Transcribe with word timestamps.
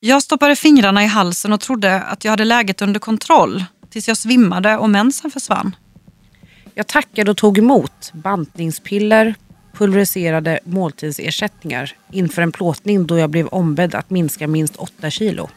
Jag 0.00 0.22
stoppade 0.22 0.56
fingrarna 0.56 1.04
i 1.04 1.06
halsen 1.06 1.52
och 1.52 1.60
trodde 1.60 2.00
att 2.00 2.24
jag 2.24 2.32
hade 2.32 2.44
läget 2.44 2.82
under 2.82 3.00
kontroll 3.00 3.64
tills 3.90 4.08
jag 4.08 4.16
svimmade 4.16 4.76
och 4.76 4.90
mensen 4.90 5.30
försvann. 5.30 5.76
Jag 6.74 6.86
tackade 6.86 7.30
och 7.30 7.36
tog 7.36 7.58
emot 7.58 8.10
bantningspiller, 8.12 9.34
pulveriserade 9.72 10.60
måltidsersättningar 10.64 11.92
inför 12.12 12.42
en 12.42 12.52
plåtning 12.52 13.06
då 13.06 13.18
jag 13.18 13.30
blev 13.30 13.46
ombedd 13.46 13.94
att 13.94 14.10
minska 14.10 14.48
minst 14.48 14.76
8 14.76 15.10
kilo. 15.10 15.48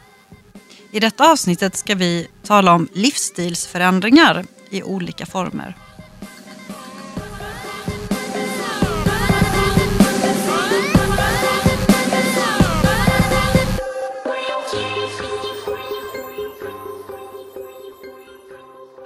I 0.92 1.00
detta 1.00 1.32
avsnittet 1.32 1.76
ska 1.76 1.94
vi 1.94 2.26
tala 2.42 2.72
om 2.72 2.88
livsstilsförändringar 2.92 4.44
i 4.70 4.82
olika 4.82 5.26
former. 5.26 5.76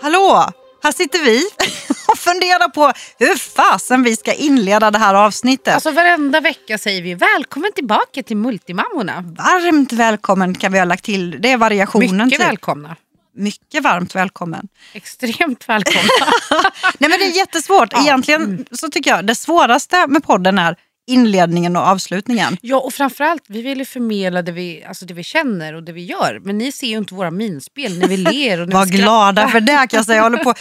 Hallå! 0.06 0.50
Här 0.82 0.92
sitter 0.92 1.24
vi 1.24 1.42
och 2.12 2.18
funderar 2.18 2.68
på 2.68 2.92
hur 3.18 3.36
fasen 3.36 4.02
vi 4.02 4.16
ska 4.16 4.32
inleda 4.32 4.90
det 4.90 4.98
här 4.98 5.14
avsnittet. 5.14 5.74
Alltså 5.74 5.90
varenda 5.90 6.40
vecka 6.40 6.78
säger 6.78 7.02
vi 7.02 7.14
välkommen 7.14 7.72
tillbaka 7.72 8.22
till 8.22 8.36
Multimammorna. 8.36 9.24
Varmt 9.38 9.92
välkommen 9.92 10.54
kan 10.54 10.72
vi 10.72 10.78
ha 10.78 10.84
lagt 10.84 11.04
till. 11.04 11.36
Det 11.40 11.52
är 11.52 11.56
variationen. 11.56 12.26
Mycket 12.26 12.40
typ. 12.40 12.48
välkomna. 12.48 12.96
Mycket 13.36 13.82
varmt 13.82 14.14
välkommen. 14.14 14.68
Extremt 14.92 15.68
välkomna. 15.68 16.08
Nej 16.98 17.10
men 17.10 17.18
det 17.18 17.24
är 17.24 17.36
jättesvårt. 17.36 17.92
Ja. 17.92 17.98
Mm. 17.98 18.06
Egentligen 18.06 18.66
så 18.72 18.88
tycker 18.88 19.10
jag 19.10 19.26
det 19.26 19.34
svåraste 19.34 20.06
med 20.06 20.24
podden 20.24 20.58
är 20.58 20.76
inledningen 21.06 21.76
och 21.76 21.82
avslutningen. 21.82 22.56
ja 22.60 22.76
och 22.76 22.92
framförallt 22.92 23.42
vi 23.46 23.62
vill 23.62 23.78
ju 23.78 23.84
förmedla 23.84 24.42
det 24.42 24.52
vi, 24.52 24.84
alltså 24.84 25.06
det 25.06 25.14
vi 25.14 25.22
känner 25.22 25.74
och 25.74 25.82
det 25.82 25.92
vi 25.92 26.04
gör. 26.04 26.40
Men 26.44 26.58
ni 26.58 26.72
ser 26.72 26.86
ju 26.86 26.96
inte 26.96 27.14
våra 27.14 27.30
minspel 27.30 27.98
när 27.98 28.08
vi 28.08 28.16
ler 28.16 28.60
och 28.60 28.68
när 28.68 28.74
Var 28.76 28.86
vi 28.86 28.90
glada 28.90 29.48
för 29.48 29.60
det 29.60 29.72
kan 29.72 29.88
jag 29.90 30.04
säga. 30.04 30.16
Jag 30.16 30.22
håller 30.22 30.44
på, 30.44 30.54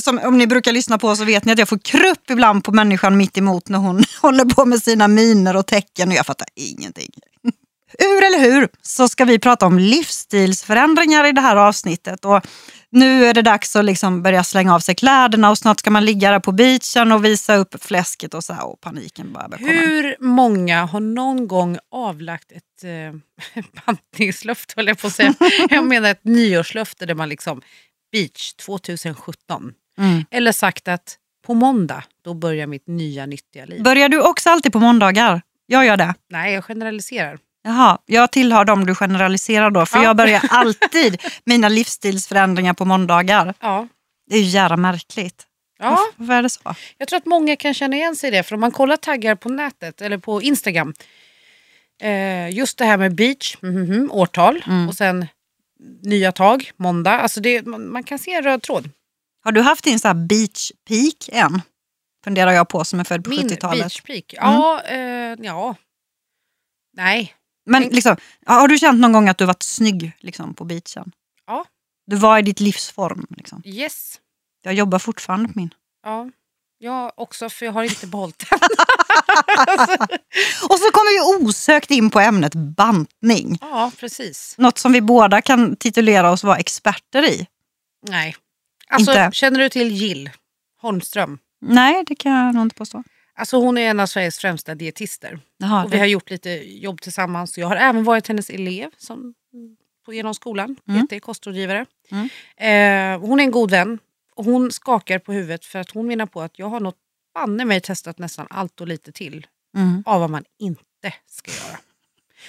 som, 0.00 0.20
om 0.24 0.38
ni 0.38 0.46
brukar 0.46 0.72
lyssna 0.72 0.98
på 0.98 1.16
så 1.16 1.24
vet 1.24 1.44
ni 1.44 1.52
att 1.52 1.58
jag 1.58 1.68
får 1.68 1.78
krupp 1.78 2.30
ibland 2.30 2.64
på 2.64 2.72
människan 2.72 3.16
mitt 3.16 3.38
emot 3.38 3.68
när 3.68 3.78
hon 3.78 4.04
håller 4.22 4.44
på 4.44 4.64
med 4.64 4.82
sina 4.82 5.08
miner 5.08 5.56
och 5.56 5.66
tecken 5.66 6.08
och 6.08 6.14
jag 6.14 6.26
fattar 6.26 6.48
ingenting. 6.54 7.10
Hur 7.98 8.24
eller 8.24 8.38
hur 8.38 8.68
så 8.82 9.08
ska 9.08 9.24
vi 9.24 9.38
prata 9.38 9.66
om 9.66 9.78
livsstilsförändringar 9.78 11.26
i 11.26 11.32
det 11.32 11.40
här 11.40 11.56
avsnittet. 11.56 12.24
Och 12.24 12.46
nu 12.90 13.24
är 13.24 13.34
det 13.34 13.42
dags 13.42 13.76
att 13.76 13.84
liksom 13.84 14.22
börja 14.22 14.44
slänga 14.44 14.74
av 14.74 14.80
sig 14.80 14.94
kläderna 14.94 15.50
och 15.50 15.58
snart 15.58 15.80
ska 15.80 15.90
man 15.90 16.04
ligga 16.04 16.30
där 16.30 16.40
på 16.40 16.52
beachen 16.52 17.12
och 17.12 17.24
visa 17.24 17.56
upp 17.56 17.84
fläsket 17.84 18.34
och 18.34 18.44
så 18.44 18.52
här, 18.52 18.66
och 18.66 18.80
paniken 18.80 19.32
bara 19.32 19.48
börjar 19.48 19.58
komma. 19.58 19.80
Hur 19.80 20.16
många 20.20 20.84
har 20.84 21.00
någon 21.00 21.48
gång 21.48 21.78
avlagt 21.90 22.52
ett 22.52 22.84
eh, 22.84 23.62
bantningslöfte, 23.86 24.74
höll 24.76 24.86
jag 24.86 24.98
på 24.98 25.06
att 25.06 25.12
säga. 25.12 25.34
Jag 25.70 25.84
menar 25.84 26.10
ett 26.10 26.24
nyårslöfte 26.24 27.06
där 27.06 27.14
man 27.14 27.28
liksom, 27.28 27.62
beach 28.12 28.52
2017. 28.52 29.72
Mm. 29.98 30.24
Eller 30.30 30.52
sagt 30.52 30.88
att 30.88 31.18
på 31.46 31.54
måndag, 31.54 32.04
då 32.24 32.34
börjar 32.34 32.66
mitt 32.66 32.86
nya 32.86 33.26
nyttiga 33.26 33.64
liv. 33.64 33.82
Börjar 33.82 34.08
du 34.08 34.20
också 34.20 34.50
alltid 34.50 34.72
på 34.72 34.78
måndagar? 34.78 35.42
Jag 35.66 35.86
gör 35.86 35.96
det. 35.96 36.14
Nej, 36.30 36.54
jag 36.54 36.64
generaliserar. 36.64 37.38
Jaha, 37.66 37.98
jag 38.06 38.32
tillhör 38.32 38.64
dem 38.64 38.86
du 38.86 38.94
generaliserar 38.94 39.70
då. 39.70 39.86
För 39.86 39.98
Ja. 39.98 40.04
jag 40.04 40.16
börjar 40.16 40.42
alltid 40.50 41.22
mina 41.44 41.68
livsstilsförändringar 41.68 42.74
på 42.74 42.84
måndagar. 42.84 43.54
Ja. 43.60 43.88
Det 44.30 44.36
är 44.36 44.40
ju 44.40 44.46
jävla 44.46 44.76
märkligt. 44.76 45.46
Ja, 45.78 45.98
Varför, 46.16 46.32
är 46.34 46.42
det 46.42 46.50
så? 46.50 46.74
jag 46.98 47.08
tror 47.08 47.16
att 47.16 47.26
många 47.26 47.56
kan 47.56 47.74
känna 47.74 47.96
igen 47.96 48.16
sig 48.16 48.28
i 48.28 48.30
det. 48.30 48.42
För 48.42 48.54
om 48.54 48.60
man 48.60 48.70
kollar 48.70 48.96
taggar 48.96 49.34
på 49.34 49.48
nätet 49.48 50.00
eller 50.02 50.18
på 50.18 50.42
Instagram. 50.42 50.94
Eh, 52.02 52.50
just 52.50 52.78
det 52.78 52.84
här 52.84 52.96
med 52.96 53.14
beach, 53.14 53.56
mhm, 53.62 54.08
årtal 54.12 54.62
Mm. 54.66 54.88
och 54.88 54.94
sen 54.94 55.26
nya 56.02 56.32
tag, 56.32 56.70
måndag. 56.76 57.10
Alltså 57.20 57.40
det, 57.40 57.66
man, 57.66 57.92
man 57.92 58.02
kan 58.04 58.18
se 58.18 58.32
en 58.32 58.42
röd 58.42 58.62
tråd. 58.62 58.90
Har 59.44 59.52
du 59.52 59.60
haft 59.62 59.84
din 59.84 59.98
så 60.00 60.14
beach 60.14 60.70
peak 60.88 61.28
än? 61.32 61.62
Funderar 62.24 62.52
jag 62.52 62.68
på 62.68 62.84
som 62.84 63.00
är 63.00 63.04
född 63.04 63.24
på 63.24 63.30
Min 63.30 63.48
70-talet. 63.48 63.82
beach 63.82 64.00
peak. 64.00 64.24
Ja, 64.36 64.82
eh, 64.82 65.34
ja. 65.38 65.74
Nej. 66.96 67.34
Men 67.66 67.82
liksom, 67.82 68.16
har 68.46 68.68
du 68.68 68.78
känt 68.78 69.00
någon 69.00 69.12
gång 69.12 69.28
att 69.28 69.38
du 69.38 69.44
varit 69.44 69.62
snygg 69.62 70.12
liksom, 70.20 70.54
på 70.54 70.64
beachen? 70.64 71.12
Ja. 71.46 71.64
Du 72.06 72.16
var 72.16 72.38
i 72.38 72.42
ditt 72.42 72.60
livsform. 72.60 73.26
Liksom. 73.36 73.62
Yes. 73.64 74.20
Jag 74.62 74.74
jobbar 74.74 74.98
fortfarande 74.98 75.48
på 75.48 75.58
min. 75.58 75.74
Ja. 76.02 76.30
Jag 76.78 77.12
också, 77.16 77.48
för 77.48 77.66
jag 77.66 77.72
har 77.72 77.82
inte 77.82 78.06
behållit 78.06 78.44
den. 78.50 78.58
Och 80.68 80.78
så 80.78 80.90
kommer 80.90 81.38
vi 81.40 81.46
osökt 81.46 81.90
in 81.90 82.10
på 82.10 82.20
ämnet 82.20 82.54
bantning. 82.54 83.58
ja, 83.60 83.92
precis. 83.98 84.54
Något 84.58 84.78
som 84.78 84.92
vi 84.92 85.00
båda 85.00 85.42
kan 85.42 85.76
titulera 85.76 86.30
oss 86.30 86.44
vara 86.44 86.56
experter 86.56 87.22
i. 87.22 87.46
Nej. 88.08 88.36
Alltså, 88.88 89.10
Inte. 89.10 89.30
känner 89.32 89.58
du 89.60 89.68
till 89.68 89.90
Jill 89.92 90.30
Holmström? 90.80 91.38
Nej, 91.60 92.04
det 92.06 92.14
kan 92.14 92.32
jag 92.32 92.54
nog 92.54 92.62
inte 92.62 92.76
påstå. 92.76 93.02
Alltså 93.38 93.56
hon 93.56 93.78
är 93.78 93.90
en 93.90 94.00
av 94.00 94.06
Sveriges 94.06 94.38
främsta 94.38 94.74
dietister. 94.74 95.38
Jaha, 95.58 95.84
Och 95.84 95.92
vi 95.92 95.96
det- 95.96 95.98
har 96.00 96.06
gjort 96.06 96.30
lite 96.30 96.50
jobb 96.80 97.00
tillsammans. 97.00 97.58
Jag 97.58 97.66
har 97.66 97.76
även 97.76 98.04
varit 98.04 98.28
hennes 98.28 98.50
elev 98.50 98.90
som, 98.98 99.34
på, 100.04 100.14
genom 100.14 100.34
skolan. 100.34 100.76
Mm. 100.88 101.06
PT, 101.06 101.20
kostrådgivare. 101.22 101.86
Mm. 102.10 102.28
Eh, 102.56 103.20
hon 103.28 103.40
är 103.40 103.44
en 103.44 103.50
god 103.50 103.70
vän. 103.70 103.98
Och 104.34 104.44
hon 104.44 104.72
skakar 104.72 105.18
på 105.18 105.32
huvudet 105.32 105.64
för 105.64 105.78
att 105.78 105.90
hon 105.90 106.06
menar 106.06 106.26
på 106.26 106.42
att 106.42 106.58
jag 106.58 106.66
har 106.68 106.80
något 106.80 106.96
banne 107.34 107.64
mig 107.64 107.80
testat 107.80 108.18
nästan 108.18 108.46
allt 108.50 108.80
och 108.80 108.88
lite 108.88 109.12
till 109.12 109.46
Mm. 109.76 110.02
av 110.06 110.20
vad 110.20 110.30
man 110.30 110.44
inte 110.58 111.14
ska 111.26 111.50
göra. 111.50 111.78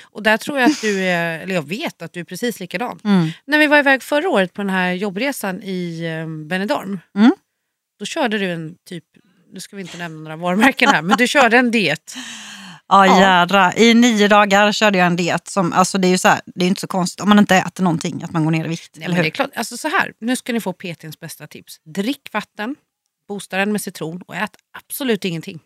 Och 0.01 0.23
där 0.23 0.37
tror 0.37 0.59
jag 0.59 0.71
att 0.71 0.81
du 0.81 1.03
är, 1.03 1.39
eller 1.43 1.55
jag 1.55 1.67
vet 1.67 2.01
att 2.01 2.13
du 2.13 2.19
är 2.19 2.23
precis 2.23 2.59
likadan. 2.59 2.99
Mm. 3.03 3.27
När 3.45 3.57
vi 3.59 3.67
var 3.67 3.77
iväg 3.79 4.03
förra 4.03 4.29
året 4.29 4.53
på 4.53 4.61
den 4.61 4.69
här 4.69 4.93
jobbresan 4.93 5.63
i 5.63 6.01
eh, 6.05 6.27
Benidorm. 6.47 6.99
Mm. 7.15 7.31
Då 7.99 8.05
körde 8.05 8.37
du 8.37 8.51
en 8.51 8.75
typ, 8.85 9.03
nu 9.57 9.61
ska 9.61 9.75
vi 9.75 9.81
inte 9.81 9.97
nämna 9.97 10.19
några 10.21 10.35
varumärken 10.35 10.89
här, 10.89 11.01
men 11.01 11.17
du 11.17 11.27
körde 11.27 11.57
en 11.57 11.71
diet. 11.71 12.15
Ja, 12.89 13.05
Ja. 13.05 13.19
jädrar. 13.19 13.79
I 13.79 13.93
nio 13.93 14.27
dagar 14.27 14.71
körde 14.71 14.97
jag 14.97 15.07
en 15.07 15.15
diet. 15.15 15.47
Som, 15.47 15.73
alltså 15.73 15.97
det 15.97 16.07
är 16.07 16.09
ju 16.09 16.17
så 16.17 16.27
här, 16.27 16.41
det 16.45 16.65
är 16.65 16.67
inte 16.69 16.81
så 16.81 16.87
konstigt 16.87 17.21
om 17.21 17.29
man 17.29 17.39
inte 17.39 17.55
äter 17.55 17.83
någonting 17.83 18.23
att 18.23 18.31
man 18.31 18.43
går 18.43 18.51
ner 18.51 18.65
i 18.65 18.67
vikt. 18.67 18.95
Nej, 18.97 19.07
men 19.07 19.17
det 19.17 19.27
är 19.27 19.29
klart, 19.29 19.49
alltså 19.55 19.77
så 19.77 19.87
här, 19.87 20.13
nu 20.19 20.35
ska 20.35 20.53
ni 20.53 20.59
få 20.61 20.73
PTns 20.73 21.19
bästa 21.19 21.47
tips. 21.47 21.77
Drick 21.85 22.29
vatten, 22.33 22.75
boosta 23.27 23.57
den 23.57 23.71
med 23.71 23.81
citron 23.81 24.21
och 24.27 24.35
ät 24.35 24.51
absolut 24.77 25.25
ingenting. 25.25 25.59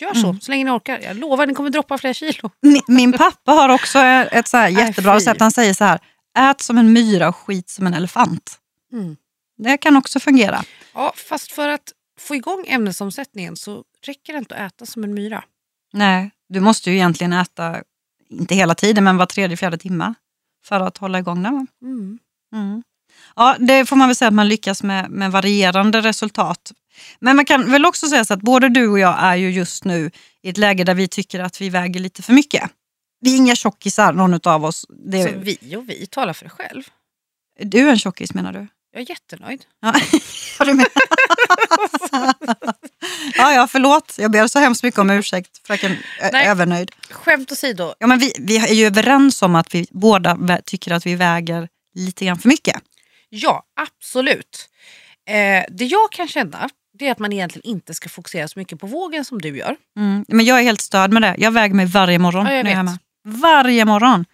Gör 0.00 0.14
så, 0.14 0.26
Mm. 0.28 0.40
så 0.40 0.50
länge 0.50 0.64
ni 0.64 0.70
orkar. 0.70 0.98
Jag 0.98 1.16
lovar, 1.16 1.46
ni 1.46 1.54
kommer 1.54 1.70
droppa 1.70 1.98
flera 1.98 2.14
kilo. 2.14 2.50
Min, 2.88 3.12
pappa 3.12 3.52
har 3.52 3.68
också 3.68 3.98
ett 3.98 4.48
så 4.48 4.56
här 4.56 4.68
jättebra 4.80 5.16
recept. 5.16 5.40
Han 5.40 5.50
säger 5.52 5.74
så 5.74 5.84
här, 5.84 5.98
ät 6.38 6.60
som 6.60 6.78
en 6.78 6.92
myra 6.92 7.28
och 7.28 7.36
skit 7.36 7.68
som 7.70 7.86
en 7.86 7.94
elefant. 7.94 8.58
Mm. 8.92 9.16
Det 9.58 9.76
kan 9.76 9.96
också 9.96 10.20
fungera. 10.20 10.64
Ja, 10.94 11.12
fast 11.28 11.52
för 11.52 11.68
att 11.68 11.92
få 12.18 12.34
igång 12.34 12.64
ämnesomsättningen 12.68 13.56
så 13.56 13.84
räcker 14.02 14.32
det 14.32 14.38
inte 14.38 14.54
att 14.54 14.72
äta 14.72 14.86
som 14.86 15.04
en 15.04 15.14
myra. 15.14 15.44
Nej, 15.92 16.30
du 16.48 16.60
måste 16.60 16.90
ju 16.90 16.96
egentligen 16.96 17.32
äta, 17.32 17.82
inte 18.28 18.54
hela 18.54 18.74
tiden, 18.74 19.04
men 19.04 19.16
var 19.16 19.26
tredje, 19.26 19.56
fjärde 19.56 19.78
timme 19.78 20.14
för 20.64 20.80
att 20.80 20.98
hålla 20.98 21.18
igång 21.18 21.42
den. 21.42 21.66
Mm. 21.82 22.18
Mm. 22.52 22.82
Ja, 23.36 23.56
det 23.58 23.86
får 23.86 23.96
man 23.96 24.08
väl 24.08 24.16
säga 24.16 24.28
att 24.28 24.34
man 24.34 24.48
lyckas 24.48 24.82
med, 24.82 25.10
med 25.10 25.32
varierande 25.32 26.00
resultat. 26.00 26.72
Men 27.18 27.36
man 27.36 27.44
kan 27.44 27.70
väl 27.70 27.86
också 27.86 28.06
säga 28.06 28.24
så 28.24 28.34
att 28.34 28.40
både 28.40 28.68
du 28.68 28.88
och 28.88 28.98
jag 28.98 29.16
är 29.18 29.36
ju 29.36 29.50
just 29.50 29.84
nu 29.84 30.10
i 30.42 30.48
ett 30.48 30.58
läge 30.58 30.84
där 30.84 30.94
vi 30.94 31.08
tycker 31.08 31.40
att 31.40 31.60
vi 31.60 31.68
väger 31.68 32.00
lite 32.00 32.22
för 32.22 32.32
mycket. 32.32 32.70
Vi 33.20 33.32
är 33.32 33.36
inga 33.36 33.54
tjockisar, 33.54 34.12
någon 34.12 34.40
av 34.44 34.64
oss. 34.64 34.86
Det, 34.88 35.22
Så 35.22 35.38
vi 35.38 35.76
och 35.76 35.88
vi 35.88 36.06
talar 36.06 36.32
för 36.32 36.44
dig 36.44 36.50
själv. 36.50 36.82
Du 37.60 37.88
är 37.88 37.90
en 37.90 37.98
tjockis 37.98 38.34
menar 38.34 38.52
du? 38.52 38.66
Jag 38.96 39.02
är 39.02 39.10
jättenöjd. 39.10 39.64
Ja, 39.80 39.94
du 40.64 40.74
menar. 40.74 40.90
ja, 43.36 43.52
ja, 43.52 43.68
förlåt. 43.70 44.14
Jag 44.18 44.30
ber 44.30 44.46
så 44.46 44.58
hemskt 44.58 44.82
mycket 44.82 44.98
om 45.00 45.10
ursäkt, 45.10 45.66
fröken 45.66 45.96
Nej. 46.32 46.46
Övernöjd. 46.46 46.90
Skämt 47.10 47.52
åsido, 47.52 47.94
Ja, 47.98 48.06
men 48.06 48.18
vi, 48.18 48.32
vi 48.38 48.56
är 48.56 48.74
ju 48.74 48.86
överens 48.86 49.42
om 49.42 49.54
att 49.54 49.74
vi 49.74 49.86
båda 49.90 50.58
tycker 50.64 50.92
att 50.92 51.06
vi 51.06 51.14
väger 51.14 51.68
lite 51.94 52.24
grann 52.24 52.38
för 52.38 52.48
mycket. 52.48 52.76
ja 53.28 53.62
absolut. 53.80 54.68
Eh, 55.28 55.64
det 55.70 55.84
jag 55.84 56.12
kan 56.12 56.28
känna 56.28 56.68
det 56.98 57.06
är 57.06 57.12
att 57.12 57.18
man 57.18 57.32
egentligen 57.32 57.66
inte 57.66 57.94
ska 57.94 58.08
fokusera 58.08 58.48
så 58.48 58.58
mycket 58.58 58.80
på 58.80 58.86
vågen 58.86 59.24
som 59.24 59.40
du 59.40 59.56
gör. 59.56 59.76
Mm. 59.96 60.24
Men 60.28 60.46
jag 60.46 60.58
är 60.58 60.62
helt 60.62 60.80
störd 60.80 61.12
med 61.12 61.22
det. 61.22 61.34
Jag 61.38 61.50
väger 61.50 61.74
mig 61.74 61.86
varje 61.86 62.18
morgon 62.18 62.46
Ja, 62.46 62.52
jag 62.52 62.64
när 62.64 62.70
jag 62.70 62.72
är 62.72 62.76
hemma. 62.76 62.98
Varje 63.24 63.84
morgon. 63.84 64.24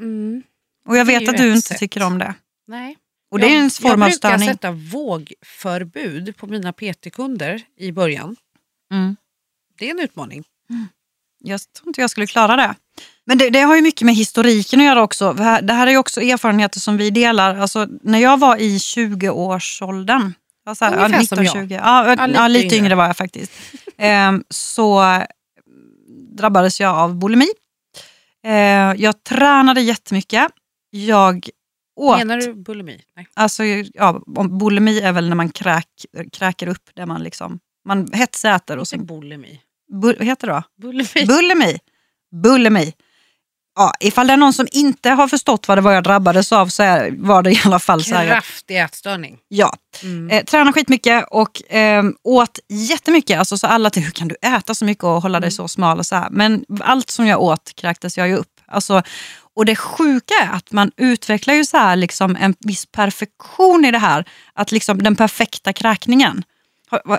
Mm. 0.00 0.42
Och 0.86 0.96
jag 0.96 1.04
vet 1.04 1.28
att 1.28 1.36
du 1.36 1.52
inte 1.54 1.68
sätt. 1.68 1.78
tycker 1.78 2.02
om 2.02 2.18
det. 2.18 2.34
Nej. 2.66 2.96
Och 3.30 3.38
det 3.38 3.46
är 3.46 3.58
en 3.58 3.70
form 3.70 3.90
av 3.90 3.92
jag 3.92 3.98
brukar 3.98 4.10
störning. 4.10 4.48
sätta 4.48 4.70
vågförbud 4.70 6.36
på 6.36 6.46
mina 6.46 6.72
PT-kunder 6.72 7.62
i 7.76 7.92
början. 7.92 8.36
Mm. 8.92 9.16
Det 9.78 9.86
är 9.86 9.90
en 9.90 10.00
utmaning. 10.00 10.44
Jag 11.40 11.60
tror 11.60 11.88
inte 11.88 12.00
jag 12.00 12.10
skulle 12.10 12.26
klara 12.26 12.56
det. 12.56 12.74
Men 13.24 13.38
det, 13.38 13.50
det 13.50 13.60
har 13.60 13.76
ju 13.76 13.82
mycket 13.82 14.06
med 14.06 14.14
historiken 14.14 14.80
att 14.80 14.86
göra 14.86 15.02
också. 15.02 15.32
Det 15.62 15.72
här, 15.72 15.86
är 15.86 15.90
ju 15.90 15.98
också 15.98 16.20
erfarenheter 16.20 16.80
som 16.80 16.96
vi 16.96 17.10
delar. 17.10 17.56
Alltså, 17.56 17.88
när 18.02 18.18
jag 18.18 18.40
var 18.40 18.56
i 18.56 18.78
20-årsåldern, 18.78 20.34
jag 20.64 20.70
var 20.70 20.74
så 20.74 20.84
här, 20.84 20.96
ja, 20.96 21.04
Ungefär 21.04 21.24
som 21.24 21.38
19, 21.38 21.44
jag. 21.44 21.68
20, 21.68 21.74
ja, 21.74 22.28
ja, 22.34 22.48
lite, 22.48 22.64
yngre. 22.64 22.76
yngre 22.76 22.94
var 22.94 23.06
jag 23.06 23.16
faktiskt. 23.16 23.52
Ehm, 23.98 24.44
så 24.48 25.22
drabbades 26.36 26.80
jag 26.80 26.96
av 26.96 27.14
bulimi. 27.14 27.48
Eh, 28.44 28.52
jag 28.96 29.24
tränade 29.24 29.80
jättemycket. 29.80 30.48
Jag 30.90 31.48
åt. 31.98 32.18
Menar 32.18 32.36
du 32.36 32.54
bulimi? 32.54 33.00
Nej. 33.16 33.26
Alltså, 33.34 33.64
ja, 33.94 34.22
bulimi 34.60 35.00
är 35.00 35.12
väl 35.12 35.28
när 35.28 35.36
man 35.36 35.48
kräk, 35.48 35.86
kräker 36.32 36.66
upp, 36.66 36.90
där 36.94 37.06
man 37.06 37.22
liksom 37.22 37.58
man 37.84 38.12
hetsäter 38.12 38.76
och 38.76 38.88
så... 38.88 38.98
bulimi. 38.98 39.60
Bu, 40.02 40.14
vad 40.18 40.26
heter 40.26 40.46
det 40.46 40.52
då? 40.52 40.62
Bulimi. 40.88 41.26
Bulimi. 41.26 41.78
Bulimi. 42.42 42.92
Ja, 43.76 43.92
ifall 44.00 44.26
det 44.26 44.32
är 44.32 44.36
någon 44.36 44.52
som 44.52 44.66
inte 44.72 45.10
har 45.10 45.28
förstått 45.28 45.68
vad 45.68 45.78
det 45.78 45.82
var 45.82 45.92
jag 45.92 46.04
drabbades 46.04 46.52
av 46.52 46.66
så 46.66 46.82
är, 46.82 47.10
var 47.18 47.42
det 47.42 47.50
i 47.52 47.60
alla 47.64 47.78
fall 47.78 48.04
så 48.04 48.14
här. 48.14 48.26
Kraftig 48.26 48.80
ätstörning. 48.80 49.38
Ja, 49.48 49.74
Mm. 50.02 50.30
eh, 50.30 50.44
tränade 50.44 50.72
skitmycket 50.72 51.24
och 51.30 51.72
eh, 51.72 52.04
åt 52.24 52.58
jättemycket. 52.68 53.38
Alltså, 53.38 53.58
så 53.58 53.66
alla 53.66 53.90
till 53.90 54.02
hur 54.02 54.10
kan 54.10 54.28
du 54.28 54.36
äta 54.42 54.74
så 54.74 54.84
mycket 54.84 55.04
och 55.04 55.22
hålla 55.22 55.40
dig 55.40 55.50
så 55.50 55.68
smal 55.68 55.98
och 55.98 56.06
så 56.06 56.16
här. 56.16 56.28
Men 56.30 56.64
allt 56.80 57.10
som 57.10 57.26
jag 57.26 57.42
åt 57.42 57.72
kräktes 57.76 58.18
jag 58.18 58.28
ju 58.28 58.36
upp. 58.36 58.60
Alltså, 58.66 59.02
och 59.58 59.64
det 59.64 59.76
sjuka 59.76 60.34
är 60.42 60.48
att 60.56 60.72
man 60.72 60.90
utvecklar 60.96 61.54
ju 61.54 61.64
så 61.64 61.76
här 61.76 61.96
liksom 61.96 62.36
en 62.40 62.54
viss 62.60 62.86
perfektion 62.86 63.84
i 63.84 63.90
det 63.90 63.98
här. 63.98 64.24
Att 64.52 64.72
liksom 64.72 65.02
den 65.02 65.16
perfekta 65.16 65.72
kräkningen. 65.72 66.44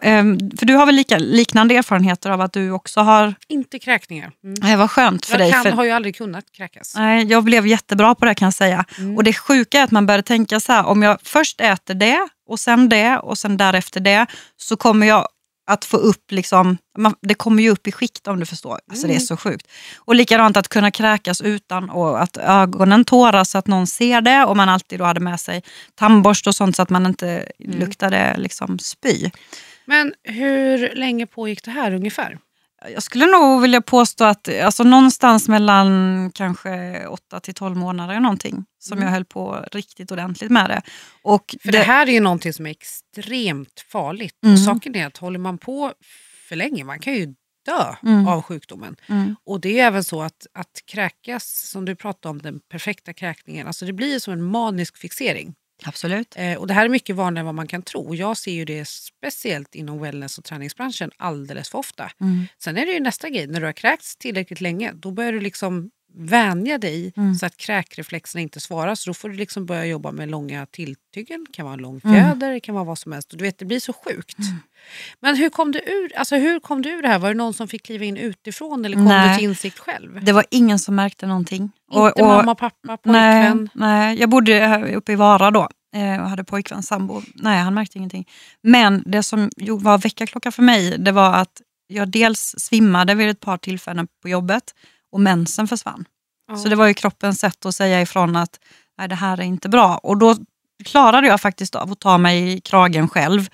Ehm, 0.02 0.38
För 0.58 0.66
du 0.66 0.76
har 0.76 0.86
väl 0.86 0.96
lika, 0.96 1.18
liknande 1.18 1.76
erfarenheter 1.76 2.30
av 2.30 2.42
att 2.42 2.54
du 2.54 2.72
också 2.72 3.00
har... 3.00 3.36
Inte 3.48 3.80
kräkningar. 3.80 4.32
Mm. 4.44 4.56
Det 4.60 4.76
var 4.76 4.88
skönt 4.88 5.26
för 5.26 5.34
Jag 5.34 5.42
dig. 5.42 5.52
kan, 5.52 5.64
för, 5.64 5.72
har 5.72 5.84
ju 5.84 5.92
aldrig 5.92 6.16
kunnat 6.16 6.52
kräkas. 6.52 6.96
Nej, 6.96 7.26
jag 7.26 7.44
blev 7.44 7.68
jättebra 7.68 8.16
på 8.16 8.26
det 8.26 8.36
kan 8.36 8.46
jag 8.46 8.54
säga. 8.54 8.86
Mm. 8.98 9.18
Och 9.18 9.24
det 9.24 9.34
sjuka 9.34 9.80
är 9.80 9.84
att 9.84 9.92
man 9.92 10.06
började 10.06 10.24
tänka 10.24 10.60
så 10.60 10.72
här, 10.72 10.86
om 10.86 11.04
jag 11.04 11.18
först 11.24 11.62
äter 11.62 11.94
det 11.94 12.28
och 12.50 12.60
sen 12.60 12.90
det 12.90 13.18
och 13.18 13.38
sen 13.38 13.58
därefter 13.58 14.00
det 14.00 14.26
så 14.58 14.78
kommer 14.78 15.08
jag 15.08 15.28
att 15.70 15.86
få 15.86 15.98
upp, 15.98 16.32
liksom, 16.32 16.78
man, 16.98 17.16
det 17.22 17.34
kommer 17.34 17.64
ju 17.64 17.70
upp 17.70 17.88
i 17.88 17.92
skikt 17.92 18.28
om 18.28 18.40
du 18.40 18.46
förstår. 18.46 18.80
Alltså 18.92 19.08
Det 19.08 19.14
är 19.14 19.16
Mm. 19.16 19.26
så 19.28 19.38
sjukt. 19.38 19.68
Och 19.98 20.16
likadant 20.16 20.58
att 20.58 20.68
kunna 20.68 20.92
kräkas 20.92 21.42
utan 21.42 21.90
och 21.90 22.22
att 22.22 22.38
ögonen 22.38 23.06
tåras 23.06 23.50
så 23.52 23.58
att 23.58 23.68
någon 23.68 23.88
ser 23.88 24.22
det 24.22 24.46
och 24.46 24.58
man 24.58 24.70
alltid 24.70 25.00
då 25.00 25.06
hade 25.06 25.20
med 25.20 25.40
sig 25.40 25.64
tandborste 25.96 26.50
och 26.50 26.56
sånt 26.56 26.76
så 26.76 26.82
att 26.82 26.90
man 26.90 27.06
inte 27.06 27.46
Mm. 27.66 27.80
luktade 27.80 28.36
liksom 28.38 28.80
spy. 28.80 29.30
Men 29.86 30.14
hur 30.24 30.96
länge 30.96 31.26
pågick 31.28 31.64
det 31.64 31.72
här 31.72 31.94
ungefär? 31.94 32.38
Jag 32.94 33.04
skulle 33.04 33.26
nog 33.26 33.62
vilja 33.62 33.82
påstå 33.82 34.24
att 34.24 34.48
alltså, 34.64 34.84
någonstans 34.84 35.48
mellan 35.48 36.32
kanske 36.36 37.06
8 37.08 37.40
till 37.40 37.54
12 37.54 37.78
månader 37.78 38.14
eller 38.14 38.22
någonting 38.22 38.66
som 38.80 38.98
Mm. 38.98 39.06
jag 39.08 39.14
höll 39.14 39.26
på 39.26 39.66
riktigt 39.72 40.12
ordentligt 40.12 40.52
med 40.52 40.70
det. 40.70 40.82
Och 41.24 41.56
För 41.62 41.72
det, 41.72 41.78
det, 41.78 41.84
här 41.84 42.08
är 42.08 42.12
ju 42.12 42.20
någonting 42.20 42.54
som 42.54 42.66
är 42.66 42.70
extremt 42.72 43.86
farligt. 43.92 44.36
Mm. 44.44 44.54
Och 44.54 44.60
saken 44.60 44.96
är 44.96 45.06
att 45.08 45.18
håller 45.18 45.40
man 45.40 45.58
på 45.58 45.94
för 46.50 46.56
länge, 46.56 46.84
man 46.84 47.00
kan 47.00 47.14
ju 47.14 47.26
dö 47.66 47.96
Mm. 48.04 48.28
av 48.28 48.42
sjukdomen. 48.42 48.96
mm, 49.08 49.36
Och 49.46 49.62
det 49.62 49.80
är 49.80 49.88
även 49.88 50.04
så 50.04 50.22
att, 50.22 50.48
att 50.54 50.82
kräkas, 50.86 51.70
som 51.70 51.86
du 51.86 51.96
pratade 51.96 52.30
om, 52.32 52.42
den 52.42 52.60
perfekta 52.72 53.14
kräkningen, 53.14 53.68
alltså 53.68 53.86
det 53.86 53.94
blir 53.94 54.20
som 54.20 54.34
en 54.34 54.44
manisk 54.44 54.98
fixering. 54.98 55.54
Absolut. 55.86 56.36
Eh, 56.38 56.54
och 56.54 56.68
det 56.68 56.74
här 56.74 56.86
är 56.86 56.90
mycket 56.90 57.16
vanligare 57.16 57.42
än 57.42 57.46
vad 57.46 57.56
man 57.56 57.68
kan 57.68 57.82
tro. 57.82 58.16
Jag 58.16 58.38
ser 58.38 58.52
ju 58.52 58.66
det 58.66 58.88
speciellt 58.88 59.76
inom 59.76 60.02
wellness 60.02 60.38
och 60.38 60.44
träningsbranschen 60.44 61.12
alldeles 61.18 61.70
för 61.70 61.78
ofta. 61.78 62.12
Mm. 62.22 62.48
Sen 62.58 62.78
är 62.78 62.86
det 62.86 62.92
ju 62.92 63.00
nästa 63.00 63.30
grej, 63.30 63.48
när 63.48 63.60
du 63.60 63.66
har 63.66 63.74
kräkts 63.74 64.16
tillräckligt 64.16 64.62
länge, 64.62 64.92
då 64.94 65.12
börjar 65.12 65.32
du 65.32 65.40
liksom 65.40 65.92
vänja 66.16 66.78
dig 66.78 67.14
Mm. 67.18 67.36
så 67.36 67.46
att 67.46 67.58
kräkreflexerna 67.58 68.42
inte 68.42 68.60
svarar. 68.60 68.96
Så 68.96 69.10
då 69.10 69.14
får 69.14 69.30
du 69.30 69.36
liksom 69.36 69.66
börja 69.66 69.86
jobba 69.86 70.12
med 70.12 70.30
långa 70.30 70.66
tilltyggen, 70.66 71.46
det 71.48 71.54
kan 71.54 71.66
vara 71.66 71.74
en 71.74 71.80
lång 71.80 72.02
Mm. 72.04 72.16
fjäder, 72.16 72.52
det 72.54 72.60
kan 72.60 72.76
vara 72.76 72.84
vad 72.86 72.98
som 73.00 73.12
helst. 73.12 73.32
Och 73.32 73.38
du 73.38 73.44
vet, 73.44 73.58
det 73.60 73.66
blir 73.66 73.80
så 73.80 73.94
sjukt. 73.94 74.38
Men 75.20 75.36
hur 75.36 75.50
kom, 75.50 75.72
du 75.72 75.80
ur, 75.80 76.16
alltså 76.18 76.36
hur 76.36 76.60
kom 76.60 76.82
du 76.82 76.90
ur 76.90 77.02
det 77.02 77.08
här? 77.08 77.20
Var 77.20 77.30
det 77.30 77.36
någon 77.38 77.54
som 77.54 77.68
fick 77.68 77.86
kliva 77.86 78.06
in 78.06 78.18
utifrån 78.18 78.86
eller 78.86 78.96
kom 78.96 79.06
Nej. 79.06 79.30
du 79.30 79.36
till 79.36 79.44
insikt 79.50 79.80
själv? 79.80 80.24
Det 80.26 80.32
var 80.32 80.46
ingen 80.52 80.80
som 80.80 80.96
märkte 80.96 81.28
någonting. 81.28 81.72
Inte 81.94 82.24
mamma, 82.24 82.56
pappa, 82.56 82.98
nej, 83.04 83.48
pojkvän? 83.50 83.70
nej, 83.74 84.20
jag 84.20 84.30
bodde 84.30 84.94
uppe 84.96 85.12
i 85.12 85.16
Vara 85.16 85.52
då 85.52 85.70
eh, 85.96 86.22
och 86.24 86.30
hade 86.30 86.44
pojkvän, 86.44 86.84
sambo. 86.84 87.22
Nej, 87.36 87.60
han 87.60 87.74
märkte 87.74 87.98
ingenting. 87.98 88.28
Men 88.64 89.04
det 89.06 89.24
som 89.24 89.50
var 89.80 89.98
väckarklocka 89.98 90.52
för 90.52 90.64
mig, 90.64 90.98
det 90.98 91.12
var 91.12 91.34
att 91.34 91.62
jag 91.88 92.08
dels 92.12 92.56
svimmade 92.58 93.16
vid 93.16 93.30
ett 93.30 93.40
par 93.40 93.58
tillfällen 93.58 94.08
på 94.22 94.30
jobbet 94.30 94.64
och 95.12 95.22
mensen 95.22 95.68
försvann. 95.68 96.06
Ja. 96.48 96.58
Så 96.58 96.70
det 96.70 96.76
var 96.76 96.88
ju 96.88 96.94
kroppens 96.94 97.40
sätt 97.40 97.66
att 97.66 97.76
säga 97.76 98.02
ifrån 98.02 98.36
att 98.36 98.60
nej, 98.98 99.08
det 99.08 99.16
här 99.16 99.38
är 99.38 99.44
inte 99.44 99.70
bra. 99.70 99.98
Och 99.98 100.18
då 100.18 100.36
klarade 100.86 101.28
jag 101.28 101.42
faktiskt 101.42 101.76
av 101.76 101.92
att 101.92 102.00
ta 102.00 102.18
mig 102.18 102.54
i 102.54 102.62
kragen 102.62 103.10
själv 103.10 103.50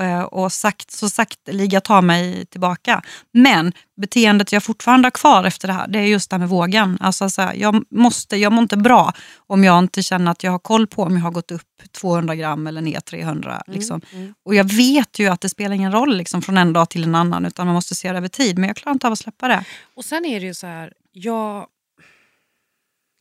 eh, 0.00 0.22
och 0.22 0.52
sagt, 0.52 0.90
så 0.90 1.08
sakteliga 1.08 1.80
ta 1.80 2.00
mig 2.00 2.46
tillbaka. 2.46 3.02
Men 3.32 3.72
beteendet 4.00 4.52
jag 4.52 4.62
fortfarande 4.62 5.06
har 5.06 5.10
kvar 5.10 5.44
efter 5.44 5.68
det 5.68 5.74
här, 5.74 5.88
det 5.88 5.98
är 5.98 6.06
just 6.06 6.30
det 6.30 6.34
här 6.34 6.38
med 6.38 6.48
vågen. 6.48 6.98
Alltså, 7.00 7.30
så 7.30 7.42
här, 7.42 7.54
jag, 7.54 7.84
måste, 7.90 8.36
jag 8.36 8.52
mår 8.52 8.62
inte 8.62 8.76
bra 8.76 9.12
om 9.46 9.64
jag 9.64 9.78
inte 9.78 10.02
känner 10.02 10.30
att 10.30 10.42
jag 10.42 10.50
har 10.50 10.58
koll 10.58 10.86
på 10.86 11.02
om 11.02 11.16
jag 11.16 11.22
har 11.22 11.30
gått 11.30 11.50
upp 11.50 11.62
200 11.92 12.34
gram 12.34 12.66
eller 12.66 12.80
ner 12.80 13.00
300. 13.00 13.62
Liksom. 13.66 14.00
Mm. 14.12 14.34
Och 14.44 14.54
jag 14.54 14.64
vet 14.64 15.18
ju 15.18 15.28
att 15.28 15.40
det 15.40 15.48
spelar 15.48 15.74
ingen 15.74 15.92
roll 15.92 16.16
liksom, 16.16 16.42
från 16.42 16.58
en 16.58 16.72
dag 16.72 16.90
till 16.90 17.04
en 17.04 17.14
annan, 17.14 17.46
utan 17.46 17.66
man 17.66 17.74
måste 17.74 17.94
se 17.94 18.12
det 18.12 18.18
över 18.18 18.28
tid. 18.28 18.58
Men 18.58 18.68
jag 18.68 18.76
klarar 18.76 18.94
inte 18.94 19.06
av 19.06 19.12
att 19.12 19.18
släppa 19.18 19.48
det. 19.48 19.64
Och 19.94 20.04
sen 20.04 20.24
är 20.24 20.40
det 20.40 20.46
ju 20.46 20.54
så 20.54 20.66
här, 20.66 20.92
jag, 21.12 21.68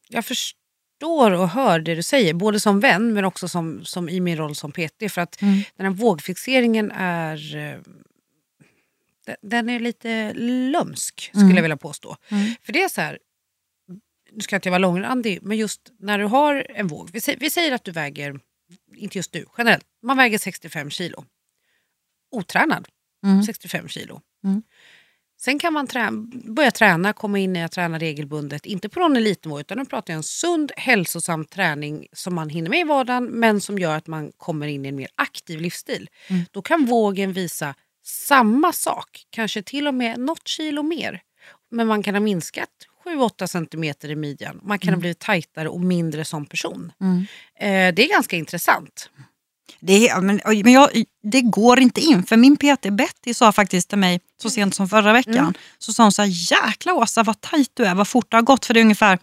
jag 0.09 0.25
förstår 0.25 1.31
och 1.31 1.49
hör 1.49 1.79
det 1.79 1.95
du 1.95 2.03
säger, 2.03 2.33
både 2.33 2.59
som 2.59 2.79
vän 2.79 3.13
men 3.13 3.25
också 3.25 3.47
som, 3.47 3.85
som 3.85 4.09
i 4.09 4.19
min 4.19 4.37
roll 4.37 4.55
som 4.55 4.71
PT. 4.71 5.09
För 5.11 5.21
att 5.21 5.41
Mm. 5.41 5.59
den 5.75 5.85
här 5.85 5.93
vågfixeringen 5.93 6.91
är, 6.91 7.55
eh, 7.55 7.79
den- 9.41 9.69
är 9.69 9.79
lite 9.79 10.33
lömsk 10.33 11.21
skulle 11.21 11.43
Mm. 11.43 11.55
jag 11.55 11.61
vilja 11.61 11.77
påstå. 11.77 12.17
Mm. 12.29 12.51
För 12.63 12.73
det 12.73 12.83
är 12.83 12.89
så 12.89 13.01
här, 13.01 13.19
nu 14.31 14.41
ska 14.41 14.53
jag 14.55 14.57
inte 14.57 14.69
vara 14.69 14.77
långrandig, 14.79 15.39
men 15.41 15.57
just 15.57 15.91
när 15.99 16.17
du 16.19 16.25
har 16.25 16.65
en 16.69 16.87
våg, 16.87 17.09
vi, 17.13 17.35
vi 17.39 17.49
säger 17.49 17.71
att 17.71 17.83
du 17.83 17.91
väger, 17.91 18.39
inte 18.95 19.17
just 19.17 19.31
du, 19.31 19.45
generellt, 19.57 19.85
man 20.03 20.17
väger 20.17 20.37
65 20.37 20.89
kilo. 20.89 21.25
Otränad, 22.31 22.87
Mm. 23.23 23.43
65 23.43 23.87
kilo. 23.87 24.21
Mm. 25.39 25.53
Sen 25.53 25.59
kan 25.59 25.73
man 25.73 25.87
trä 25.87 26.09
börja 26.31 26.71
träna, 26.71 27.13
komma 27.13 27.39
in 27.39 27.55
i 27.55 27.63
att 27.63 27.71
träna 27.71 27.99
regelbundet. 27.99 28.65
Inte 28.65 28.89
på 28.89 28.99
någon 28.99 29.17
elitnivå 29.17 29.59
utan 29.59 29.77
nu 29.77 29.85
pratar 29.85 30.13
jag 30.13 30.17
en 30.17 30.23
sund, 30.23 30.71
hälsosam 30.77 31.45
träning 31.45 32.07
som 32.13 32.35
man 32.35 32.49
hinner 32.49 32.69
med 32.69 32.79
i 32.79 32.83
vardagen 32.83 33.25
men 33.25 33.61
som 33.61 33.79
gör 33.79 33.97
att 33.97 34.07
man 34.07 34.31
kommer 34.37 34.67
in 34.67 34.85
i 34.85 34.89
en 34.89 34.95
mer 34.95 35.07
aktiv 35.15 35.61
livsstil. 35.61 36.09
Mm. 36.27 36.41
Då 36.51 36.61
kan 36.61 36.85
vågen 36.85 37.33
visa 37.33 37.75
samma 38.05 38.73
sak, 38.73 39.25
kanske 39.29 39.61
till 39.61 39.87
och 39.87 39.93
med 39.93 40.19
något 40.19 40.47
kilo 40.47 40.83
mer. 40.83 41.21
Men 41.71 41.87
man 41.87 42.03
kan 42.03 42.15
ha 42.15 42.19
minskat 42.19 42.69
7-8 43.05 43.47
centimeter 43.47 44.11
i 44.11 44.15
midjan. 44.15 44.59
Man 44.63 44.79
kan 44.79 44.93
ha 44.93 44.99
blivit 44.99 45.19
tajtare 45.19 45.69
och 45.69 45.81
mindre 45.81 46.25
som 46.25 46.45
person. 46.45 46.91
Mm. 47.01 47.25
Eh, 47.59 47.95
det 47.95 48.05
är 48.05 48.09
ganska 48.09 48.35
intressant. 48.35 49.09
Det, 49.79 50.21
men, 50.21 50.41
men 50.45 50.73
jag, 50.73 50.89
det 51.23 51.41
går 51.41 51.79
inte 51.79 52.01
in, 52.01 52.23
för 52.23 52.37
min 52.37 52.57
PT 52.57 52.81
Betty 52.91 53.33
sa 53.33 53.51
faktiskt 53.51 53.89
till 53.89 53.97
mig 53.97 54.19
så 54.41 54.49
sent 54.49 54.75
som 54.75 54.89
förra 54.89 55.13
veckan, 55.13 55.35
Mm. 55.37 55.53
så 55.77 55.93
sa 55.93 56.03
hon 56.03 56.11
så 56.11 56.21
här, 56.21 56.29
jäkla 56.51 56.93
Åsa 56.93 57.23
vad 57.23 57.41
tajt 57.41 57.71
du 57.73 57.85
är, 57.85 57.95
vad 57.95 58.07
fort 58.07 58.25
det 58.31 58.37
har 58.37 58.41
gått. 58.41 58.65
För 58.65 58.73
det 58.73 58.79
är 58.79 58.81
ungefär 58.83 59.19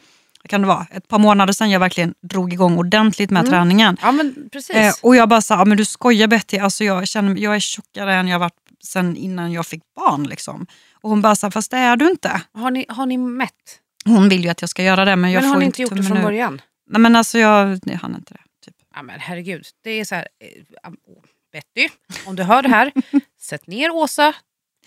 kan 0.49 0.61
det 0.61 0.67
vara, 0.67 0.87
ett 0.91 1.09
par 1.09 1.19
månader 1.19 1.53
sedan 1.53 1.71
jag 1.71 1.81
verkligen 1.81 2.15
drog 2.23 2.53
igång 2.53 2.79
ordentligt 2.79 3.31
med 3.31 3.41
Mm. 3.41 3.51
träningen. 3.51 3.97
Ja 4.03 4.13
men 4.13 4.35
precis. 4.53 4.77
Eh, 4.77 4.93
och 5.03 5.17
jag 5.17 5.29
bara 5.29 5.41
sa, 5.41 5.55
ja, 5.59 5.65
men 5.65 5.77
du 5.77 5.85
skojar 5.85 6.27
Betty, 6.29 6.59
alltså 6.59 6.85
jag, 6.85 7.09
känner, 7.09 7.37
jag 7.37 7.55
är 7.57 7.61
tjockare 7.61 8.15
än 8.15 8.29
jag 8.29 8.39
varit 8.39 8.53
sen 8.85 9.17
innan 9.17 9.53
jag 9.53 9.67
fick 9.67 9.83
barn. 9.97 10.23
Liksom. 10.25 10.67
Och 11.03 11.11
hon 11.11 11.23
bara, 11.23 11.35
här, 11.43 11.51
fast 11.51 11.71
det 11.71 11.77
är 11.77 11.97
du 11.97 12.11
inte. 12.11 12.41
har, 12.55 12.71
ni, 12.71 12.87
har 12.89 13.07
ni 13.07 13.17
mätt? 13.17 13.53
Hon 14.05 14.29
vill 14.29 14.45
ju 14.45 14.49
att 14.51 14.61
jag 14.61 14.71
ska 14.71 14.83
göra 14.83 15.05
det 15.05 15.17
men 15.17 15.31
jag 15.33 15.41
men 15.41 15.49
har 15.49 15.55
får 15.55 15.59
ni 15.59 15.65
ju 15.65 15.67
inte 15.67 15.83
gjort 15.83 15.97
det 15.97 16.03
från 16.03 16.17
ur. 16.19 16.23
början? 16.23 16.61
Nej 16.91 17.01
men 17.01 17.17
alltså 17.17 17.39
jag, 17.39 17.81
jag 17.85 17.99
hann 17.99 18.15
inte 18.15 18.35
det. 18.35 18.41
Ja, 18.97 19.03
men 19.03 19.21
herregud, 19.21 19.67
det 19.85 19.91
är 19.91 20.05
så 20.05 20.15
här... 20.15 20.29
Eh, 20.41 20.91
oh, 20.91 21.23
Betty, 21.53 21.89
om 22.27 22.37
du 22.37 22.43
hör 22.43 22.63
det 22.63 22.69
här, 22.69 22.93
sätt 23.41 23.67
ner 23.67 23.91
Åsa, 23.91 24.35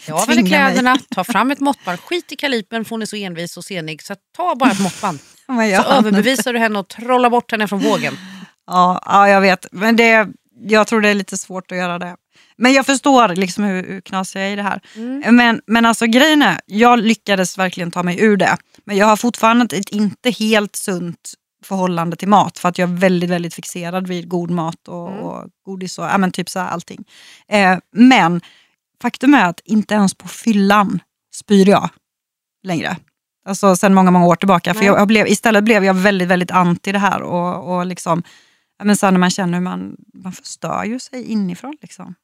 ta 0.07 0.13
av 0.13 0.19
henne 0.19 0.33
Tvinga 0.33 0.41
mig. 0.41 0.49
kläderna, 0.49 0.97
ta 1.09 1.23
fram 1.23 1.51
ett 1.51 1.59
måttband, 1.59 1.99
skit 1.99 2.31
i 2.31 2.35
kalipern 2.35 2.85
för 2.85 2.89
hon 2.89 3.01
är 3.01 3.05
så 3.05 3.15
envis 3.15 3.57
och 3.57 3.65
senig. 3.65 4.03
Så 4.03 4.15
ta 4.35 4.55
bara 4.55 4.71
ett 4.71 4.79
måttband. 4.79 5.19
Så 5.47 5.83
överbevisar 5.83 6.53
du 6.53 6.59
henne 6.59 6.79
och 6.79 6.87
trollar 6.87 7.29
bort 7.29 7.51
henne 7.51 7.67
från 7.67 7.79
vågen. 7.79 8.13
Ja, 8.67 9.01
ja 9.05 9.29
jag 9.29 9.41
vet. 9.41 9.65
Men 9.71 9.95
det, 9.95 10.27
jag 10.61 10.87
tror 10.87 11.01
det 11.01 11.09
är 11.09 11.13
lite 11.13 11.37
svårt 11.37 11.71
att 11.71 11.77
göra 11.77 11.99
det. 11.99 12.15
Men 12.57 12.73
jag 12.73 12.85
förstår 12.85 13.35
liksom 13.35 13.63
hur, 13.63 13.87
hur 13.87 14.01
knasig 14.01 14.39
jag 14.39 14.47
är 14.47 14.53
i 14.53 14.55
det 14.55 14.63
här. 14.63 14.81
Mm. 14.95 15.35
Men, 15.35 15.61
men 15.67 15.85
alltså 15.85 16.05
grejen 16.05 16.41
är, 16.41 16.59
jag 16.65 16.99
lyckades 16.99 17.57
verkligen 17.57 17.91
ta 17.91 18.03
mig 18.03 18.21
ur 18.21 18.37
det. 18.37 18.57
Men 18.83 18.97
jag 18.97 19.05
har 19.05 19.17
fortfarande 19.17 19.77
ett 19.77 19.89
inte 19.89 20.29
helt 20.29 20.75
sunt 20.75 21.33
förhållande 21.63 22.15
till 22.15 22.27
mat. 22.27 22.57
För 22.59 22.69
att 22.69 22.77
jag 22.77 22.89
är 22.89 22.93
väldigt, 22.93 23.29
väldigt 23.29 23.53
fixerad 23.53 24.07
vid 24.07 24.29
god 24.29 24.51
mat 24.51 24.87
och, 24.87 25.09
Mm. 25.09 25.19
och 25.23 25.49
godis 25.65 25.99
och 25.99 26.05
ja, 26.05 26.17
men 26.17 26.31
typ 26.31 26.49
så 26.49 26.59
här 26.59 26.67
allting. 26.67 27.03
Eh, 27.47 27.77
men 27.91 28.41
faktum 29.01 29.33
är 29.33 29.45
att 29.45 29.59
inte 29.65 29.93
ens 29.93 30.13
på 30.13 30.27
fyllan 30.27 30.99
spyr 31.35 31.69
jag 31.69 31.89
längre. 32.63 32.97
Alltså 33.45 33.75
sen 33.75 33.93
många, 33.93 34.11
många 34.11 34.25
år 34.25 34.35
tillbaka. 34.35 34.73
För 34.73 34.79
Nej. 34.79 34.87
jag, 34.87 34.99
jag 34.99 35.07
blev, 35.07 35.27
istället 35.27 35.63
blev 35.63 35.85
jag 35.85 35.93
väldigt, 35.93 36.27
väldigt 36.27 36.51
anti 36.51 36.91
det 36.91 36.99
här. 36.99 37.21
Och, 37.21 37.75
och 37.77 37.85
liksom, 37.85 38.23
men 38.83 38.95
sen 38.97 39.13
när 39.13 39.19
man 39.19 39.29
känner 39.29 39.53
hur 39.57 39.63
man, 39.63 39.95
man 40.13 40.31
förstör 40.33 40.83
ju 40.83 40.99
sig 40.99 41.23
inifrån. 41.31 41.77
Liksom. 41.81 42.15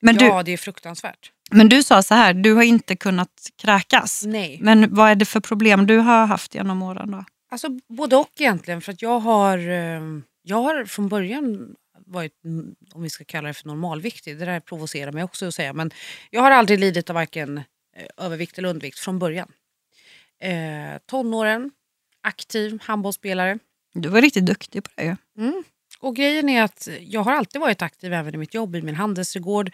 Men 0.00 0.16
du, 0.16 0.24
Ja, 0.24 0.42
det 0.42 0.52
är 0.52 0.56
fruktansvärt. 0.56 1.30
men 1.50 1.68
du 1.68 1.82
sa 1.82 2.02
så 2.02 2.14
här, 2.14 2.34
du 2.34 2.54
har 2.54 2.62
inte 2.62 2.96
kunnat 2.96 3.30
kräkas. 3.62 4.22
Nej. 4.26 4.58
Men 4.62 4.94
vad 4.94 5.10
är 5.10 5.14
det 5.14 5.24
för 5.24 5.40
problem 5.40 5.86
du 5.86 5.98
har 5.98 6.26
haft 6.26 6.54
genom 6.54 6.82
åren 6.82 7.10
då? 7.10 7.24
Alltså 7.54 7.68
både 7.88 8.16
och 8.16 8.30
egentligen. 8.38 8.80
För 8.80 8.92
att 8.92 9.02
jag 9.02 9.18
har, 9.18 9.58
eh, 9.58 10.02
jag 10.42 10.56
har 10.56 10.84
från 10.84 11.08
början 11.08 11.76
varit, 12.06 12.44
mm, 12.44 12.74
om 12.92 13.02
vi 13.02 13.10
ska 13.10 13.24
kalla 13.24 13.48
det 13.48 13.54
för 13.54 13.68
normalviktig. 13.68 14.38
Det 14.38 14.44
där 14.44 14.60
provocerar 14.60 15.12
mig 15.12 15.24
också 15.24 15.46
att 15.46 15.54
säga. 15.54 15.72
Men 15.72 15.90
jag 16.30 16.40
har 16.40 16.50
aldrig 16.50 16.78
lidit 16.78 17.10
av 17.10 17.14
varken 17.14 17.58
eh, 17.96 18.06
övervikt 18.16 18.58
eller 18.58 18.68
undervikt 18.68 18.98
från 18.98 19.18
början. 19.18 19.52
Eh, 20.40 20.98
tonåren, 21.06 21.70
aktiv 22.20 22.78
handbollsspelare. 22.82 23.58
Du 23.92 24.08
var 24.08 24.20
riktigt 24.20 24.46
duktig 24.46 24.84
på 24.84 24.90
det 24.94 25.04
ju. 25.04 25.16
Mm. 25.38 25.64
Och 25.98 26.16
grejen 26.16 26.48
är 26.48 26.62
att 26.62 26.88
jag 27.00 27.20
har 27.20 27.32
alltid 27.32 27.60
varit 27.60 27.82
aktiv 27.82 28.12
även 28.12 28.34
i 28.34 28.38
mitt 28.38 28.54
jobb, 28.54 28.76
i 28.76 28.82
min 28.82 28.94
handelsträdgård. 28.94 29.70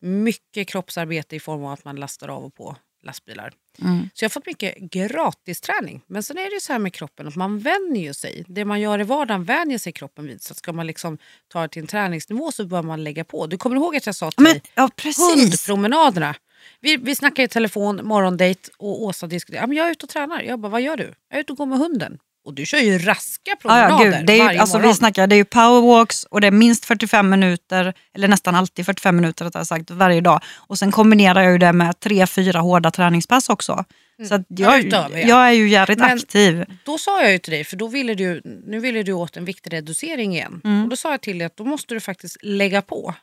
Mycket 0.00 0.68
kroppsarbete 0.68 1.36
i 1.36 1.40
form 1.40 1.64
av 1.64 1.72
att 1.72 1.84
man 1.84 1.96
lastar 1.96 2.28
av 2.28 2.44
och 2.44 2.54
på 2.54 2.76
lastbilar. 3.02 3.52
Mm. 3.82 4.10
Så 4.14 4.24
jag 4.24 4.28
har 4.28 4.30
fått 4.30 4.46
mycket 4.46 4.78
gratisträning. 4.78 6.02
Men 6.06 6.22
sen 6.22 6.38
är 6.38 6.44
det 6.44 6.54
ju 6.54 6.60
så 6.60 6.72
här 6.72 6.80
med 6.80 6.92
kroppen 6.94 7.28
att 7.28 7.36
man 7.36 7.58
vänjer 7.58 8.12
sig. 8.12 8.44
Det 8.48 8.64
man 8.64 8.80
gör 8.80 9.00
i 9.00 9.02
vardagen 9.02 9.44
vänjer 9.44 9.78
sig 9.78 9.92
kroppen 9.92 10.26
vid. 10.26 10.42
Så 10.42 10.54
ska 10.54 10.72
man 10.72 10.86
liksom 10.86 11.18
ta 11.48 11.62
det 11.62 11.68
till 11.68 11.82
en 11.82 11.88
träningsnivå 11.88 12.52
så 12.52 12.64
bör 12.64 12.82
man 12.82 13.04
lägga 13.04 13.24
på. 13.24 13.46
Du 13.46 13.58
kommer 13.58 13.76
ihåg 13.76 13.96
att 13.96 14.06
jag 14.06 14.14
sa 14.14 14.30
till 14.30 14.42
Men, 14.42 14.52
dig, 14.52 14.62
ja, 14.74 14.90
precis. 14.96 15.36
hundpromenaderna. 15.36 16.34
Vi, 16.80 16.96
vi 16.96 17.14
snackar 17.16 17.42
i 17.42 17.48
telefon, 17.48 18.00
morgondejt 18.04 18.70
och 18.76 19.02
Åsa 19.02 19.26
diskuterar. 19.26 19.62
Ja, 19.62 19.66
men 19.66 19.76
jag 19.76 19.86
är 19.86 19.90
ute 19.90 20.06
och 20.06 20.10
tränar. 20.10 20.42
Jag 20.42 20.58
bara, 20.58 20.68
vad 20.68 20.82
gör 20.82 20.96
du? 20.96 21.14
Jag 21.28 21.36
är 21.36 21.40
ute 21.40 21.52
och 21.52 21.58
går 21.58 21.66
med 21.66 21.78
hunden. 21.78 22.18
Och 22.44 22.54
du 22.54 22.66
kör 22.66 22.78
ju 22.78 22.98
raska 22.98 23.56
promenader 23.62 24.04
ja, 24.04 24.10
gud, 24.18 24.26
det 24.26 24.32
är 24.32 24.36
ju, 24.36 24.44
varje 24.44 24.60
alltså, 24.60 24.76
morgon. 24.76 24.90
vi 24.90 24.94
snackar, 24.96 25.26
det 25.26 25.34
är 25.34 25.36
ju 25.36 25.44
powerwalks 25.44 26.24
och 26.24 26.40
det 26.40 26.46
är 26.46 26.50
minst 26.50 26.84
45 26.84 27.30
minuter, 27.30 27.94
eller 28.14 28.28
nästan 28.28 28.54
alltid 28.54 28.86
45 28.86 29.16
minuter 29.16 29.44
rättare 29.44 29.64
sagt, 29.64 29.90
varje 29.90 30.20
dag. 30.20 30.40
Och 30.56 30.78
sen 30.78 30.92
kombinerar 30.92 31.42
jag 31.42 31.52
ju 31.52 31.58
det 31.58 31.72
med 31.72 32.00
tre, 32.00 32.26
fyra 32.26 32.60
hårda 32.60 32.90
träningspass 32.90 33.48
också. 33.48 33.84
Så 34.28 34.44
Ja, 34.48 34.78
jag, 34.78 34.84
ja. 34.92 35.08
jag 35.18 35.48
är 35.48 35.52
ju 35.52 35.68
jävligt 35.68 35.98
Men- 35.98 36.16
aktiv. 36.18 36.64
Då 36.84 36.98
sa 36.98 37.22
jag 37.22 37.32
ju 37.32 37.38
till 37.38 37.52
dig, 37.52 37.64
för 37.64 37.76
då 37.76 37.88
ville 37.88 38.14
du, 38.14 38.42
nu 38.66 38.80
ville 38.80 39.02
du 39.02 39.12
åt 39.12 39.36
en 39.36 39.44
viktreducering 39.44 40.34
igen. 40.34 40.60
Mm. 40.64 40.82
Och 40.84 40.88
då 40.88 40.96
sa 40.96 41.10
jag 41.10 41.20
till 41.20 41.38
dig 41.38 41.46
att 41.46 41.56
då 41.56 41.64
måste 41.64 41.94
du 41.94 42.00
faktiskt 42.00 42.36
lägga 42.42 42.82
på 42.82 43.14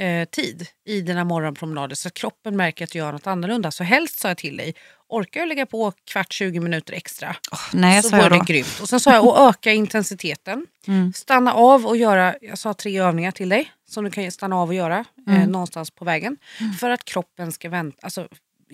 eh, 0.00 0.28
tid 0.28 0.66
i 0.88 1.00
dina 1.00 1.24
morgonpromenader 1.24 1.94
så 1.96 2.08
att 2.08 2.14
kroppen 2.14 2.56
märker 2.56 2.84
att 2.84 2.90
du 2.90 2.98
gör 2.98 3.12
något 3.12 3.26
annorlunda. 3.26 3.70
Så 3.70 3.84
helst 3.84 4.18
sa 4.18 4.28
jag 4.28 4.36
till 4.36 4.56
dig, 4.56 4.74
orkar 5.08 5.40
jag 5.40 5.48
lägga 5.48 5.66
på 5.66 5.92
kvart 6.04 6.32
20 6.32 6.60
minuter 6.60 6.92
extra 6.94 7.36
Oh, 7.52 7.58
nej, 7.72 8.02
så 8.02 8.16
var 8.16 8.30
då. 8.30 8.36
det 8.38 8.44
grymt. 8.44 8.78
Och 8.82 8.88
sen 8.88 9.00
sa 9.00 9.12
jag 9.12 9.26
att 9.26 9.38
öka 9.56 9.72
intensiteten. 9.72 10.66
Mm. 10.88 11.12
Stanna 11.12 11.52
av 11.52 11.86
och 11.86 11.96
göra, 11.96 12.34
jag 12.40 12.58
sa 12.58 12.74
tre 12.74 12.98
övningar 13.00 13.30
till 13.30 13.48
dig 13.48 13.72
som 13.88 14.04
du 14.04 14.10
kan 14.10 14.30
stanna 14.30 14.56
av 14.56 14.68
och 14.68 14.74
göra 14.74 15.04
eh, 15.28 15.36
Mm. 15.36 15.50
någonstans 15.50 15.90
på 15.90 16.04
vägen. 16.04 16.36
För 16.80 16.90
att 16.90 17.04
kroppen 17.04 17.52
ska 17.52 17.68
vänta, 17.68 17.98
alltså, 18.02 18.28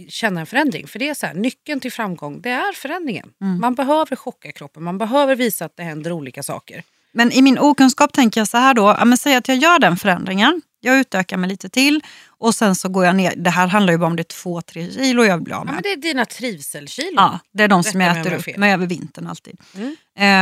känna 0.09 0.41
en 0.41 0.47
förändring. 0.47 0.87
För 0.87 0.99
det 0.99 1.09
är 1.09 1.15
så 1.15 1.27
här, 1.27 1.35
nyckeln 1.35 1.81
till 1.81 1.93
framgång 1.93 2.41
det 2.41 2.51
är 2.51 2.73
förändringen. 2.73 3.29
Mm. 3.41 3.61
Man 3.61 3.75
behöver 3.75 4.17
chocka 4.17 4.53
kroppen, 4.53 4.83
man 4.83 4.99
behöver 4.99 5.37
visa 5.37 5.65
att 5.65 5.77
det 5.77 5.83
händer 5.83 6.12
olika 6.12 6.43
saker. 6.43 6.83
Men 7.12 7.33
i 7.33 7.43
min 7.43 7.59
okunskap 7.59 8.12
tänker 8.12 8.41
jag 8.41 8.49
så 8.49 8.57
här 8.59 8.75
då, 8.75 8.83
ja, 8.99 9.05
men 9.05 9.19
säg 9.19 9.35
att 9.37 9.49
jag 9.49 9.57
gör 9.57 9.79
den 9.79 9.97
förändringen, 9.97 10.62
jag 10.85 10.99
utökar 10.99 11.37
mig 11.37 11.51
lite 11.51 11.69
till 11.69 12.01
och 12.29 12.55
sen 12.55 12.75
så 12.75 12.89
går 12.89 13.05
jag 13.05 13.17
ner, 13.17 13.35
det 13.37 13.51
här 13.51 13.67
handlar 13.67 13.93
ju 13.93 13.99
bara 13.99 14.07
om 14.07 14.17
det 14.17 14.23
är 14.23 14.35
två, 14.43 14.61
tre 14.62 14.91
kilo 14.91 15.25
jag 15.25 15.43
blir 15.43 15.55
av 15.55 15.61
Ja, 15.61 15.65
med. 15.65 15.75
men 15.75 15.83
det 15.83 15.93
är 15.93 15.97
dina 15.97 16.25
trivselkilon. 16.25 17.15
Ja, 17.17 17.39
det 17.53 17.62
är 17.65 17.69
de 17.69 17.83
som 17.85 18.01
Rätta 18.01 18.05
jag 18.07 18.15
mig 18.15 18.21
om 18.21 18.21
äter 18.21 18.33
jag 18.33 18.39
har 18.39 18.53
upp 18.53 18.57
med 18.59 18.75
över 18.75 18.87
vintern 18.87 19.27
alltid. 19.27 19.61
Mm. 19.75 19.97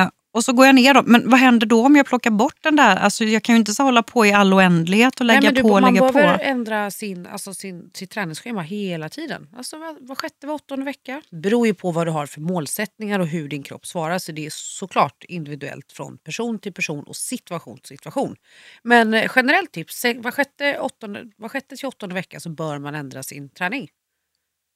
Eh, 0.05 0.11
och 0.33 0.45
så 0.45 0.53
går 0.53 0.67
jag 0.67 0.75
ner 0.75 0.95
då. 0.95 1.03
Men 1.03 1.31
vad 1.31 1.41
händer 1.41 1.67
då 1.67 1.87
om 1.87 1.97
jag 1.97 2.07
plockar 2.07 2.31
bort 2.31 2.57
den 2.63 2.77
där? 2.77 2.97
Alltså, 2.97 3.25
jag 3.25 3.43
kan 3.43 3.55
ju 3.55 3.59
inte 3.59 3.73
så 3.73 3.83
hålla 3.83 4.03
på 4.03 4.27
i 4.27 4.33
all 4.33 4.55
oändlighet 4.55 5.21
och 5.21 5.27
lägga 5.27 5.41
Nej, 5.41 5.49
men 5.49 5.55
du, 5.55 5.63
på 5.63 5.69
och 5.69 5.81
man 5.81 5.95
lägga 5.95 6.13
behöver 6.13 6.39
på. 6.39 6.45
ändra 6.45 6.91
sin, 6.91 7.27
alltså 7.27 7.55
sin, 7.55 7.91
sitt 7.95 8.11
träningsschema 8.11 8.63
hela 8.63 9.09
tiden. 9.09 9.49
Alltså 9.57 9.79
var, 9.79 9.97
var 10.01 10.15
sjätte, 10.15 10.47
var 10.47 10.55
åttonde 10.55 10.85
vecka. 10.85 11.23
Det 11.31 11.37
beror 11.37 11.67
ju 11.67 11.75
på 11.75 11.93
vad 11.93 12.07
du 12.07 12.11
har 12.11 12.27
för 12.27 12.41
målsättningar 12.41 13.21
och 13.21 13.27
hur 13.27 13.49
din 13.49 13.63
kropp 13.63 13.87
svarar. 13.87 14.19
Så 14.19 14.33
det 14.33 14.47
är 14.47 14.51
såklart 14.53 15.25
individuellt 15.29 15.93
från 15.93 16.19
person 16.19 16.59
till 16.59 16.73
person 16.73 17.05
och 17.05 17.17
situation 17.17 17.79
till 17.79 17.89
situation. 17.89 18.37
Men 18.83 19.15
eh, 19.15 19.31
generellt 19.37 19.73
tips, 19.73 20.05
var 20.05 20.31
sjätte, 20.31 20.79
åttonde, 20.79 21.25
var 21.37 21.49
sjätte 21.49 21.77
till 21.77 21.87
åttonde 21.87 22.15
vecka 22.15 22.41
så 22.41 22.51
bör 22.51 22.79
man 22.79 22.95
ändra 22.95 23.23
sin 23.23 23.49
träning. 23.49 23.89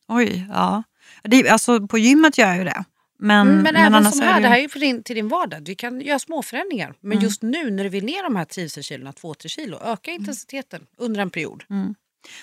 Oj, 0.08 0.46
ja. 0.50 0.82
Det, 1.22 1.48
alltså, 1.48 1.86
på 1.86 1.98
gymmet 1.98 2.38
gör 2.38 2.48
jag 2.48 2.58
ju 2.58 2.64
det. 2.64 2.84
Men, 3.18 3.48
Mm, 3.48 3.62
men, 3.62 3.76
även 3.76 3.94
annars 3.94 4.12
som 4.12 4.22
är 4.22 4.26
här, 4.26 4.34
det 4.40 4.42
det 4.42 4.48
här 4.48 4.58
är 4.58 4.68
för 4.68 4.80
din, 4.80 5.02
till 5.02 5.16
din 5.16 5.28
vardag. 5.28 5.62
Vi 5.66 5.74
kan 5.74 6.00
göra 6.00 6.18
små 6.18 6.42
förändringar. 6.42 6.94
Men 7.00 7.12
Mm. 7.12 7.24
just 7.24 7.42
nu 7.42 7.70
när 7.70 7.84
du 7.84 7.90
vill 7.90 8.04
ner 8.04 8.22
de 8.22 8.36
här 8.36 8.44
trivselkilona, 8.44 9.12
2-3 9.12 9.48
kilo, 9.48 9.78
öka 9.84 10.10
Mm. 10.10 10.20
intensiteten 10.22 10.86
under 10.98 11.20
en 11.20 11.30
period. 11.30 11.64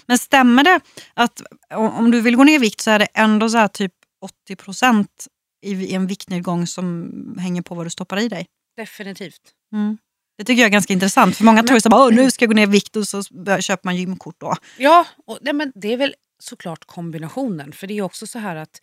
Men 0.05 0.17
stämmer 0.17 0.63
det 0.63 0.79
att 1.13 1.41
om 1.69 2.11
du 2.11 2.21
vill 2.21 2.35
gå 2.35 2.43
ner 2.43 2.55
i 2.55 2.57
vikt 2.57 2.81
så 2.81 2.91
är 2.91 2.99
det 2.99 3.07
ändå 3.13 3.49
så 3.49 3.67
typ 3.67 3.93
80 4.21 4.55
procent 4.55 5.27
i 5.65 5.71
i 5.71 5.93
en 5.93 6.07
viktnedgång 6.07 6.67
som 6.67 7.11
hänger 7.39 7.61
på 7.61 7.75
vad 7.75 7.85
du 7.85 7.89
stoppar 7.89 8.19
i 8.19 8.27
dig? 8.27 8.45
Definitivt. 8.77 9.41
Mm. 9.73 9.97
Det 10.37 10.43
tycker 10.43 10.61
jag 10.61 10.67
är 10.67 10.71
ganska 10.71 10.93
intressant. 10.93 11.37
För 11.37 11.43
många 11.43 11.63
tror 11.63 11.79
ju 11.85 11.89
"Åh, 11.95 12.11
nu 12.13 12.31
ska 12.31 12.43
jag 12.45 12.49
gå 12.49 12.55
ner 12.55 12.63
i 12.63 12.65
vikt 12.65 12.95
och 12.95 13.07
så 13.07 13.23
köper 13.59 13.81
man 13.87 13.95
gymkort 13.95 14.35
då. 14.39 14.55
Ja, 14.77 15.05
och, 15.25 15.37
nej, 15.41 15.53
men 15.53 15.71
det 15.75 15.93
är 15.93 15.97
väl 15.97 16.15
såklart 16.39 16.85
kombinationen. 16.85 17.71
För 17.71 17.87
det 17.87 17.97
är 17.97 18.01
också 18.01 18.27
så 18.27 18.39
här 18.39 18.55
att 18.55 18.81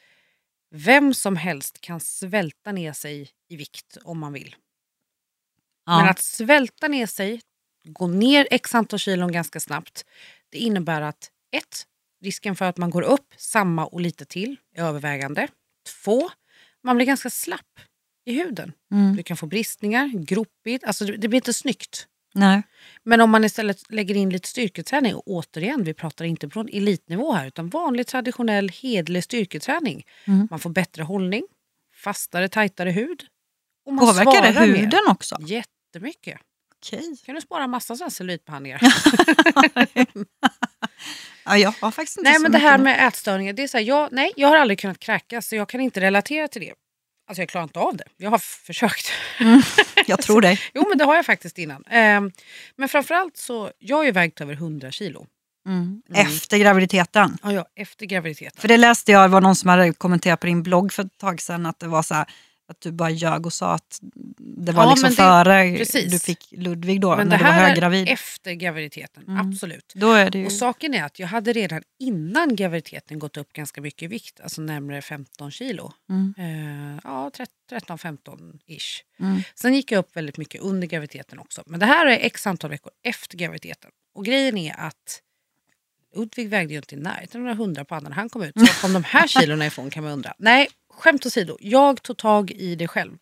vem 0.70 1.14
som 1.14 1.37
helst 1.37 1.80
kan 1.80 2.00
svälta 2.00 2.72
ner 2.72 2.92
sig 2.92 3.30
i 3.48 3.56
vikt 3.56 3.96
om 4.04 4.18
man 4.18 4.32
vill. 4.32 4.56
Ja. 5.87 5.98
Men 5.98 6.08
att 6.08 6.18
svälta 6.18 6.88
ner 6.88 7.06
sig, 7.06 7.40
gå 7.84 8.06
ner 8.06 8.48
x 8.50 8.75
antal 8.75 8.98
kilon 8.98 9.32
ganska 9.32 9.60
snabbt, 9.60 10.04
det 10.50 10.58
innebär 10.58 11.00
att 11.00 11.30
ett, 11.56 11.87
risken 12.25 12.56
för 12.56 12.64
att 12.64 12.76
man 12.76 12.90
går 12.90 13.02
upp 13.02 13.34
samma 13.37 13.87
och 13.87 14.00
lite 14.00 14.25
till 14.25 14.56
är 14.75 14.82
övervägande. 14.82 15.48
Två, 16.02 16.30
man 16.82 16.96
blir 16.96 17.06
ganska 17.06 17.30
slapp 17.30 17.80
i 18.25 18.32
huden. 18.32 18.72
Mm. 18.92 19.16
Du 19.16 19.22
kan 19.22 19.37
få 19.37 19.46
bristningar, 19.46 20.08
gropigt, 20.08 20.84
alltså 20.84 21.04
det, 21.04 21.16
det 21.16 21.28
blir 21.28 21.37
inte 21.37 21.54
snyggt. 21.54 22.08
Nej. 22.35 22.62
Men 23.02 23.20
om 23.20 23.30
man 23.30 23.44
istället 23.44 23.90
lägger 23.92 24.14
in 24.14 24.30
lite 24.30 24.49
styrketräning, 24.49 25.14
och 25.14 25.23
återigen, 25.26 25.85
vi 25.85 25.94
pratar 25.94 26.25
inte 26.25 26.50
från 26.50 26.68
elitnivå 26.73 27.32
här, 27.32 27.47
utan 27.47 27.68
vanlig 27.68 28.06
traditionell 28.06 28.68
hedlig 28.68 29.25
styrketräning. 29.25 30.06
Mm. 30.25 30.49
Man 30.50 30.58
får 30.58 30.70
bättre 30.70 31.02
hållning, 31.02 31.44
fastare, 32.04 32.49
tajtare 32.49 32.90
hud. 32.90 33.25
Och 33.87 33.92
man 33.94 34.06
Påverkar 34.06 34.42
det 34.42 34.52
svarar 34.52 34.66
mer. 34.66 34.76
huden 34.76 35.00
också? 35.08 35.37
Jättemycket. 35.40 36.40
Okej. 36.76 37.16
kan 37.26 37.35
du 37.35 37.40
spara 37.40 37.66
massa 37.66 37.97
sådana 37.97 38.11
cellulitbehandlingar. 38.11 38.80
Ja, 41.44 41.56
jag 41.56 41.75
har 41.80 41.90
faktiskt 41.90 42.18
inte 42.18 42.30
nej 42.30 42.40
men 42.40 42.52
det 42.52 42.58
här 42.58 42.78
med 42.78 43.08
ätstörningar, 43.08 43.52
det 43.52 43.62
är 43.62 43.68
så 43.68 43.78
här, 43.78 43.85
jag, 43.85 44.08
nej, 44.12 44.32
jag 44.37 44.49
har 44.49 44.56
aldrig 44.56 44.78
kunnat 44.78 44.99
kräkas 44.99 45.49
så 45.49 45.56
jag 45.56 45.68
kan 45.68 45.80
inte 45.80 46.00
relatera 46.00 46.49
till 46.49 46.62
det. 46.62 46.73
Alltså 47.28 47.42
jag 47.42 47.49
klarar 47.49 47.64
inte 47.64 47.78
av 47.78 47.97
det. 47.97 48.04
Jag 48.16 48.30
har 48.30 48.38
försökt. 48.38 49.12
nu. 49.40 49.62
Jag 50.06 50.23
tror 50.23 50.40
dig. 50.40 50.61
Jo 50.75 50.85
men 50.88 50.99
det 50.99 51.04
har 51.04 51.16
jag 51.16 51.26
faktiskt 51.26 51.58
innan. 51.58 51.85
Ehm, 51.90 52.32
men 52.76 52.88
framförallt 52.88 53.37
så, 53.37 53.70
jag 53.78 53.97
har 53.97 54.04
ju 54.04 54.11
vägt 54.11 54.40
över 54.40 54.52
100 54.52 54.90
kilo. 54.90 55.26
Mm. 55.66 56.02
Mm. 56.08 56.26
Efter 56.26 56.58
graviditeten. 56.58 57.38
Ja, 57.42 57.52
ja, 57.52 57.64
efter 57.75 58.06
graviditeten. 58.06 58.61
För 58.61 58.68
det 58.68 58.76
läste 58.76 59.12
jag, 59.12 59.25
det 59.25 59.32
var 59.32 59.40
någon 59.40 59.56
som 59.56 59.70
hade 59.70 59.92
kommenterat 59.92 60.40
på 60.40 60.47
din 60.47 60.62
blogg 60.62 60.92
för 60.92 61.04
ett 61.04 61.18
tag 61.18 61.40
sedan 61.40 61.66
att 61.66 61.80
det 61.80 61.87
var 61.87 62.02
så 62.02 62.14
här, 62.14 62.26
att 62.68 62.80
du 62.80 62.92
bara 62.92 63.10
ljög 63.10 63.46
och 63.46 63.52
sa 63.52 63.75
att 63.75 63.98
det 64.38 64.72
var 64.72 64.82
Ja, 64.84 64.90
liksom 64.90 65.10
det- 65.10 65.16
före 65.16 65.76
precis. 65.78 66.12
du 66.12 66.18
fick 66.18 66.52
Ludvig 66.56 67.00
då, 67.00 67.16
Men 67.16 67.28
när 67.28 67.38
det 67.38 67.44
du 67.44 67.44
var 67.44 67.52
här 67.52 67.64
är 67.64 67.68
höggravid. 67.68 68.08
efter 68.08 68.52
graviditeten, 68.52 69.22
Mm. 69.28 69.48
absolut. 69.48 69.92
Då 69.96 70.12
är 70.12 70.30
det 70.30 70.38
ju... 70.38 70.46
Och 70.46 70.52
saken 70.52 70.94
är 70.94 71.04
att 71.04 71.18
jag 71.18 71.26
hade 71.26 71.52
redan 71.52 71.82
innan 71.98 72.56
graviditeten 72.56 73.18
gått 73.18 73.37
upp 73.37 73.52
ganska 73.52 73.80
mycket 73.80 74.02
i 74.02 74.06
vikt, 74.06 74.40
alltså 74.40 74.60
närmare 74.62 75.02
15 75.02 75.50
kilo. 75.50 75.92
Mm. 76.08 76.34
Eh, 76.38 77.00
ja, 77.04 77.30
13-15 77.70 78.58
ish. 78.66 79.02
Mm. 79.20 79.42
Sen 79.54 79.75
gick 79.75 79.92
jag 79.92 79.98
upp 79.98 80.16
väldigt 80.16 80.37
mycket 80.37 80.60
under 80.60 80.87
graviditeten 80.87 81.38
också. 81.38 81.62
Men 81.66 81.80
det 81.80 81.87
här 81.87 82.06
är 82.06 82.18
x 82.26 82.46
antal 82.46 82.70
veckor 82.70 82.92
efter 83.02 83.37
graviditeten. 83.38 83.90
Och 84.14 84.25
grejen 84.25 84.56
är 84.58 84.80
att 84.80 85.22
Ludvig 86.16 86.48
vägde 86.48 86.72
ju 86.75 86.78
inte 86.78 86.94
i 86.94 86.98
närheten 86.98 87.40
av 87.40 87.42
några 87.42 87.54
hundra 87.54 87.84
på 87.84 88.00
när 88.00 88.10
han 88.10 88.28
kom 88.28 88.42
ut. 88.42 88.54
Så 88.54 88.60
var 88.60 88.80
kom 88.82 88.92
de 88.92 89.04
här 89.04 89.26
kilorna 89.40 89.66
ifrån 89.66 89.90
kan 89.90 90.04
man 90.04 90.12
undra. 90.12 90.34
Nej, 90.38 90.68
skämt 90.99 91.26
åsido. 91.26 91.57
Jag 91.61 92.02
tog 92.02 92.17
tag 92.17 92.50
i 92.50 92.75
det 92.75 92.88
själv. 92.88 93.12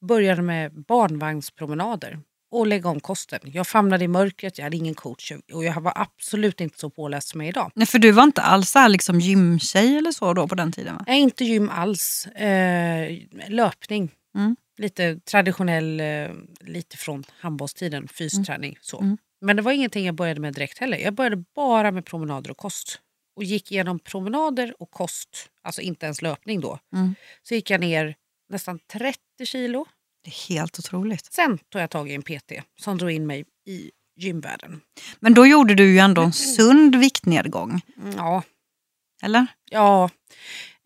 Började 0.00 0.42
med 0.42 0.72
barnvagnspromenader 0.72 2.20
och 2.50 2.66
lägga 2.66 2.88
om 2.88 3.00
kosten. 3.00 3.40
Jag 3.44 3.66
famlade 3.66 4.04
i 4.04 4.08
mörkret, 4.08 4.58
jag 4.58 4.64
hade 4.64 4.76
ingen 4.76 4.94
coach 4.94 5.32
och 5.52 5.64
jag 5.64 5.80
var 5.80 5.92
absolut 5.96 6.60
inte 6.60 6.78
så 6.78 6.90
påläst 6.90 7.28
som 7.28 7.40
jag 7.40 7.46
är 7.46 7.48
idag. 7.48 7.72
Nej, 7.74 7.86
för 7.86 7.98
du 7.98 8.12
var 8.12 8.22
inte 8.22 8.42
alls 8.42 8.74
här 8.74 8.88
liksom 8.88 9.20
gymtjej 9.20 9.96
eller 9.96 10.10
så 10.10 10.34
då 10.34 10.48
på 10.48 10.54
den 10.54 10.72
tiden 10.72 10.94
va? 10.94 11.04
Jag 11.06 11.16
är 11.16 11.20
inte 11.20 11.44
gym 11.44 11.70
alls. 11.70 12.26
Eh, 12.26 13.18
löpning. 13.48 14.10
Mm. 14.36 14.56
Lite 14.78 15.20
traditionell, 15.20 16.00
eh, 16.00 16.28
lite 16.60 16.96
från 16.96 17.24
handbollstiden, 17.40 18.08
fysträning. 18.08 18.78
Så. 18.80 19.00
Mm. 19.00 19.18
Men 19.40 19.56
det 19.56 19.62
var 19.62 19.72
ingenting 19.72 20.06
jag 20.06 20.14
började 20.14 20.40
med 20.40 20.54
direkt 20.54 20.78
heller. 20.78 20.98
Jag 20.98 21.14
började 21.14 21.44
bara 21.54 21.92
med 21.92 22.04
promenader 22.04 22.50
och 22.50 22.56
kost. 22.56 23.00
Och 23.36 23.44
gick 23.44 23.72
igenom 23.72 23.98
promenader 23.98 24.74
och 24.78 24.90
kost, 24.90 25.50
alltså 25.68 25.80
inte 25.80 26.06
ens 26.06 26.22
löpning 26.22 26.60
då. 26.60 26.78
Mm. 26.94 27.14
Så 27.42 27.54
gick 27.54 27.70
jag 27.70 27.80
ner 27.80 28.14
nästan 28.48 28.78
30 28.92 29.18
kilo. 29.44 29.86
Det 30.24 30.30
är 30.30 30.48
helt 30.48 30.78
otroligt. 30.78 31.32
Sen 31.32 31.58
tog 31.58 31.82
jag 31.82 31.90
tag 31.90 32.10
i 32.10 32.14
en 32.14 32.22
PT 32.22 32.52
som 32.80 32.98
drog 32.98 33.10
in 33.10 33.26
mig 33.26 33.44
i 33.66 33.90
gymvärlden. 34.16 34.80
Men 35.20 35.34
då 35.34 35.46
gjorde 35.46 35.74
du 35.74 35.92
ju 35.92 35.98
ändå 35.98 36.22
en 36.22 36.32
sund 36.32 36.96
viktnedgång. 36.96 37.80
Mm, 37.96 38.16
Ja, 38.16 38.42
Eller? 39.22 39.46
ja 39.70 40.10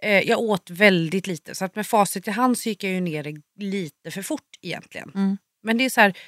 eh, 0.03 0.21
jag 0.21 0.41
åt 0.41 0.71
väldigt 0.71 1.27
lite. 1.27 1.55
Så 1.55 1.65
att 1.65 1.77
med 1.77 1.87
facit 1.87 2.29
i 2.29 2.31
hand 2.31 2.59
så 2.59 2.69
gick 2.69 2.85
jag 2.85 2.93
ju 2.93 3.01
ner 3.01 3.37
lite 3.59 4.11
för 4.11 4.23
fort 4.23 4.59
egentligen. 4.63 5.13
Mm. 5.15 5.39
Men 5.63 5.79
det 5.79 5.85
är 5.85 5.91
så 5.91 6.01
här, 6.01 6.19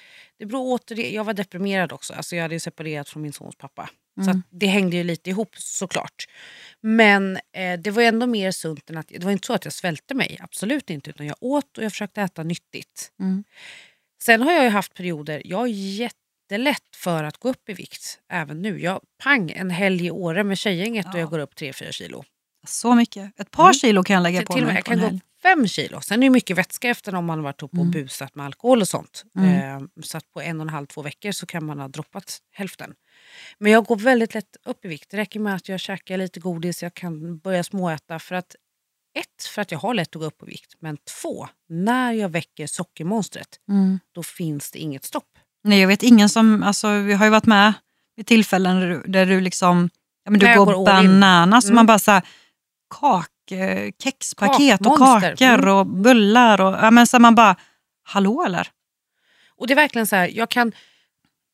det 0.45 0.49
beror 0.49 0.73
åter, 0.73 1.15
jag 1.15 1.25
var 1.25 1.35
deprimerad 1.35 1.93
också. 1.93 2.15
Alltså 2.15 2.37
jag 2.37 2.43
hade 2.43 2.61
separerat 2.61 3.09
från 3.09 3.23
min 3.23 3.33
sons 3.33 3.57
pappa. 3.57 3.91
Så 4.17 4.31
Mm. 4.31 4.39
att 4.39 4.47
det 4.61 4.67
hängde 4.67 4.97
ju 4.97 5.05
lite 5.05 5.31
ihop 5.31 5.55
såklart. 5.59 6.25
Men 6.81 7.37
eh, 7.53 7.79
det 7.81 7.91
var 7.91 8.03
ändå 8.03 8.27
mer 8.27 8.51
sunt 8.51 8.91
än 8.91 8.97
att, 8.97 9.09
det 9.09 9.25
var 9.25 9.33
inte 9.33 9.47
så 9.47 9.53
att 9.55 9.65
jag 9.65 9.73
svälte 9.75 10.15
mig, 10.15 10.39
absolut 10.43 10.91
inte. 10.91 11.11
Utan 11.11 11.27
jag 11.27 11.37
åt 11.41 11.79
och 11.79 11.85
jag 11.85 11.93
försökte 11.93 12.23
äta 12.23 12.43
nyttigt. 12.43 13.13
Mm. 13.21 13.45
Sen 14.23 14.43
har 14.43 14.53
jag 14.53 14.65
ju 14.65 14.71
haft 14.71 14.95
perioder, 14.95 15.43
jag 15.45 15.57
har 15.59 15.67
jättelätt 15.67 16.97
för 16.97 17.25
att 17.25 17.37
gå 17.39 17.49
upp 17.49 17.69
i 17.69 17.73
vikt 17.73 18.19
även 18.33 18.63
nu. 18.63 18.81
Jag, 18.81 19.01
pang, 19.23 19.51
en 19.51 19.71
helg 19.71 20.07
i 20.07 20.11
Åre 20.11 20.45
med 20.45 20.59
tjejgänget 20.59 21.07
och 21.07 21.15
Ja. 21.15 21.19
jag 21.19 21.31
går 21.31 21.39
upp 21.39 21.55
3-4 21.55 21.93
kilo. 21.93 22.25
Så 22.67 22.95
mycket. 22.95 23.41
Ett 23.41 23.51
par 23.51 23.65
Mm. 23.65 23.75
kilo 23.75 24.03
kan 24.05 24.15
jag 24.15 24.23
lägga 24.23 24.39
Till, 24.39 24.47
på 24.47 24.53
till 24.53 24.63
och 24.63 24.67
mig 24.67 24.77
jag 24.77 24.85
kan 24.85 24.99
gå 25.01 25.07
upp 25.07 25.23
5 25.45 25.69
kilo. 25.69 26.01
Sen 26.01 26.23
är 26.23 26.27
det 26.27 26.31
mycket 26.31 26.59
vätska 26.59 26.89
efter 26.89 27.15
om 27.15 27.25
man 27.25 27.39
har 27.39 27.45
varit 27.45 27.63
uppe 27.63 27.77
och 27.77 27.83
Mm. 27.83 27.91
busat 27.91 28.35
med 28.35 28.47
alkohol 28.47 28.81
och 28.81 28.89
sånt. 28.89 29.25
Mm. 29.39 29.83
Eh, 29.83 29.89
så 30.03 30.19
att 30.19 30.33
på 30.33 30.41
en 30.41 30.61
och 30.61 30.65
en 30.67 30.69
halv, 30.69 30.87
två 30.87 31.03
veckor 31.03 31.33
så 31.33 31.47
kan 31.47 31.65
man 31.65 31.79
ha 31.79 31.89
droppat 31.89 32.39
hälften. 32.53 32.95
Men 33.59 33.73
jag 33.73 33.85
går 33.85 33.97
väldigt 33.97 34.35
lätt 34.35 34.57
upp 34.65 34.85
i 34.85 34.89
vikt. 34.89 35.11
Det 35.11 35.17
räcker 35.17 35.41
med 35.41 35.55
att 35.55 35.69
jag 35.69 35.81
käkar 35.81 36.17
lite 36.17 36.41
godis, 36.41 36.83
jag 36.83 36.95
kan 36.95 37.39
börja 37.39 37.65
småäta. 37.65 38.19
För 38.19 38.35
att, 38.35 38.57
ett, 39.19 39.45
för 39.55 39.63
att 39.63 39.71
jag 39.73 39.79
har 39.79 39.95
lätt 39.95 40.17
att 40.17 40.21
gå 40.21 40.27
upp 40.27 40.43
i 40.43 40.47
vikt. 40.47 40.75
Men 40.79 40.97
två, 41.23 41.49
när 41.69 42.13
jag 42.13 42.29
väcker 42.29 42.67
sockermonstret, 42.67 43.49
Mm. 43.69 43.99
då 44.15 44.23
finns 44.23 44.71
det 44.71 44.79
inget 44.79 45.05
stopp. 45.05 45.29
Nej, 45.65 45.81
jag 45.81 45.89
vet 45.89 46.03
ingen 46.03 46.29
som, 46.29 46.63
alltså, 46.63 46.89
vi 46.99 47.13
har 47.13 47.25
ju 47.27 47.31
varit 47.31 47.47
med 47.47 47.73
vid 48.17 48.27
tillfällen 48.27 48.81
där 48.81 48.89
du, 48.89 49.03
där 49.13 49.27
du 49.27 49.41
liksom, 49.41 49.91
ja, 50.25 50.31
men 50.31 50.41
du 50.41 50.55
går 50.57 50.67
går 50.67 50.87
bananas. 50.87 51.65
Mm. 51.65 51.75
Man 51.75 51.87
bara 51.87 51.99
så 51.99 52.11
här, 52.11 52.23
kak, 53.01 53.29
eh, 53.53 53.91
kexpaket 53.99 54.81
och 54.81 54.99
Kakmonster. 54.99 55.37
kakor 55.37 55.63
Mm. 55.65 55.75
och 55.77 55.87
bullar. 55.87 56.61
Och, 56.61 56.75
ja, 56.75 56.91
men 56.91 57.07
så 57.07 57.19
man 57.19 57.35
bara, 57.35 57.57
hallå 58.03 58.45
eller? 58.47 58.69
Och 59.57 59.67
det 59.67 59.73
är 59.75 59.77
verkligen 59.77 60.07
så 60.07 60.17
här, 60.17 60.29
jag 60.29 60.49
kan, 60.51 60.73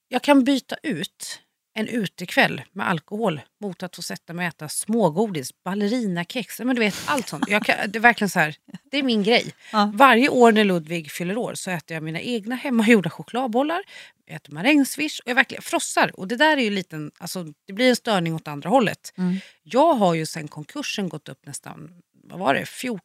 jag 0.09 0.23
kan 0.23 0.45
byta 0.45 0.77
ut 0.83 1.41
en 1.75 1.89
utekväll 1.89 2.63
med 2.73 2.89
alkohol 2.89 3.41
mot 3.61 3.83
att 3.83 3.97
få 3.97 4.03
sätta 4.03 4.33
mig 4.33 4.47
och 4.47 4.49
äta 4.55 4.69
smågodis, 4.69 5.51
ballerinakex, 5.65 6.61
men 6.61 6.77
du 6.77 6.81
vet 6.81 6.95
allt 7.07 7.29
sånt. 7.29 7.45
Jag 7.49 7.65
kan, 7.65 7.77
det 7.89 7.99
är 7.99 8.01
verkligen 8.01 8.31
så 8.31 8.39
här, 8.41 8.55
det 8.91 8.99
är 8.99 9.03
min 9.03 9.23
grej. 9.23 9.55
Ja. 9.73 9.93
Varje 9.95 10.29
år 10.29 10.53
när 10.53 10.65
Ludvig 10.65 11.11
fyller 11.11 11.37
år 11.39 11.55
så 11.55 11.71
äter 11.71 11.95
jag 11.95 12.03
mina 12.03 12.21
egna 12.21 12.55
hemmagjorda 12.55 13.11
chokladbollar, 13.11 13.83
äter 14.31 14.53
marängsviss 14.53 15.19
och 15.21 15.29
jag 15.29 15.35
verkligen 15.35 15.63
frossar. 15.63 16.21
Och 16.21 16.29
det 16.29 16.37
där 16.37 16.57
är 16.57 16.61
ju 16.63 16.71
liten, 16.71 17.11
alltså, 17.19 17.45
det 17.67 17.73
blir 17.73 17.89
en 17.91 17.97
störning 17.97 18.35
åt 18.35 18.49
andra 18.49 18.71
hållet. 18.71 19.13
Mm. 19.19 19.37
Jag 19.63 19.95
har 19.95 20.15
ju 20.15 20.27
sen 20.27 20.49
konkursen 20.49 21.09
gått 21.09 21.29
upp 21.29 21.47
nästan, 21.47 21.91
vad 22.25 22.39
var 22.39 22.55
det, 22.55 22.67
14, 22.67 23.01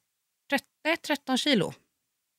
13, 0.50 0.67
nej, 0.86 0.98
13 0.98 1.38
kilo. 1.38 1.74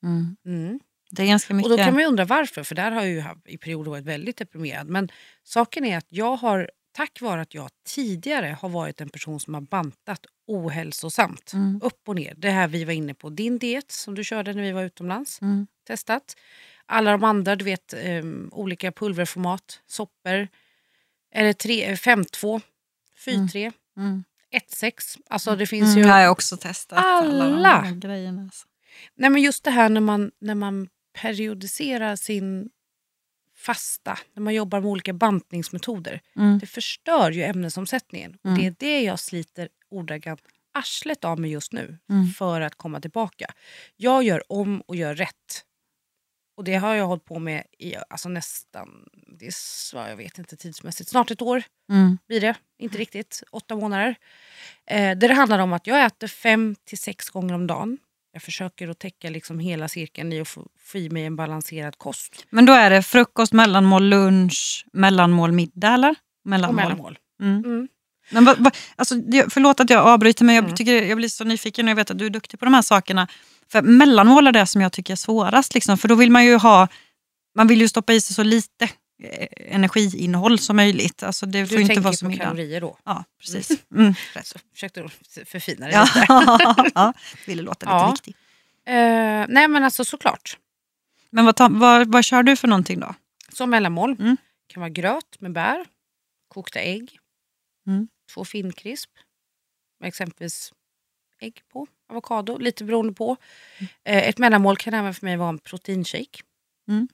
Mm. 0.04 0.36
Mm. 0.46 0.80
Det 1.10 1.22
är 1.22 1.26
ganska 1.26 1.52
Och 1.52 1.56
mycket. 1.56 1.70
då 1.70 1.76
kan 1.76 1.92
man 1.92 2.02
ju 2.02 2.08
undra 2.08 2.24
varför, 2.24 2.62
för 2.62 2.74
där 2.74 2.90
har 2.90 3.02
jag 3.02 3.10
ju 3.10 3.24
i 3.52 3.58
perioder 3.58 3.90
varit 3.90 4.04
väldigt 4.04 4.36
deprimerad. 4.36 4.88
Men 4.88 5.08
saken 5.42 5.84
är 5.84 5.96
att 5.98 6.06
jag 6.08 6.36
har, 6.36 6.70
tack 6.92 7.20
vare 7.20 7.40
att 7.40 7.54
jag 7.54 7.68
tidigare 7.86 8.56
har 8.60 8.68
varit 8.68 9.00
en 9.00 9.08
person 9.08 9.40
som 9.40 9.54
har 9.54 9.60
bantat 9.60 10.26
ohälsosamt, 10.46 11.52
Mm. 11.52 11.80
upp 11.82 12.08
och 12.08 12.14
ner. 12.16 12.34
Det 12.36 12.50
här 12.50 12.68
vi 12.68 12.84
var 12.84 12.92
inne 12.92 13.14
på, 13.14 13.30
din 13.30 13.58
diet 13.58 13.90
som 13.90 14.14
du 14.14 14.24
körde 14.24 14.52
när 14.52 14.62
vi 14.62 14.72
var 14.72 14.82
utomlands, 14.82 15.40
Mm. 15.42 15.66
testat. 15.86 16.36
Alla 16.86 17.10
de 17.10 17.24
andra, 17.24 17.56
du 17.56 17.64
vet, 17.64 17.94
em, 17.96 18.48
olika 18.52 18.92
pulverformat, 18.92 19.80
soppor, 19.86 20.48
eller 21.34 21.52
5-2, 21.96 22.60
4-3, 23.24 23.72
Mm. 23.96 24.24
1-6. 24.50 25.18
Alltså 25.30 25.56
det 25.56 25.66
finns 25.66 25.86
Mm, 25.96 25.98
ju... 25.98 26.08
jag 26.08 26.14
har 26.14 26.28
också 26.28 26.56
testat 26.56 26.98
alla, 27.04 27.44
de 27.44 27.52
Alla. 27.54 27.80
här 27.80 27.94
grejerna. 27.94 28.42
Alltså. 28.42 28.66
Nej, 29.14 29.30
men 29.30 29.42
just 29.42 29.64
det 29.64 29.70
här 29.70 29.88
när 29.88 30.00
man, 30.00 30.30
när 30.38 30.54
man 30.54 30.88
periodiserar 31.20 32.16
sin 32.16 32.70
fasta, 33.56 34.18
när 34.34 34.42
man 34.42 34.54
jobbar 34.54 34.80
med 34.80 34.90
olika 34.90 35.12
bantningsmetoder. 35.12 36.20
Mm. 36.36 36.58
Det 36.58 36.66
förstör 36.66 37.30
ju 37.30 37.42
ämnesomsättningen. 37.42 38.38
Mm. 38.44 38.58
det 38.58 38.66
är 38.66 38.74
det 38.78 39.00
jag 39.02 39.18
sliter 39.20 39.68
ordagrant 39.90 40.40
arslet 40.74 41.24
av 41.24 41.40
mig 41.40 41.50
just 41.50 41.72
nu 41.72 41.98
Mm. 42.10 42.28
för 42.28 42.60
att 42.60 42.74
komma 42.74 43.00
tillbaka. 43.00 43.46
Jag 43.96 44.22
gör 44.22 44.52
om 44.52 44.80
och 44.80 44.96
gör 44.96 45.14
rätt. 45.14 45.64
Och 46.56 46.64
det 46.64 46.74
har 46.74 46.94
jag 46.94 47.06
hållit 47.06 47.24
på 47.24 47.38
med 47.38 47.62
i 47.78 47.94
alltså 48.10 48.28
nästan, 48.28 48.88
det 49.38 49.46
är, 49.46 50.08
jag 50.08 50.16
vet 50.16 50.38
inte 50.38 50.56
tidsmässigt, 50.56 51.10
snart 51.10 51.30
ett 51.30 51.42
år 51.42 51.62
Mm. 51.90 52.18
blir 52.28 52.40
det. 52.40 52.54
Inte 52.78 52.98
riktigt, 52.98 53.42
åtta 53.50 53.76
månader. 53.76 54.16
Eh, 54.86 55.18
där 55.18 55.28
det 55.28 55.34
handlar 55.34 55.58
om 55.58 55.72
att 55.72 55.86
jag 55.86 56.04
äter 56.04 56.26
fem 56.26 56.76
till 56.84 56.98
sex 56.98 57.30
gånger 57.30 57.54
om 57.54 57.66
dagen. 57.66 57.98
Jag 58.32 58.42
försöker 58.42 58.88
att 58.88 58.98
täcka 58.98 59.30
liksom 59.30 59.58
hela 59.58 59.88
cirkeln 59.88 60.32
i 60.32 60.40
att 60.40 60.48
få, 60.48 60.66
få 60.78 60.98
i 60.98 61.10
mig 61.10 61.24
en 61.24 61.36
balanserad 61.36 61.98
kost. 61.98 62.46
Men 62.50 62.66
då 62.66 62.72
är 62.72 62.90
det 62.90 63.02
frukost, 63.02 63.52
mellanmål, 63.52 64.08
lunch, 64.08 64.86
mellanmål, 64.92 65.52
middag 65.52 65.94
eller? 65.94 66.10
Och 66.10 66.16
Mellanmål. 66.44 66.76
mellanmål. 66.76 67.18
Mm. 67.40 67.64
Mm. 67.64 67.88
Men 68.30 68.44
vad, 68.44 68.58
vad, 68.58 68.76
alltså, 68.96 69.14
förlåt 69.50 69.80
att 69.80 69.90
jag 69.90 70.06
avbryter 70.06 70.44
men 70.44 70.54
jag, 70.54 70.64
Mm. 70.64 70.76
tycker, 70.76 71.02
jag 71.02 71.16
blir 71.16 71.28
så 71.28 71.44
nyfiken 71.44 71.86
och 71.86 71.90
jag 71.90 71.96
vet 71.96 72.10
att 72.10 72.18
du 72.18 72.26
är 72.26 72.30
duktig 72.30 72.58
på 72.60 72.64
de 72.66 72.74
här 72.74 72.82
sakerna. 72.82 73.28
För 73.72 73.82
mellanmål 73.82 74.46
är 74.46 74.52
det 74.52 74.66
som 74.66 74.80
jag 74.80 74.92
tycker 74.92 75.12
är 75.12 75.16
svårast. 75.16 75.74
Liksom, 75.74 75.98
för 75.98 76.08
då 76.08 76.14
vill 76.14 76.30
man 76.30 76.44
ju 76.44 76.56
ha, 76.56 76.88
man 77.54 77.66
vill 77.68 77.80
ju 77.80 77.88
stoppa 77.88 78.12
i 78.12 78.20
sig 78.20 78.34
så 78.34 78.42
lite 78.42 78.84
eh, 79.22 79.46
energiinnehåll 79.74 80.58
som 80.58 80.76
möjligt. 80.76 81.22
Alltså, 81.22 81.46
det 81.46 81.60
Du 81.60 81.66
får 81.66 81.78
inte 81.80 81.88
tänker 81.94 82.02
vara 82.02 82.14
på 82.20 82.26
middag. 82.28 82.44
kalorier 82.44 82.80
då. 82.80 82.98
Ja, 83.04 83.24
precis. 83.40 83.70
Mm. 83.94 84.14
rätt. 84.34 84.46
Så 84.46 84.58
försökte 84.74 85.08
förfina 85.46 85.86
det 85.86 85.92
Ja, 85.92 86.02
lite. 86.14 86.90
ja, 86.94 87.12
ville 87.46 87.62
låta 87.62 87.86
lite 87.86 87.96
Ja. 87.96 88.10
viktig. 88.10 88.34
Eh, 88.86 89.44
nej 89.48 89.68
men 89.68 89.84
alltså 89.84 90.04
såklart. 90.04 90.58
Men 91.30 91.44
vad, 91.44 91.56
tar- 91.56 91.68
vad, 91.78 92.12
vad 92.12 92.24
kör 92.24 92.42
du 92.42 92.56
för 92.56 92.68
någonting 92.68 93.00
då? 93.00 93.14
Som 93.52 93.70
mellanmål. 93.70 94.16
Mm. 94.18 94.36
kan 94.72 94.80
vara 94.80 94.90
gröt 94.90 95.36
med 95.40 95.52
bär, 95.52 95.84
kokta 96.48 96.80
ägg, 96.80 97.18
Mm. 97.86 98.08
Två 98.34 98.44
finkrisp 98.44 99.10
med 100.00 100.08
exempelvis 100.08 100.72
ägg 101.40 101.62
på, 101.72 101.86
avokado, 102.08 102.58
lite 102.58 102.84
beroende 102.84 103.12
på. 103.12 103.36
Eh, 103.80 104.28
ett 104.28 104.38
mellanmål 104.38 104.76
kan 104.76 104.94
även 104.94 105.14
för 105.14 105.26
mig 105.26 105.36
vara 105.36 105.48
en 105.48 105.58
proteinshake. 105.58 106.42
Mm. 106.88 107.08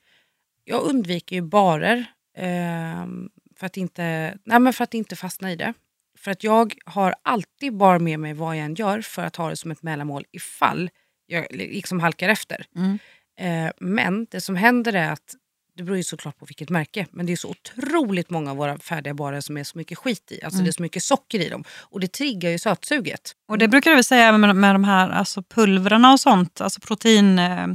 Jag 0.65 0.83
undviker 0.83 1.37
ju 1.37 1.43
barer 1.43 2.05
ehm, 2.37 3.31
för, 3.57 3.67
att 3.67 3.77
inte, 3.77 4.39
nej 4.45 4.61
men 4.61 4.73
för 4.73 4.85
att 4.85 4.95
inte 4.95 5.17
fastna 5.17 5.53
i 5.53 5.57
det. 5.57 5.75
För 6.19 6.31
att 6.31 6.45
jag 6.45 6.75
har 6.87 7.15
alltid 7.23 7.77
bar 7.77 7.99
med 7.99 8.21
mig 8.21 8.35
vad 8.35 8.57
jag 8.57 8.65
än 8.65 8.75
gör 8.75 9.01
för 9.01 9.23
att 9.23 9.37
ha 9.37 9.51
det 9.51 9.57
som 9.57 9.71
ett 9.71 9.83
mellanmål 9.83 10.25
ifall 10.31 10.91
jag 11.27 11.47
liksom 11.51 12.01
halkar 12.01 12.29
efter. 12.29 12.67
Mm. 12.77 12.99
Eh, 13.37 13.73
men 13.81 14.27
det 14.31 14.41
som 14.41 14.57
händer 14.57 14.93
är 14.93 15.13
att, 15.13 15.35
det 15.77 15.83
beror 15.83 15.97
ju 15.97 16.03
såklart 16.03 16.39
på 16.39 16.45
vilket 16.47 16.71
märke, 16.71 17.07
men 17.11 17.27
det 17.27 17.33
är 17.33 17.37
så 17.37 17.49
otroligt 17.51 18.31
många 18.31 18.51
av 18.51 18.57
våra 18.57 18.79
färdiga 18.79 19.15
barer 19.15 19.41
som 19.41 19.57
är 19.57 19.65
så 19.65 19.79
mycket 19.79 19.99
skit 19.99 20.33
i. 20.33 20.43
Alltså 20.43 20.57
Mm. 20.57 20.65
det 20.65 20.71
är 20.71 20.73
så 20.73 20.83
mycket 20.83 21.03
socker 21.03 21.39
i 21.41 21.49
dem. 21.49 21.65
Och 21.81 22.01
det 22.01 22.13
triggar 22.13 22.51
ju 22.51 22.59
sötsuget. 22.59 23.33
Och 23.49 23.59
det 23.59 23.69
brukar 23.69 23.91
jag 23.91 23.97
väl 23.97 24.05
säga 24.05 24.27
även 24.29 24.41
med, 24.41 24.57
med 24.57 24.75
de 24.75 24.85
här 24.85 25.11
alltså 25.11 25.43
pulvrarna 25.43 26.13
och 26.13 26.21
sånt, 26.21 26.61
alltså 26.61 26.81
protein. 26.81 27.39
Eh, 27.39 27.67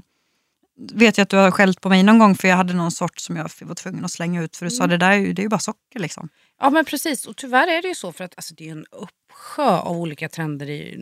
vet 0.77 1.17
jag 1.17 1.23
att 1.23 1.29
du 1.29 1.37
har 1.37 1.51
skällt 1.51 1.81
på 1.81 1.89
mig 1.89 2.03
någon 2.03 2.19
gång 2.19 2.35
för 2.35 2.47
jag 2.47 2.55
hade 2.55 2.73
någon 2.73 2.91
sort 2.91 3.19
som 3.19 3.35
jag 3.35 3.49
var 3.61 3.75
tvungen 3.75 4.05
att 4.05 4.11
slänga 4.11 4.43
ut 4.43 4.57
för 4.57 4.65
du 4.65 4.71
sa 4.71 4.83
Mm. 4.83 4.99
det 4.99 5.05
där 5.05 5.33
det 5.33 5.41
är 5.41 5.43
ju 5.43 5.49
bara 5.49 5.59
socker 5.59 5.99
liksom. 5.99 6.29
Ja 6.59 6.69
men 6.69 6.85
precis, 6.85 7.25
och 7.25 7.37
tyvärr 7.37 7.67
är 7.67 7.81
det 7.81 7.87
ju 7.87 7.95
så 7.95 8.11
för 8.11 8.23
att 8.23 8.33
alltså, 8.37 8.53
det 8.53 8.67
är 8.67 8.71
en 8.71 8.85
uppsjö 8.91 9.63
av 9.79 9.97
olika 9.97 10.29
trender. 10.29 10.69
I, 10.69 10.95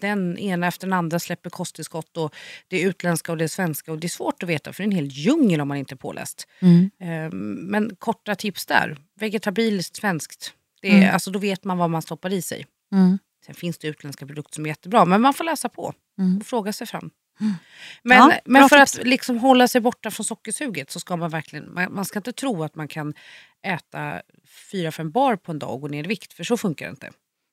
den 0.00 0.38
ena 0.38 0.66
efter 0.66 0.86
den 0.86 0.92
andra 0.92 1.18
släpper 1.18 1.50
kosttillskott 1.50 2.16
och 2.16 2.34
det 2.68 2.82
är 2.82 2.88
utländska 2.88 3.32
och 3.32 3.38
det 3.38 3.44
är 3.44 3.48
svenska 3.48 3.92
och 3.92 3.98
det 3.98 4.06
är 4.06 4.08
svårt 4.08 4.42
att 4.42 4.48
veta 4.48 4.72
för 4.72 4.82
det 4.82 4.84
är 4.84 4.90
en 4.90 4.96
hel 4.96 5.06
djungel 5.08 5.60
om 5.60 5.68
man 5.68 5.76
inte 5.76 5.94
är 5.94 5.96
påläst. 5.96 6.46
Eh, 7.00 7.32
men 7.56 7.96
korta 7.98 8.34
tips 8.34 8.66
där, 8.66 8.98
vegetabiliskt 9.20 9.96
svenskt. 9.96 10.52
Det 10.82 10.88
är, 10.90 10.96
Mm. 10.96 11.14
alltså, 11.14 11.30
då 11.30 11.38
vet 11.38 11.64
man 11.64 11.78
vad 11.78 11.90
man 11.90 12.02
stoppar 12.02 12.32
i 12.32 12.42
sig. 12.42 12.66
Mm. 12.92 13.18
Sen 13.46 13.54
finns 13.54 13.78
det 13.78 13.88
utländska 13.88 14.26
produkter 14.26 14.54
som 14.54 14.64
är 14.64 14.68
jättebra, 14.68 15.04
men 15.04 15.20
man 15.20 15.34
får 15.34 15.44
läsa 15.44 15.68
på 15.68 15.92
Mm. 16.18 16.38
och 16.38 16.46
fråga 16.46 16.72
sig 16.72 16.86
fram. 16.86 17.10
Mm. 17.40 17.54
Men, 18.02 18.18
Ja, 18.18 18.40
men 18.44 18.68
för 18.68 18.78
tips. 18.78 18.98
att 18.98 19.06
liksom 19.06 19.38
hålla 19.38 19.68
sig 19.68 19.80
borta 19.80 20.10
från 20.10 20.24
sockersuget 20.24 20.90
så 20.90 21.00
ska 21.00 21.16
man 21.16 21.30
verkligen, 21.30 21.74
man, 21.74 21.94
man 21.94 22.04
ska 22.04 22.18
inte 22.18 22.32
tro 22.32 22.64
att 22.64 22.74
man 22.74 22.88
kan 22.88 23.14
äta 23.66 24.22
fyra 24.70 24.92
fem 24.92 25.10
bar 25.10 25.36
på 25.36 25.52
en 25.52 25.58
dag 25.58 25.74
och 25.74 25.80
gå 25.80 25.88
ner 25.88 26.04
i 26.04 26.06
vikt, 26.06 26.32
för 26.32 26.44
så 26.44 26.56
funkar 26.56 26.86
det 26.86 26.90
inte. 26.90 27.10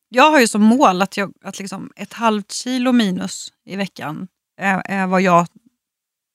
Jag 0.09 0.31
har 0.31 0.39
ju 0.39 0.47
som 0.47 0.61
mål 0.61 1.01
att, 1.01 1.17
jag, 1.17 1.33
att 1.43 1.59
liksom 1.59 1.91
ett 1.95 2.13
halvt 2.13 2.51
kilo 2.51 2.91
minus 2.91 3.53
i 3.65 3.75
veckan 3.75 4.27
är, 4.61 4.81
är 4.85 5.07
vad 5.07 5.21
jag 5.21 5.47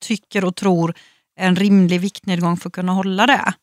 tycker 0.02 0.44
och 0.44 0.56
tror 0.56 0.94
är 1.36 1.48
en 1.48 1.56
rimlig 1.56 2.00
viktnedgång 2.00 2.56
för 2.56 2.68
att 2.68 2.72
kunna 2.72 2.92
hålla 2.92 3.26
det. 3.26 3.54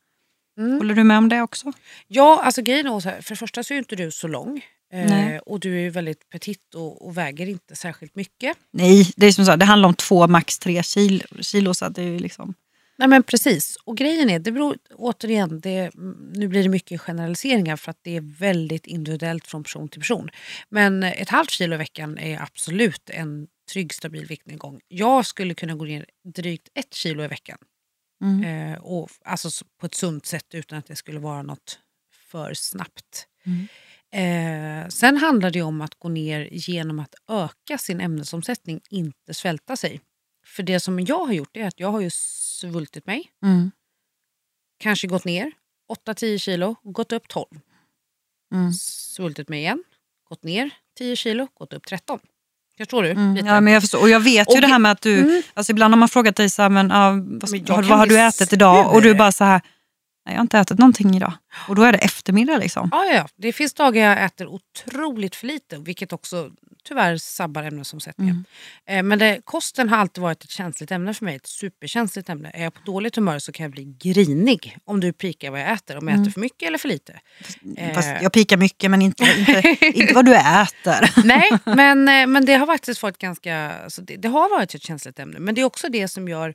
Håller 0.56 0.94
du 0.94 1.04
med 1.04 1.18
om 1.18 1.28
det 1.28 1.42
också? 1.42 1.72
Ja, 2.06 2.42
alltså 2.42 2.62
grejen 2.62 2.86
är 2.86 3.00
så 3.00 3.08
här, 3.08 3.22
för 3.22 3.30
det 3.30 3.36
första 3.36 3.62
så 3.62 3.74
är 3.74 3.78
inte 3.78 3.96
du 3.96 4.10
så 4.10 4.28
lång. 4.28 4.64
Eh, 4.92 5.36
och 5.36 5.60
du 5.60 5.76
är 5.76 5.80
ju 5.80 5.90
väldigt 5.90 6.28
petit 6.28 6.74
och, 6.74 7.06
och 7.06 7.16
väger 7.16 7.46
inte 7.46 7.76
särskilt 7.76 8.14
mycket. 8.14 8.56
Nej, 8.70 9.12
det 9.16 9.26
är 9.26 9.32
som 9.32 9.46
så, 9.46 9.56
det 9.56 9.64
handlar 9.64 9.88
om 9.88 9.94
två, 9.94 10.26
max 10.26 10.58
tre 10.58 10.82
kilo, 10.82 11.24
kilo 11.40 11.74
så 11.74 11.88
det 11.88 12.02
är 12.02 12.18
liksom... 12.18 12.54
Nej 12.96 13.08
men 13.08 13.22
precis. 13.22 13.76
Och 13.84 13.96
grejen 13.96 14.30
är, 14.30 14.38
det 14.38 14.52
beror 14.52 14.76
återigen, 14.94 15.60
det, 15.60 15.90
nu 16.32 16.48
blir 16.48 16.62
det 16.62 16.68
mycket 16.68 17.00
generaliseringar 17.00 17.76
för 17.76 17.90
att 17.90 17.98
det 18.02 18.16
är 18.16 18.38
väldigt 18.38 18.86
individuellt 18.86 19.46
från 19.46 19.62
person 19.62 19.88
till 19.88 20.00
person. 20.00 20.30
Men 20.68 21.02
ett 21.02 21.28
halvt 21.28 21.50
kilo 21.50 21.74
i 21.74 21.78
veckan 21.78 22.18
är 22.18 22.42
absolut 22.42 23.10
en 23.10 23.46
trygg 23.72 23.94
stabil 23.94 24.26
viktnedgång. 24.26 24.80
Jag 24.88 25.26
skulle 25.26 25.54
kunna 25.54 25.74
gå 25.74 25.84
ner 25.84 26.06
drygt 26.34 26.68
ett 26.74 26.94
kilo 26.94 27.24
i 27.24 27.28
veckan. 27.28 27.58
Mm. 28.22 28.72
Eh, 28.72 28.78
och, 28.78 29.10
alltså 29.24 29.64
på 29.80 29.86
ett 29.86 29.94
sunt 29.94 30.26
sätt 30.26 30.54
utan 30.54 30.78
att 30.78 30.86
det 30.86 30.96
skulle 30.96 31.18
vara 31.18 31.42
något 31.42 31.78
för 32.30 32.54
snabbt. 32.54 33.26
Mm. 33.46 33.68
Eh, 34.12 34.88
sen 34.88 35.16
handlar 35.16 35.50
det 35.50 35.62
om 35.62 35.80
att 35.80 35.94
gå 35.98 36.08
ner 36.08 36.48
genom 36.52 36.98
att 36.98 37.14
öka 37.30 37.78
sin 37.78 38.00
ämnesomsättning, 38.00 38.80
inte 38.90 39.34
svälta 39.34 39.76
sig. 39.76 40.00
För 40.46 40.62
det 40.62 40.80
som 40.80 41.00
jag 41.00 41.24
har 41.26 41.32
gjort 41.32 41.56
är 41.56 41.66
att 41.66 41.80
jag 41.80 41.92
har 41.92 42.00
ju 42.00 42.10
svultit 42.12 43.06
mig, 43.06 43.30
Mm. 43.42 43.70
kanske 44.78 45.06
gått 45.06 45.24
ner 45.24 45.52
8-10 45.88 46.38
kilo, 46.38 46.76
gått 46.82 47.12
upp 47.12 47.28
12. 47.28 47.46
Mm. 48.54 48.72
Svultit 48.72 49.48
mig 49.48 49.58
igen, 49.60 49.84
gått 50.28 50.42
ner 50.42 50.70
10 50.98 51.16
kilo, 51.16 51.48
gått 51.54 51.72
upp 51.72 51.86
13. 51.86 52.18
Förstår 52.76 53.02
du? 53.02 53.10
Mm. 53.10 53.46
Ja, 53.46 53.60
men 53.60 53.72
jag 53.72 53.82
förstår. 53.82 54.00
Och 54.00 54.08
jag 54.08 54.20
vet 54.20 54.50
ju 54.50 54.54
Och 54.54 54.60
det 54.60 54.66
här 54.66 54.78
med 54.78 54.92
att 54.92 55.00
du, 55.02 55.18
Mm. 55.20 55.42
alltså 55.54 55.72
ibland 55.72 55.94
har 55.94 55.98
man 55.98 56.08
frågat 56.08 56.36
dig 56.36 56.50
så 56.50 56.62
här, 56.62 56.68
men, 56.68 56.88
ja, 56.90 57.10
vad, 57.10 57.50
Men 57.50 57.88
vad 57.88 57.98
har 57.98 58.06
du 58.06 58.20
ätit 58.20 58.52
idag? 58.52 58.94
Och 58.94 59.02
du 59.02 59.14
bara 59.14 59.32
så 59.32 59.44
här, 59.44 59.60
jag 60.30 60.36
har 60.38 60.42
inte 60.42 60.58
ätit 60.58 60.78
någonting 60.78 61.16
idag. 61.16 61.32
Och 61.68 61.74
då 61.74 61.82
är 61.82 61.92
det 61.92 61.98
eftermiddag 61.98 62.56
liksom. 62.58 62.88
Ja, 62.92 63.04
ja. 63.04 63.28
Det 63.36 63.52
finns 63.52 63.74
dagar 63.74 64.08
jag 64.08 64.24
äter 64.24 64.46
otroligt 64.46 65.36
för 65.36 65.46
lite, 65.46 65.78
vilket 65.78 66.12
också 66.12 66.50
tyvärr 66.84 67.16
sabbar 67.16 67.62
ämnesomsättningen. 67.62 68.44
Mm. 68.86 68.98
Eh, 68.98 69.08
Men 69.08 69.18
det, 69.18 69.40
kosten 69.44 69.88
har 69.88 69.96
alltid 69.96 70.22
varit 70.22 70.44
ett 70.44 70.50
känsligt 70.50 70.90
ämne 70.90 71.14
för 71.14 71.24
mig, 71.24 71.36
ett 71.36 71.46
superkänsligt 71.46 72.28
ämne. 72.28 72.50
Är 72.54 72.62
jag 72.64 72.74
på 72.74 72.80
dåligt 72.84 73.16
humör 73.16 73.38
så 73.38 73.52
kan 73.52 73.64
jag 73.64 73.70
bli 73.72 73.84
grinig 74.00 74.76
om 74.84 75.00
du 75.00 75.12
pikar 75.12 75.50
vad 75.50 75.60
jag 75.60 75.72
äter, 75.72 75.96
om 75.98 76.08
jag 76.08 76.14
Mm. 76.14 76.22
äter 76.22 76.32
för 76.32 76.40
mycket 76.40 76.66
eller 76.66 76.78
för 76.78 76.88
lite. 76.88 77.20
Eh. 77.76 77.94
Fast 77.94 78.08
jag 78.22 78.32
pikar 78.32 78.56
mycket 78.56 78.90
men 78.90 79.02
inte, 79.02 79.24
inte, 79.38 79.76
inte 79.86 80.14
vad 80.14 80.24
du 80.24 80.34
äter. 80.34 81.24
Nej, 81.26 81.50
men, 81.64 82.08
eh, 82.08 82.26
men 82.26 82.44
det 82.44 82.54
har 82.54 82.66
faktiskt 82.66 83.02
varit 83.02 83.18
ganska, 83.18 83.72
alltså 83.72 84.02
det, 84.02 84.16
det 84.16 84.28
har 84.28 84.50
varit 84.50 84.74
ett 84.74 84.82
känsligt 84.82 85.18
ämne. 85.18 85.38
Men 85.38 85.54
det 85.54 85.60
är 85.60 85.64
också 85.64 85.88
det 85.88 86.08
som 86.08 86.28
gör 86.28 86.54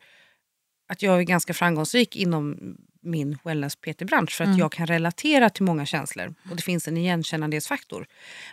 att 0.90 1.02
jag 1.02 1.20
är 1.20 1.24
ganska 1.24 1.54
framgångsrik 1.54 2.16
inom 2.16 2.58
min 3.04 3.38
wellness-PT-bransch. 3.44 4.32
För 4.32 4.44
att 4.44 4.48
Mm. 4.48 4.60
jag 4.60 4.72
kan 4.72 4.88
relatera 4.88 5.50
till 5.50 5.64
många 5.64 5.86
känslor. 5.86 6.36
Och 6.50 6.56
det 6.56 6.62
finns 6.64 6.88
en 6.88 6.98
igenkännandesfaktor. 6.98 8.06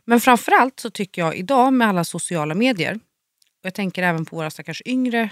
Men 0.04 0.20
framförallt 0.20 0.80
så 0.80 0.90
tycker 0.90 1.22
jag 1.22 1.36
idag 1.36 1.72
med 1.72 1.88
alla 1.88 2.04
sociala 2.04 2.54
medier. 2.54 2.94
Och 2.94 3.66
jag 3.66 3.74
tänker 3.74 4.02
även 4.02 4.24
på 4.24 4.36
våra 4.36 4.50
stackars 4.50 4.82
yngre 4.84 5.30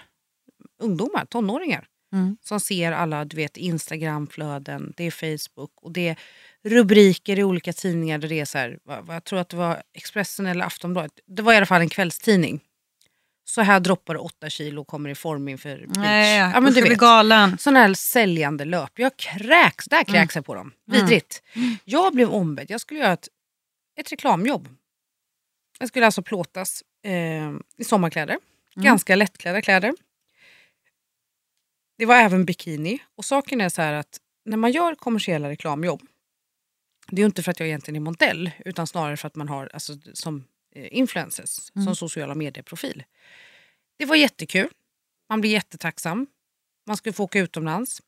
ungdomar, 0.82 1.24
tonåringar. 1.24 1.86
Mm. 2.12 2.36
Som 2.42 2.60
ser 2.60 2.92
alla 2.92 3.24
du 3.24 3.36
vet, 3.36 3.56
Instagramflöden, 3.56 4.92
det 4.96 5.04
är 5.04 5.10
Facebook 5.10 5.70
och 5.82 5.92
det 5.92 6.08
är 6.08 6.16
rubriker 6.64 7.38
i 7.38 7.44
olika 7.44 7.72
tidningar 7.72 8.18
där 8.18 8.28
det 8.28 8.40
är 8.40 8.44
så 8.44 8.58
här, 8.58 8.78
jag 9.08 9.24
tror 9.24 9.38
att 9.38 9.48
det 9.48 9.56
var 9.56 9.82
Expressen 9.94 10.46
eller 10.46 10.64
Aftonbladet. 10.64 11.12
Det 11.26 11.42
var 11.42 11.52
i 11.52 11.56
alla 11.56 11.66
fall 11.66 11.80
en 11.80 11.88
kvällstidning. 11.88 12.60
Så 13.48 13.62
här 13.62 13.80
droppar 13.80 14.14
du 14.14 14.20
8 14.20 14.50
kilo 14.50 14.80
och 14.80 14.86
kommer 14.86 15.10
i 15.10 15.14
form 15.14 15.48
inför 15.48 15.76
beach. 15.76 15.96
Nej, 15.96 16.38
ja, 16.38 16.60
men 16.60 16.72
du 16.72 16.80
blir 16.80 16.90
vet. 16.90 16.98
galen. 16.98 17.58
Sådana 17.58 17.80
här 17.80 17.94
säljande 17.94 18.64
löp. 18.64 18.98
Jag 18.98 19.16
kräks, 19.16 19.84
där 19.84 20.04
kräks 20.04 20.34
jag 20.36 20.46
på 20.46 20.54
dem. 20.54 20.72
Vidrigt. 20.86 21.42
Jag 21.84 22.14
blev 22.14 22.30
ombedd, 22.30 22.70
jag 22.70 22.80
skulle 22.80 23.00
göra 23.00 23.12
ett, 23.12 23.28
ett 23.96 24.12
reklamjobb. 24.12 24.68
Jag 25.78 25.88
skulle 25.88 26.06
alltså 26.06 26.22
plåtas 26.22 26.82
eh, 27.04 27.12
i 27.76 27.84
sommarkläder. 27.84 28.38
Ganska 28.74 29.16
lättklädda 29.16 29.62
kläder. 29.62 29.94
Det 31.98 32.06
var 32.06 32.16
även 32.16 32.44
bikini. 32.44 32.98
Och 33.16 33.24
saken 33.24 33.60
är 33.60 33.68
så 33.68 33.82
här 33.82 33.92
att 33.92 34.18
när 34.44 34.56
man 34.56 34.72
gör 34.72 34.94
kommersiella 34.94 35.48
reklamjobb. 35.48 36.02
Det 37.06 37.16
är 37.16 37.22
ju 37.22 37.26
inte 37.26 37.42
för 37.42 37.50
att 37.50 37.60
jag 37.60 37.68
egentligen 37.68 37.96
är 37.96 38.04
modell 38.04 38.50
utan 38.64 38.86
snarare 38.86 39.16
för 39.16 39.26
att 39.26 39.36
man 39.36 39.48
har 39.48 39.70
alltså, 39.72 39.92
som 40.12 40.44
eh, 40.74 40.88
influencers, 40.90 41.70
som 41.84 41.96
sociala 41.96 42.34
medieprofil. 42.34 43.04
Det 43.98 44.04
var 44.04 44.16
jättekul. 44.16 44.68
Man 45.28 45.40
blir 45.40 45.50
jättetacksam. 45.50 46.26
Man 46.86 46.96
skulle 46.96 47.12
få 47.12 47.24
åka 47.24 47.38
utomlands. 47.40 48.02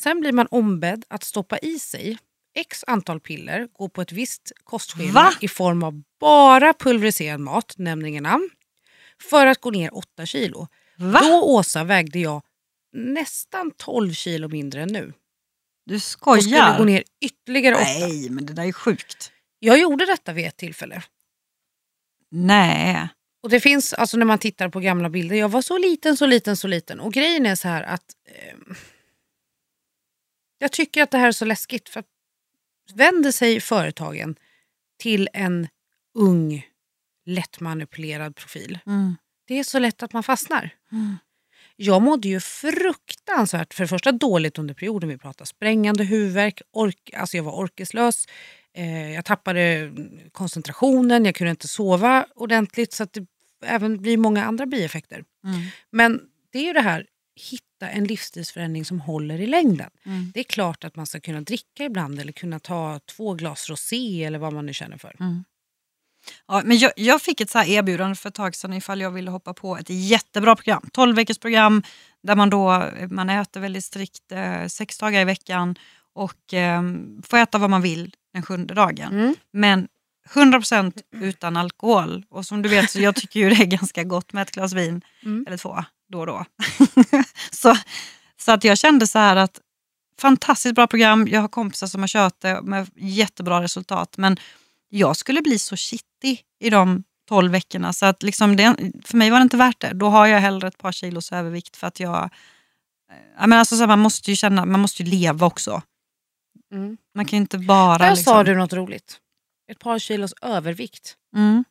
Sen 0.00 0.20
blir 0.20 0.32
man 0.32 0.46
ombedd 0.50 1.04
att 1.08 1.24
stoppa 1.24 1.58
i 1.58 1.78
sig 1.78 2.18
x 2.54 2.84
antal 2.86 3.20
piller, 3.20 3.68
gå 3.72 3.88
på 3.88 4.02
ett 4.02 4.12
visst 4.12 4.52
kostschema 4.64 5.32
i 5.40 5.48
form 5.48 5.82
av 5.82 6.02
bara 6.20 6.72
pulveriserad 6.74 7.40
mat, 7.40 7.74
nämn 7.78 8.06
ingen 8.06 8.22
namn, 8.22 8.50
för 9.22 9.46
att 9.46 9.60
gå 9.60 9.70
ner 9.70 9.96
8 9.96 10.26
kilo. 10.26 10.68
Va? 10.96 11.20
Då 11.20 11.42
Åsa 11.42 11.84
vägde 11.84 12.18
jag 12.18 12.42
nästan 12.92 13.70
12 13.76 14.12
kilo 14.12 14.48
mindre 14.48 14.82
än 14.82 14.88
nu. 14.92 15.12
Du 15.86 15.94
Och 15.94 16.02
skulle 16.02 16.42
skojar? 16.42 16.78
gå 16.78 16.84
ner 16.84 17.04
ytterligare 17.20 17.74
8. 17.74 17.84
Nej, 17.84 18.30
men 18.30 18.46
det 18.46 18.52
där 18.52 18.64
är 18.64 18.72
sjukt. 18.72 19.32
Jag 19.58 19.80
gjorde 19.80 20.06
detta 20.06 20.32
vid 20.32 20.46
ett 20.46 20.56
tillfälle. 20.56 21.02
Nej. 22.30 23.08
Och 23.42 23.50
det 23.50 23.60
finns, 23.60 23.92
alltså 23.92 24.16
när 24.16 24.24
man 24.24 24.38
tittar 24.38 24.68
på 24.68 24.80
gamla 24.80 25.10
bilder, 25.10 25.36
jag 25.36 25.48
var 25.48 25.62
så 25.62 25.78
liten, 25.78 26.16
så 26.16 26.26
liten, 26.26 26.56
så 26.56 26.68
liten. 26.68 27.00
Och 27.00 27.12
grejen 27.12 27.46
är 27.46 27.54
så 27.54 27.68
här 27.68 27.82
att 27.82 28.04
eh, 28.24 28.74
jag 30.58 30.72
tycker 30.72 31.02
att 31.02 31.10
det 31.10 31.18
här 31.18 31.28
är 31.28 31.32
så 31.32 31.44
läskigt. 31.44 31.88
För 31.88 32.04
vänder 32.94 33.32
sig 33.32 33.60
företagen 33.60 34.36
till 34.98 35.28
en 35.32 35.68
ung, 36.14 36.66
lättmanipulerad 37.26 38.36
profil. 38.36 38.78
Mm. 38.86 39.16
Det 39.46 39.58
är 39.58 39.64
så 39.64 39.78
lätt 39.78 40.02
att 40.02 40.12
man 40.12 40.22
fastnar. 40.22 40.70
Mm. 40.92 41.16
Jag 41.76 42.02
mådde 42.02 42.28
ju 42.28 42.40
fruktansvärt, 42.40 43.74
för 43.74 43.84
det 43.84 43.88
första 43.88 44.12
dåligt 44.12 44.58
under 44.58 44.74
perioden 44.74 45.08
vi 45.08 45.18
pratar. 45.18 45.44
Sprängande 45.44 46.04
huvudvärk, 46.04 46.62
ork, 46.72 47.10
alltså 47.16 47.36
jag 47.36 47.44
var 47.44 47.52
orkeslös. 47.52 48.26
Eh, 48.74 49.12
jag 49.12 49.24
tappade 49.24 49.92
koncentrationen, 50.32 51.24
jag 51.24 51.34
kunde 51.34 51.50
inte 51.50 51.68
sova 51.68 52.26
ordentligt. 52.34 52.92
Så 52.92 53.04
det 53.04 53.26
även 53.64 54.02
blir 54.02 54.16
många 54.16 54.44
andra 54.44 54.66
bieffekter. 54.66 55.24
Mm. 55.44 55.60
Men 55.90 56.20
det 56.52 56.58
är 56.58 56.64
ju 56.64 56.72
det 56.72 56.80
här, 56.80 57.06
hitta 57.50 57.88
en 57.88 58.04
livsstilsförändring 58.04 58.84
som 58.84 59.00
håller 59.00 59.40
i 59.40 59.46
längden. 59.46 59.90
Mm. 60.06 60.30
Det 60.34 60.40
är 60.40 60.44
klart 60.44 60.84
att 60.84 60.96
man 60.96 61.06
ska 61.06 61.20
kunna 61.20 61.40
dricka 61.40 61.84
ibland 61.84 62.20
eller 62.20 62.32
kunna 62.32 62.58
ta 62.58 63.00
två 63.16 63.34
glas 63.34 63.68
rosé 63.68 64.24
eller 64.24 64.38
vad 64.38 64.52
man 64.52 64.66
nu 64.66 64.74
känner 64.74 64.98
för. 64.98 65.16
Mm. 65.20 65.44
Ja, 66.46 66.62
men 66.64 66.78
jag, 66.78 66.92
jag 66.96 67.22
fick 67.22 67.40
ett 67.40 67.50
så 67.50 67.58
här 67.58 67.68
erbjudande 67.68 68.16
för 68.16 68.28
ett 68.28 68.34
tag 68.34 68.56
sedan 68.56 68.72
ifall 68.72 69.00
jag 69.00 69.10
ville 69.10 69.30
hoppa 69.30 69.54
på 69.54 69.76
ett 69.76 69.90
jättebra 69.90 70.56
program. 70.56 70.88
12 70.92 71.16
veckors 71.16 71.38
program 71.38 71.82
där 72.22 72.36
man 72.36 72.50
då 72.50 72.90
man 73.10 73.30
äter 73.30 73.60
väldigt 73.60 73.84
strikt 73.84 74.32
eh, 74.32 74.66
sex 74.66 74.98
dagar 74.98 75.20
i 75.20 75.24
veckan 75.24 75.76
och 76.12 76.54
eh, 76.54 76.82
får 77.22 77.38
äta 77.38 77.58
vad 77.58 77.70
man 77.70 77.82
vill 77.82 78.14
den 78.32 78.42
sjunde 78.42 78.74
dagen. 78.74 79.12
Mm. 79.12 79.34
Men 79.52 79.88
100% 80.28 80.92
utan 81.14 81.56
alkohol. 81.56 82.24
Och 82.30 82.46
som 82.46 82.62
du 82.62 82.68
vet 82.68 82.90
så 82.90 83.00
jag 83.00 83.14
tycker 83.14 83.40
ju 83.40 83.50
det 83.50 83.62
är 83.62 83.66
ganska 83.66 84.04
gott 84.04 84.32
med 84.32 84.42
ett 84.42 84.50
glas 84.50 84.72
vin 84.72 85.00
Mm. 85.22 85.44
eller 85.46 85.56
två 85.56 85.84
då 86.08 86.20
och 86.20 86.26
då. 86.26 86.44
så, 87.50 87.76
så 88.40 88.52
att 88.52 88.64
jag 88.64 88.78
kände 88.78 89.06
så 89.06 89.18
här 89.18 89.36
att 89.36 89.60
fantastiskt 90.20 90.74
bra 90.74 90.86
program. 90.86 91.28
Jag 91.28 91.40
har 91.40 91.48
kompisar 91.48 91.86
som 91.86 92.00
har 92.00 92.08
kört 92.08 92.40
det 92.40 92.62
med 92.62 92.90
jättebra 92.96 93.62
resultat. 93.62 94.14
Men 94.16 94.36
jag 94.88 95.16
skulle 95.16 95.42
bli 95.42 95.58
så 95.58 95.76
kittig 95.76 96.42
i 96.60 96.70
de 96.70 97.04
12 97.28 97.52
veckorna. 97.52 97.92
Så 97.92 98.06
att 98.06 98.22
liksom 98.22 98.56
det, 98.56 98.76
för 99.04 99.16
mig 99.16 99.30
var 99.30 99.38
det 99.38 99.42
inte 99.42 99.56
värt 99.56 99.80
det. 99.80 99.92
Då 99.94 100.08
har 100.08 100.26
jag 100.26 100.40
hellre 100.40 100.68
ett 100.68 100.78
par 100.78 100.92
kilos 100.92 101.32
övervikt 101.32 101.76
för 101.76 101.86
att 101.86 102.00
jag... 102.00 102.30
Jag 103.38 103.48
menar 103.48 103.58
alltså 103.60 103.76
så 103.76 103.80
här, 103.80 103.86
man 103.86 103.98
måste 103.98 104.30
ju 104.30 104.36
känna, 104.36 104.64
man 104.64 104.80
måste 104.80 105.02
ju 105.02 105.10
leva 105.10 105.46
också. 105.46 105.82
Mm. 106.72 106.96
Man 107.14 107.24
kan 107.24 107.36
inte 107.36 107.58
bara... 107.58 107.98
Där 107.98 108.10
liksom, 108.10 108.24
sa 108.32 108.44
du 108.44 108.56
något 108.56 108.72
roligt. 108.72 109.20
Ett 109.70 109.78
par 109.78 109.98
kilos 109.98 110.34
övervikt. 110.42 111.16
Mm, 111.36 111.64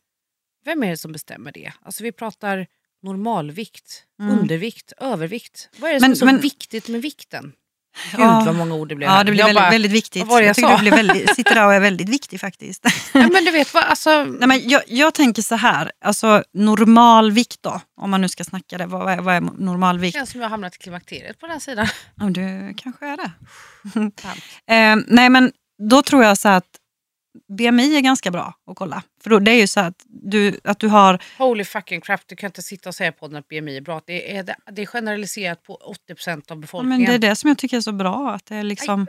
Vem 0.66 0.84
är 0.84 0.90
det 0.90 0.98
som 0.98 1.12
bestämmer 1.12 1.52
det? 1.52 1.74
Alltså 1.82 2.04
vi 2.04 2.12
pratar 2.12 2.68
normalvikt, 3.02 4.06
Mm. 4.20 4.40
undervikt, 4.40 4.92
övervikt. 4.98 5.70
Vad 5.80 5.90
är 5.90 5.94
det 5.94 6.00
Men- 6.02 6.16
som 6.16 6.28
är 6.28 6.32
så 6.32 6.34
men- 6.36 6.42
viktigt 6.42 6.88
med 6.88 7.02
vikten? 7.02 7.54
Gud 8.12 8.20
Ja. 8.22 8.44
vad 8.46 8.56
många 8.56 8.76
ord 8.76 8.90
det 8.90 8.96
blev. 8.96 9.10
ja, 9.10 9.24
det 9.24 9.32
Jag 9.32 9.38
väldigt, 9.46 9.56
bara- 9.62 9.70
väldigt 9.70 9.92
viktigt. 9.92 10.22
vad 10.22 10.30
var 10.30 10.42
det 10.42 10.48
jag 10.48 10.56
tycker 10.56 10.70
sa? 10.70 10.76
du 10.76 10.82
blir 10.82 10.92
väldigt, 10.92 11.36
sitter 11.36 11.56
där 11.56 11.66
och 11.66 11.74
är 11.74 11.80
väldigt 11.80 12.10
viktig 12.10 12.40
faktiskt. 12.40 12.86
Ja, 13.14 13.28
men 13.34 13.46
du 13.46 13.52
vet, 13.52 13.74
vad, 13.74 13.84
alltså, 13.84 14.24
Nej, 14.24 14.48
men 14.48 14.70
jag, 14.70 14.82
jag 14.88 15.14
tänker 15.14 15.42
så 15.42 15.56
här, 15.56 15.92
alltså 16.06 16.44
normalvikt 16.54 17.58
då, 17.62 17.82
om 18.02 18.10
man 18.12 18.22
nu 18.22 18.30
ska 18.30 18.44
snacka 18.44 18.78
det, 18.78 18.86
vad, 18.86 19.14
är- 19.14 19.22
vad 19.22 19.36
är 19.36 19.42
det 19.42 19.50
normalvikt? 19.58 20.18
känns 20.18 20.30
som 20.32 20.42
jag 20.42 20.46
har 20.46 20.52
hamnat 20.52 20.76
i 20.76 20.78
klimakteriet 20.78 21.40
på 21.40 21.46
den 21.46 21.54
här 21.54 21.60
sidan. 21.60 21.88
Ja, 22.16 22.26
du 22.26 22.74
kanske 22.78 23.06
är 23.08 23.18
det. 23.18 23.32
Eh, 24.74 24.96
nej 25.08 25.30
men 25.30 25.52
då 25.90 26.02
tror 26.02 26.24
jag 26.24 26.38
så 26.38 26.50
att 26.50 26.66
BMI 27.48 27.98
är 27.98 28.02
ganska 28.02 28.32
bra 28.32 28.54
att 28.68 28.76
kolla. 28.76 29.04
För 29.24 29.30
då, 29.30 29.40
det 29.40 29.52
är 29.52 29.60
ju 29.60 29.68
så 29.68 29.80
att 29.80 30.06
du, 30.06 30.60
att 30.64 30.80
du 30.80 30.88
har, 30.88 31.24
Holy 31.38 31.64
fucking 31.64 32.02
crap, 32.02 32.22
du 32.26 32.36
kan 32.36 32.48
inte 32.48 32.62
sitta 32.62 32.90
och 32.90 32.96
säga 32.96 33.12
på 33.12 33.28
den 33.28 33.36
att 33.36 33.48
BMI 33.48 33.78
är 33.78 33.82
bra. 33.82 34.02
Det 34.06 34.38
är, 34.38 34.56
det 34.72 34.82
är 34.82 34.86
generaliserat 34.86 35.64
på 35.64 35.96
80% 36.10 36.52
av 36.52 36.58
befolkningen. 36.58 37.02
men 37.02 37.10
det 37.10 37.28
är 37.28 37.30
det 37.30 37.36
som 37.36 37.48
jag 37.48 37.58
tycker 37.58 37.78
är 37.78 37.82
så 37.82 37.92
bra. 37.92 38.32
Att 38.32 38.46
det 38.46 38.56
är 38.56 38.64
liksom, 38.64 39.08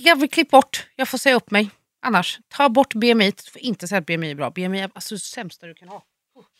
jag 0.00 0.16
vill 0.16 0.30
klippa 0.30 0.56
bort, 0.56 0.86
jag 0.96 1.08
får 1.08 1.18
säga 1.18 1.36
upp 1.36 1.50
mig. 1.50 1.70
Annars, 2.06 2.38
ta 2.48 2.68
bort 2.68 2.94
BMI, 2.94 3.30
du 3.30 3.50
får 3.50 3.62
inte 3.62 3.88
säga 3.88 3.98
att 3.98 4.06
BMI 4.06 4.30
är 4.30 4.34
bra. 4.34 4.50
BMI 4.50 4.80
är 4.80 4.90
alltså 4.94 5.14
det 5.14 5.20
sämsta 5.20 5.66
du 5.66 5.74
kan 5.74 5.88
ha. 5.88 6.02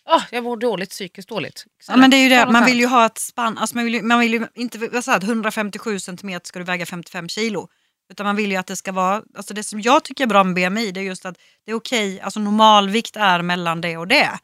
Åh, 0.08 0.22
jag 0.30 0.44
mår 0.44 0.56
dåligt, 0.56 0.90
psykiskt 0.90 1.28
dåligt. 1.28 1.64
Ja, 1.88 1.96
men 1.96 2.10
det 2.10 2.16
är 2.16 2.22
ju 2.22 2.28
det. 2.28 2.52
Man 2.52 2.64
vill 2.64 2.80
ju 2.80 2.86
ha 2.86 3.06
ett 3.06 3.18
spann. 3.18 3.58
Alltså 3.58 3.76
man, 3.76 3.84
vill 3.84 3.94
ju, 3.94 4.02
man 4.02 4.20
vill 4.20 4.34
ju 4.34 4.46
inte 4.54 4.78
jag, 4.92 5.08
att 5.08 5.22
157 5.22 5.98
cm 5.98 6.40
ska 6.42 6.58
du 6.58 6.64
väga 6.64 6.86
55 6.86 7.28
kilo. 7.28 7.68
Utan 8.14 8.26
man 8.26 8.36
vill 8.36 8.50
ju 8.50 8.56
att 8.56 8.66
det 8.66 8.76
ska 8.76 8.92
vara, 8.92 9.22
alltså 9.34 9.54
det 9.54 9.62
som 9.62 9.80
jag 9.80 10.04
tycker 10.04 10.24
är 10.24 10.28
bra 10.28 10.44
med 10.44 10.54
BMI 10.54 10.92
det 10.92 11.00
är 11.00 11.04
just 11.04 11.26
att 11.26 11.38
det 11.64 11.70
är 11.70 11.74
okej, 11.74 12.20
alltså 12.20 12.40
normalvikt 12.40 13.16
är 13.16 13.42
mellan 13.42 13.80
det 13.80 13.96
och 13.96 14.08
det. 14.08 14.38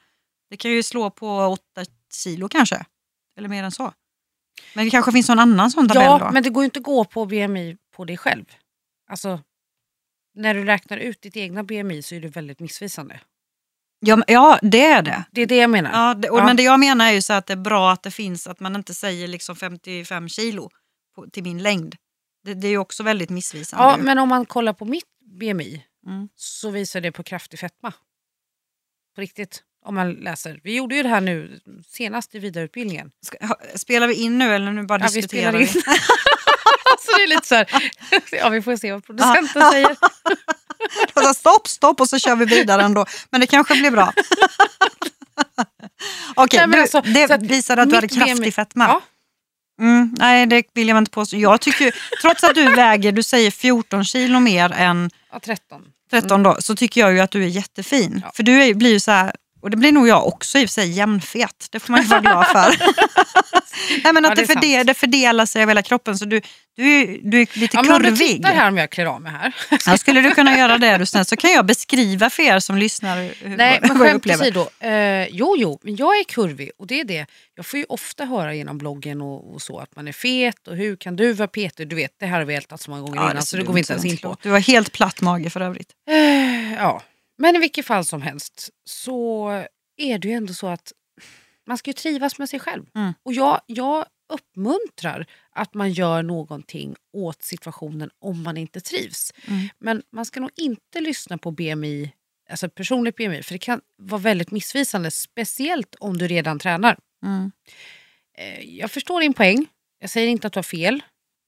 Det 0.51 0.57
kan 0.57 0.71
ju 0.71 0.83
slå 0.83 1.11
på 1.11 1.29
8 1.29 1.63
kilo 2.25 2.49
kanske. 2.49 2.85
Eller 3.37 3.49
mer 3.49 3.65
än 3.65 3.71
så. 3.73 3.93
Men 4.75 4.85
det 4.85 4.91
kanske 4.91 5.13
finns 5.13 5.29
någon 5.29 5.39
annan 5.39 5.71
sån 5.71 5.89
tabell 5.89 6.03
Ja, 6.05 6.19
då? 6.19 6.31
men 6.33 6.43
det 6.43 6.51
går 6.51 6.63
ju 6.63 6.65
inte 6.65 6.79
att 6.79 6.85
gå 6.85 7.05
på 7.05 7.27
BMI 7.27 7.77
på 7.97 8.05
dig 8.05 8.17
själv. 8.17 8.45
Alltså, 9.11 9.41
när 10.35 10.55
du 10.55 10.65
räknar 10.65 10.99
ut 10.99 11.23
ditt 11.23 11.37
egna 11.37 11.63
BMI 11.63 12.03
så 12.03 12.15
är 12.15 12.21
det 12.21 12.29
väldigt 12.29 12.61
missvisande. 12.61 13.21
Ja, 14.01 14.23
ja, 14.27 14.59
det 14.63 14.85
är 14.85 15.03
det. 15.03 15.25
Det 15.31 15.43
är 15.43 15.47
det 15.47 15.57
jag 15.57 15.71
menar. 15.71 15.91
Ja, 15.93 16.15
det 16.15 16.31
och, 16.31 16.39
Ja. 16.39 16.45
Men 16.45 16.57
det 16.57 16.63
jag 16.63 16.81
menar 16.81 17.09
är 17.09 17.13
ju 17.13 17.23
så 17.23 17.33
att 17.33 17.47
det 17.47 17.53
är 17.53 17.57
bra 17.57 17.93
att 17.93 18.03
det 18.03 18.11
finns, 18.11 18.47
att 18.47 18.61
man 18.61 18.77
inte 18.77 18.95
säger 18.95 19.29
liksom 19.29 19.57
55 19.57 20.29
kilo 20.29 20.71
på, 21.15 21.27
till 21.27 21.43
min 21.43 21.63
längd. 21.63 21.97
Det, 22.45 22.55
det 22.55 22.67
är 22.67 22.71
ju 22.71 22.79
också 22.79 23.03
väldigt 23.03 23.31
missvisande. 23.31 23.85
Ja, 23.85 23.97
men 23.97 24.19
om 24.19 24.29
man 24.29 24.47
kollar 24.47 24.73
på 24.73 24.85
mitt 24.85 25.05
BMI 25.41 25.85
Mm. 26.07 26.29
så 26.37 26.71
visar 26.71 27.01
det 27.01 27.13
på 27.13 27.23
kraftig 27.23 27.61
fetma. 27.61 27.93
På 29.15 29.21
riktigt. 29.21 29.63
Om 29.87 29.95
man 29.95 30.13
läser. 30.13 30.61
Vi 30.65 30.77
gjorde 30.77 30.95
ju 30.95 31.03
det 31.03 31.09
här 31.09 31.21
nu 31.21 31.61
senast 31.87 32.35
i 32.35 32.39
vidareutbildningen. 32.39 33.11
Ska, 33.27 33.37
spelar 33.75 34.07
vi 34.07 34.15
in 34.15 34.39
nu 34.39 34.55
eller 34.55 34.73
nu 34.73 34.83
bara 34.83 35.01
Ja, 35.01 35.09
vi 35.13 35.21
diskuterar 35.21 35.51
spelar 35.51 35.59
vi? 35.59 35.65
in. 35.65 35.69
så 37.01 37.17
det 37.17 37.23
är 37.23 37.29
lite 37.29 37.47
så 37.49 37.55
här. 37.55 37.91
Ja, 38.33 38.49
vi 38.49 38.63
får 38.63 38.77
se 38.77 38.93
vad 38.93 39.05
producenten 39.05 39.71
säger. 39.73 39.97
Och 41.15 41.23
så 41.25 41.35
stopp, 41.35 41.69
stopp 41.69 42.01
och 42.01 42.09
så 42.09 42.19
kör 42.19 42.37
vi 42.37 42.45
vidare 42.45 42.83
ändå. 42.83 43.07
Men 43.31 43.41
det 43.41 43.47
kanske 43.47 43.75
blir 43.75 43.91
bra. 43.91 44.13
Okej, 46.35 46.67
du, 46.69 46.81
alltså, 46.81 47.01
det 47.01 47.29
så 47.29 47.35
att 47.35 47.41
du 47.89 47.95
hade 47.95 48.01
mitt 48.03 48.11
BMI 48.15 48.27
kraftig 48.27 48.55
fetma. 48.55 48.85
Ja. 48.85 49.03
Mm, 49.81 50.15
nej, 50.19 50.47
det 50.47 50.65
vill 50.75 50.89
jag 50.89 50.99
inte 50.99 51.11
påstå. 51.11 51.37
Jag 51.37 51.61
tycker, 51.61 51.95
trots 52.23 52.45
att 52.45 52.55
du 52.55 52.75
väger, 52.75 53.13
du 53.13 53.23
säger 53.23 53.51
14 53.51 54.05
kilo 54.05 54.41
mer 54.41 54.73
än 54.73 55.11
Ja, 55.33 55.41
13. 55.41 55.83
13 56.11 56.43
då, 56.43 56.57
så 56.61 56.77
tycker 56.77 57.01
jag 57.01 57.13
ju 57.13 57.21
att 57.21 57.31
du 57.31 57.45
är 57.45 57.49
jättefin. 57.49 58.07
Mm. 58.07 58.21
Ja. 58.25 58.31
För 58.35 58.43
du 58.43 58.63
är, 58.63 58.75
blir 58.75 58.93
ju 58.93 59.01
så 59.01 59.11
här, 59.11 59.33
och 59.61 59.71
det 59.71 59.77
blir 59.77 59.93
nog 59.93 60.09
jag 60.09 60.27
också 60.27 60.59
i 60.59 60.65
och 60.65 60.69
för 60.69 60.73
sig, 60.75 60.91
jämnfet. 60.91 61.67
Det 61.71 61.81
får 61.81 61.93
man 61.93 62.03
ju 62.03 62.09
vara 62.09 62.21
glad 62.21 62.47
för. 62.47 62.77
nej, 64.05 64.13
men 64.13 64.25
Ja, 64.25 64.31
att 64.31 64.37
det 64.37 64.43
det, 64.43 64.55
förde, 64.55 64.85
det 64.85 64.95
fördelar 64.95 65.47
sig 65.47 65.63
över 65.63 65.71
hela 65.71 65.83
kroppen 65.83 66.19
så 66.19 66.25
du, 66.25 66.41
du, 66.77 66.85
är, 67.03 67.19
du 67.23 67.41
är 67.41 67.59
lite 67.59 67.77
Ja, 67.77 67.83
men 67.83 67.93
om 67.93 68.03
du 68.03 68.09
kurvig. 68.09 68.29
tittar 68.37 68.55
här 68.55 68.69
om 68.69 68.77
jag 68.77 68.91
klär 68.91 69.07
av 69.07 69.21
mig 69.23 69.33
här. 69.33 69.55
Ja, 69.87 69.99
skulle 69.99 70.21
du 70.21 70.31
kunna 70.35 70.59
göra 70.59 70.79
det 70.79 70.99
du 70.99 71.07
snäll, 71.07 71.25
så 71.25 71.37
kan 71.37 71.51
jag 71.53 71.67
beskriva 71.67 72.31
för 72.31 72.43
er 72.43 72.59
som 72.59 72.77
lyssnar 72.77 73.23
hur, 73.23 73.57
Nej, 73.57 73.79
vad, 73.81 73.89
men 73.91 73.99
vad 73.99 74.09
jag 74.09 74.15
upplever. 74.15 74.69
Eh, 74.81 75.29
jo, 75.31 75.55
jo, 75.59 75.79
men 75.83 75.97
jag 75.97 76.19
är 76.19 76.25
kurvig 76.25 76.71
och 76.79 76.87
det 76.87 77.01
är 77.01 77.05
det. 77.05 77.27
Jag 77.57 77.67
får 77.67 77.79
ju 77.79 77.85
ofta 77.89 78.25
höra 78.25 78.55
genom 78.55 78.79
bloggen 78.79 79.21
och, 79.21 79.55
och 79.55 79.63
så 79.63 79.79
att 79.79 79.97
man 79.97 80.09
är 80.09 80.13
fet 80.13 80.69
och 80.69 80.77
hur 80.77 80.97
kan 80.97 81.17
du 81.17 81.33
vara 81.33 81.49
petig? 81.49 81.89
Du 81.89 81.97
vet, 81.97 82.11
det 82.21 82.27
här 82.27 82.39
har 82.39 82.45
vi 82.45 82.55
ältat 82.55 82.81
så 82.81 82.91
många 82.91 83.03
gånger 83.03 83.21
Ja, 83.23 83.31
innan 83.31 83.43
så 83.43 83.57
det 83.57 83.63
går 83.63 83.73
vi 83.75 83.81
inte 83.81 83.93
ens 83.93 84.05
in 84.05 84.17
på. 84.19 84.37
Du 84.43 84.51
har 84.51 84.61
helt 84.61 84.93
platt 84.93 85.21
mage 85.21 85.51
för 85.51 85.61
övrigt. 85.61 85.89
Eh, 86.11 86.75
ja, 86.75 87.03
men 87.41 87.57
i 87.57 87.59
vilket 87.59 87.87
fall 87.87 88.05
som 88.05 88.23
helst 88.23 88.71
så 88.85 89.49
är 89.97 90.19
det 90.19 90.29
ju 90.29 90.35
ändå 90.35 90.55
så 90.55 90.67
att 90.67 90.93
man 91.67 91.79
ska 91.79 91.91
ju 91.91 91.95
trivas 91.95 92.39
med 92.39 92.49
sig 92.49 92.61
själv. 92.61 92.85
Mm. 92.95 93.13
Och 93.23 93.33
jag, 93.33 93.61
jag 93.67 94.07
uppmuntrar 94.33 95.27
att 95.51 95.75
man 95.75 95.93
gör 95.93 96.23
någonting 96.23 96.97
åt 97.13 97.43
situationen 97.43 98.11
om 98.21 98.43
man 98.43 98.57
inte 98.57 98.81
trivs. 98.81 99.33
Mm. 99.47 99.69
Men 99.79 100.03
man 100.13 100.25
ska 100.25 100.41
nog 100.41 100.51
inte 100.57 101.01
lyssna 101.01 101.39
på 101.39 101.51
BMI, 101.51 102.13
alltså 102.51 102.69
personligt 102.69 103.17
BMI, 103.17 103.43
för 103.43 103.53
det 103.53 103.59
kan 103.59 103.81
vara 103.97 104.21
väldigt 104.21 104.51
missvisande, 104.51 105.11
speciellt 105.11 105.95
om 106.01 106.19
du 106.19 106.27
redan 106.29 106.59
tränar. 106.59 106.99
Mm. 107.25 107.53
Eh, 108.39 108.61
jag 108.79 108.91
förstår 108.91 109.21
din 109.21 109.35
poäng, 109.35 109.67
jag 110.01 110.11
säger 110.11 110.29
inte 110.29 110.47
att 110.47 110.53
du 110.53 110.59
har 110.59 110.63
fel. 110.63 111.03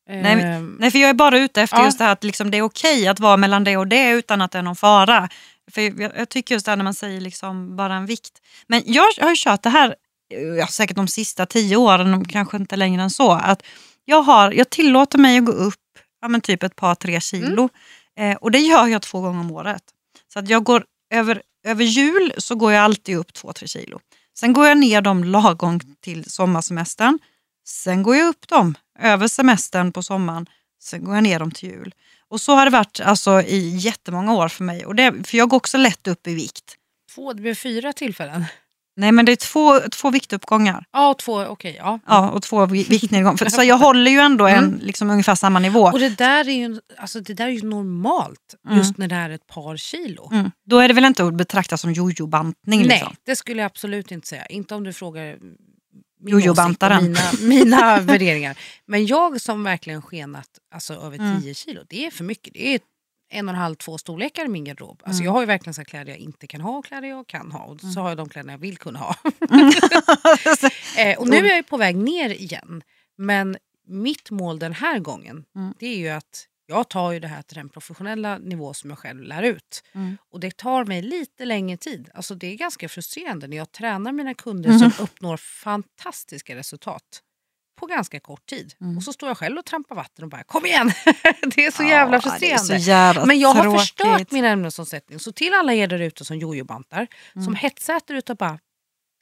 Nej, 0.08 0.42
Eh, 0.44 0.60
Nej, 0.60 0.90
för 0.90 0.98
jag 0.98 1.10
är 1.10 1.14
bara 1.14 1.38
ute 1.38 1.62
efter 1.62 1.76
Ja. 1.78 1.84
just 1.84 1.98
det 1.98 2.04
här 2.04 2.12
att 2.12 2.24
liksom 2.24 2.50
det 2.50 2.58
är 2.58 2.62
okej 2.62 3.08
att 3.08 3.20
vara 3.20 3.36
mellan 3.36 3.64
det 3.64 3.76
och 3.76 3.86
det 3.86 4.10
utan 4.10 4.42
att 4.42 4.50
det 4.52 4.58
är 4.58 4.62
någon 4.62 4.76
fara. 4.76 5.28
För 5.70 5.80
jag, 5.80 6.12
jag 6.16 6.28
tycker 6.28 6.54
just 6.54 6.64
det 6.64 6.70
här 6.72 6.76
när 6.76 6.84
man 6.84 6.94
säger 6.94 7.20
liksom 7.20 7.76
bara 7.76 7.94
en 7.94 8.06
vikt. 8.06 8.42
Men 8.66 8.82
jag 8.86 9.04
har 9.20 9.30
ju 9.30 9.36
kört 9.36 9.62
det 9.62 9.70
här 9.70 9.94
ja, 10.58 10.66
säkert 10.66 10.96
de 10.96 11.08
sista 11.08 11.46
tio 11.46 11.76
åren, 11.76 12.24
kanske 12.24 12.56
inte 12.56 12.76
längre 12.76 13.02
än 13.02 13.10
så. 13.10 13.32
Att 13.32 13.62
jag, 14.04 14.22
har, 14.22 14.52
jag 14.52 14.70
tillåter 14.70 15.18
mig 15.18 15.38
att 15.38 15.44
gå 15.44 15.52
upp 15.52 15.74
ja, 16.20 16.28
men 16.28 16.40
typ 16.40 16.62
ett 16.62 16.76
par, 16.76 16.94
tre 16.94 17.20
kilo. 17.20 17.68
Eh, 18.18 18.36
och 18.36 18.50
det 18.50 18.58
gör 18.58 18.86
jag 18.86 19.02
två 19.02 19.20
gånger 19.20 19.40
om 19.40 19.50
året. 19.50 19.82
Så 20.32 20.38
att 20.38 20.48
jag 20.48 20.64
går 20.64 20.84
över, 21.10 21.42
över 21.64 21.84
jul 21.84 22.32
så 22.38 22.54
går 22.54 22.72
jag 22.72 22.84
alltid 22.84 23.16
upp 23.16 23.32
två, 23.32 23.52
tre 23.52 23.68
kilo. 23.68 24.00
Sen 24.38 24.52
går 24.52 24.66
jag 24.66 24.78
ner 24.78 25.00
dem 25.00 25.24
lagom 25.24 25.80
till 26.00 26.30
sommarsemestern. 26.30 27.18
Sen 27.66 28.02
går 28.02 28.16
jag 28.16 28.28
upp 28.28 28.48
dem 28.48 28.74
över 28.98 29.28
semestern 29.28 29.92
på 29.92 30.02
sommaren. 30.02 30.46
Sen 30.82 31.04
går 31.04 31.14
jag 31.14 31.22
ner 31.22 31.38
dem 31.38 31.50
till 31.50 31.68
jul. 31.68 31.94
Och 32.32 32.40
så 32.40 32.54
har 32.54 32.64
det 32.64 32.70
varit 32.70 33.00
alltså, 33.00 33.40
i 33.42 33.76
jättemånga 33.76 34.32
år 34.34 34.48
för 34.48 34.64
mig. 34.64 34.86
Och 34.86 34.94
det, 34.94 35.12
för 35.26 35.38
jag 35.38 35.48
går 35.48 35.56
också 35.56 35.78
lätt 35.78 36.08
upp 36.08 36.26
i 36.26 36.34
vikt. 36.34 36.74
två, 37.14 37.32
det 37.32 37.42
blir 37.42 37.54
fyra 37.54 37.92
tillfällen. 37.92 38.44
Nej 38.96 39.12
men 39.12 39.24
det 39.24 39.32
är 39.32 39.36
två, 39.36 39.80
två 39.92 40.10
viktuppgångar. 40.10 40.84
Ja, 40.92 41.08
och 41.10 41.18
två, 41.18 41.40
okej. 41.44 41.76
ja. 41.78 41.98
Ja, 42.06 42.30
och 42.30 42.42
två 42.42 42.66
vi- 42.66 42.82
viktnedgångar. 42.84 43.48
Så 43.48 43.62
jag 43.62 43.78
håller 43.86 44.10
ju 44.10 44.18
ändå 44.18 44.46
en, 44.46 44.64
Mm. 44.64 44.78
liksom, 44.82 45.10
ungefär 45.10 45.34
samma 45.34 45.58
nivå. 45.58 45.80
Och 45.84 45.98
det 46.00 46.08
där 46.18 46.48
är 46.48 46.52
ju, 46.52 46.80
alltså, 46.98 47.20
det 47.20 47.34
där 47.34 47.46
är 47.46 47.50
ju 47.50 47.62
normalt 47.62 48.54
Mm. 48.66 48.78
just 48.78 48.98
när 48.98 49.08
det 49.08 49.14
är 49.14 49.30
ett 49.30 49.46
par 49.46 49.76
kilo. 49.76 50.28
Mm. 50.32 50.50
Då 50.66 50.78
är 50.78 50.88
det 50.88 50.94
väl 50.94 51.04
inte 51.04 51.24
att 51.24 51.34
betrakta 51.34 51.76
som 51.76 51.92
jojo-bantning? 51.92 52.80
Nej, 52.80 52.88
Liksom. 52.88 53.16
det 53.26 53.36
skulle 53.36 53.62
jag 53.62 53.66
absolut 53.66 54.10
inte 54.10 54.28
säga. 54.28 54.46
Inte 54.46 54.74
om 54.74 54.84
du 54.84 54.92
frågar 54.92 55.36
Jojo-bantaren. 56.26 57.02
mina, 57.04 57.20
mina 57.40 58.00
värderingar. 58.00 58.58
Men 58.86 59.06
jag 59.06 59.40
som 59.40 59.64
verkligen 59.64 60.02
skenat 60.02 60.48
alltså, 60.74 60.94
över 60.94 61.18
Mm. 61.18 61.42
10 61.42 61.54
kilo, 61.54 61.80
det 61.88 62.06
är 62.06 62.10
för 62.10 62.24
mycket. 62.24 62.54
Det 62.54 62.74
är 62.74 62.80
en 63.34 63.48
och 63.48 63.54
en 63.54 63.60
halv, 63.60 63.74
två 63.74 63.98
storlekar 63.98 64.44
i 64.44 64.48
min 64.48 64.64
garderob. 64.64 65.02
Alltså, 65.04 65.20
Mm. 65.20 65.24
Jag 65.24 65.32
har 65.32 65.40
ju 65.40 65.46
verkligen 65.46 65.74
så 65.74 65.84
kläder 65.84 66.10
jag 66.12 66.18
inte 66.18 66.46
kan 66.46 66.60
ha 66.60 66.78
och 66.78 66.84
kläder 66.84 67.08
jag 67.08 67.26
kan 67.26 67.52
ha. 67.52 67.64
Och 67.64 67.80
så 67.80 68.00
har 68.00 68.08
jag 68.08 68.16
de 68.18 68.28
kläder 68.28 68.50
jag 68.50 68.58
vill 68.58 68.78
kunna 68.78 68.98
ha. 68.98 69.16
Eh, 70.98 71.18
och 71.18 71.28
nu 71.28 71.36
är 71.36 71.56
jag 71.56 71.66
på 71.66 71.76
väg 71.76 71.96
ner 71.96 72.30
igen. 72.30 72.82
Men 73.18 73.56
mitt 73.88 74.30
mål 74.30 74.58
den 74.58 74.72
här 74.72 74.98
gången 74.98 75.44
Mm. 75.56 75.74
det 75.78 75.86
är 75.86 75.96
ju 75.96 76.08
att 76.08 76.46
jag 76.66 76.88
tar 76.88 77.12
ju 77.12 77.20
det 77.20 77.28
här 77.28 77.42
till 77.42 77.56
den 77.56 77.68
professionella 77.68 78.38
nivå 78.38 78.74
som 78.74 78.90
jag 78.90 78.98
själv 78.98 79.22
lär 79.22 79.42
ut. 79.42 79.82
Mm. 79.94 80.16
Och 80.30 80.40
det 80.40 80.56
tar 80.56 80.84
mig 80.84 81.02
lite 81.02 81.44
längre 81.44 81.76
tid. 81.76 82.10
Alltså 82.14 82.34
det 82.34 82.46
är 82.46 82.56
ganska 82.56 82.88
frustrerande 82.88 83.46
när 83.46 83.56
jag 83.56 83.72
tränar 83.72 84.12
mina 84.12 84.34
kunder 84.34 84.70
Mhm. 84.70 84.78
som 84.78 85.04
uppnår 85.04 85.36
fantastiska 85.36 86.56
resultat 86.56 87.22
på 87.80 87.86
ganska 87.86 88.20
kort 88.20 88.46
tid. 88.46 88.74
Mm. 88.80 88.96
Och 88.96 89.02
så 89.02 89.12
står 89.12 89.28
jag 89.30 89.38
själv 89.38 89.58
och 89.58 89.64
trampar 89.64 89.94
vatten 89.96 90.24
och 90.24 90.30
bara 90.30 90.42
kom 90.44 90.66
igen. 90.66 90.86
det 91.54 91.66
är 91.66 91.70
så 91.70 91.82
jävla 91.82 92.16
Ja, 92.16 92.20
frustrerande. 92.20 92.74
Är 92.74 92.78
så 92.78 92.88
jävla 92.88 93.26
Men 93.26 93.38
jag 93.40 93.48
har 93.48 93.62
tråkigt. 93.62 93.80
förstört 93.80 94.30
min 94.30 94.44
ämnesomsättning. 94.44 95.18
Så 95.18 95.32
till 95.32 95.54
alla 95.54 95.74
er 95.74 95.86
där 95.86 95.98
ute 95.98 96.24
som 96.24 96.38
jojobantar, 96.38 97.06
Mm. 97.36 97.44
som 97.44 97.54
hetsäter 97.54 98.14
utav 98.14 98.36
bara 98.36 98.58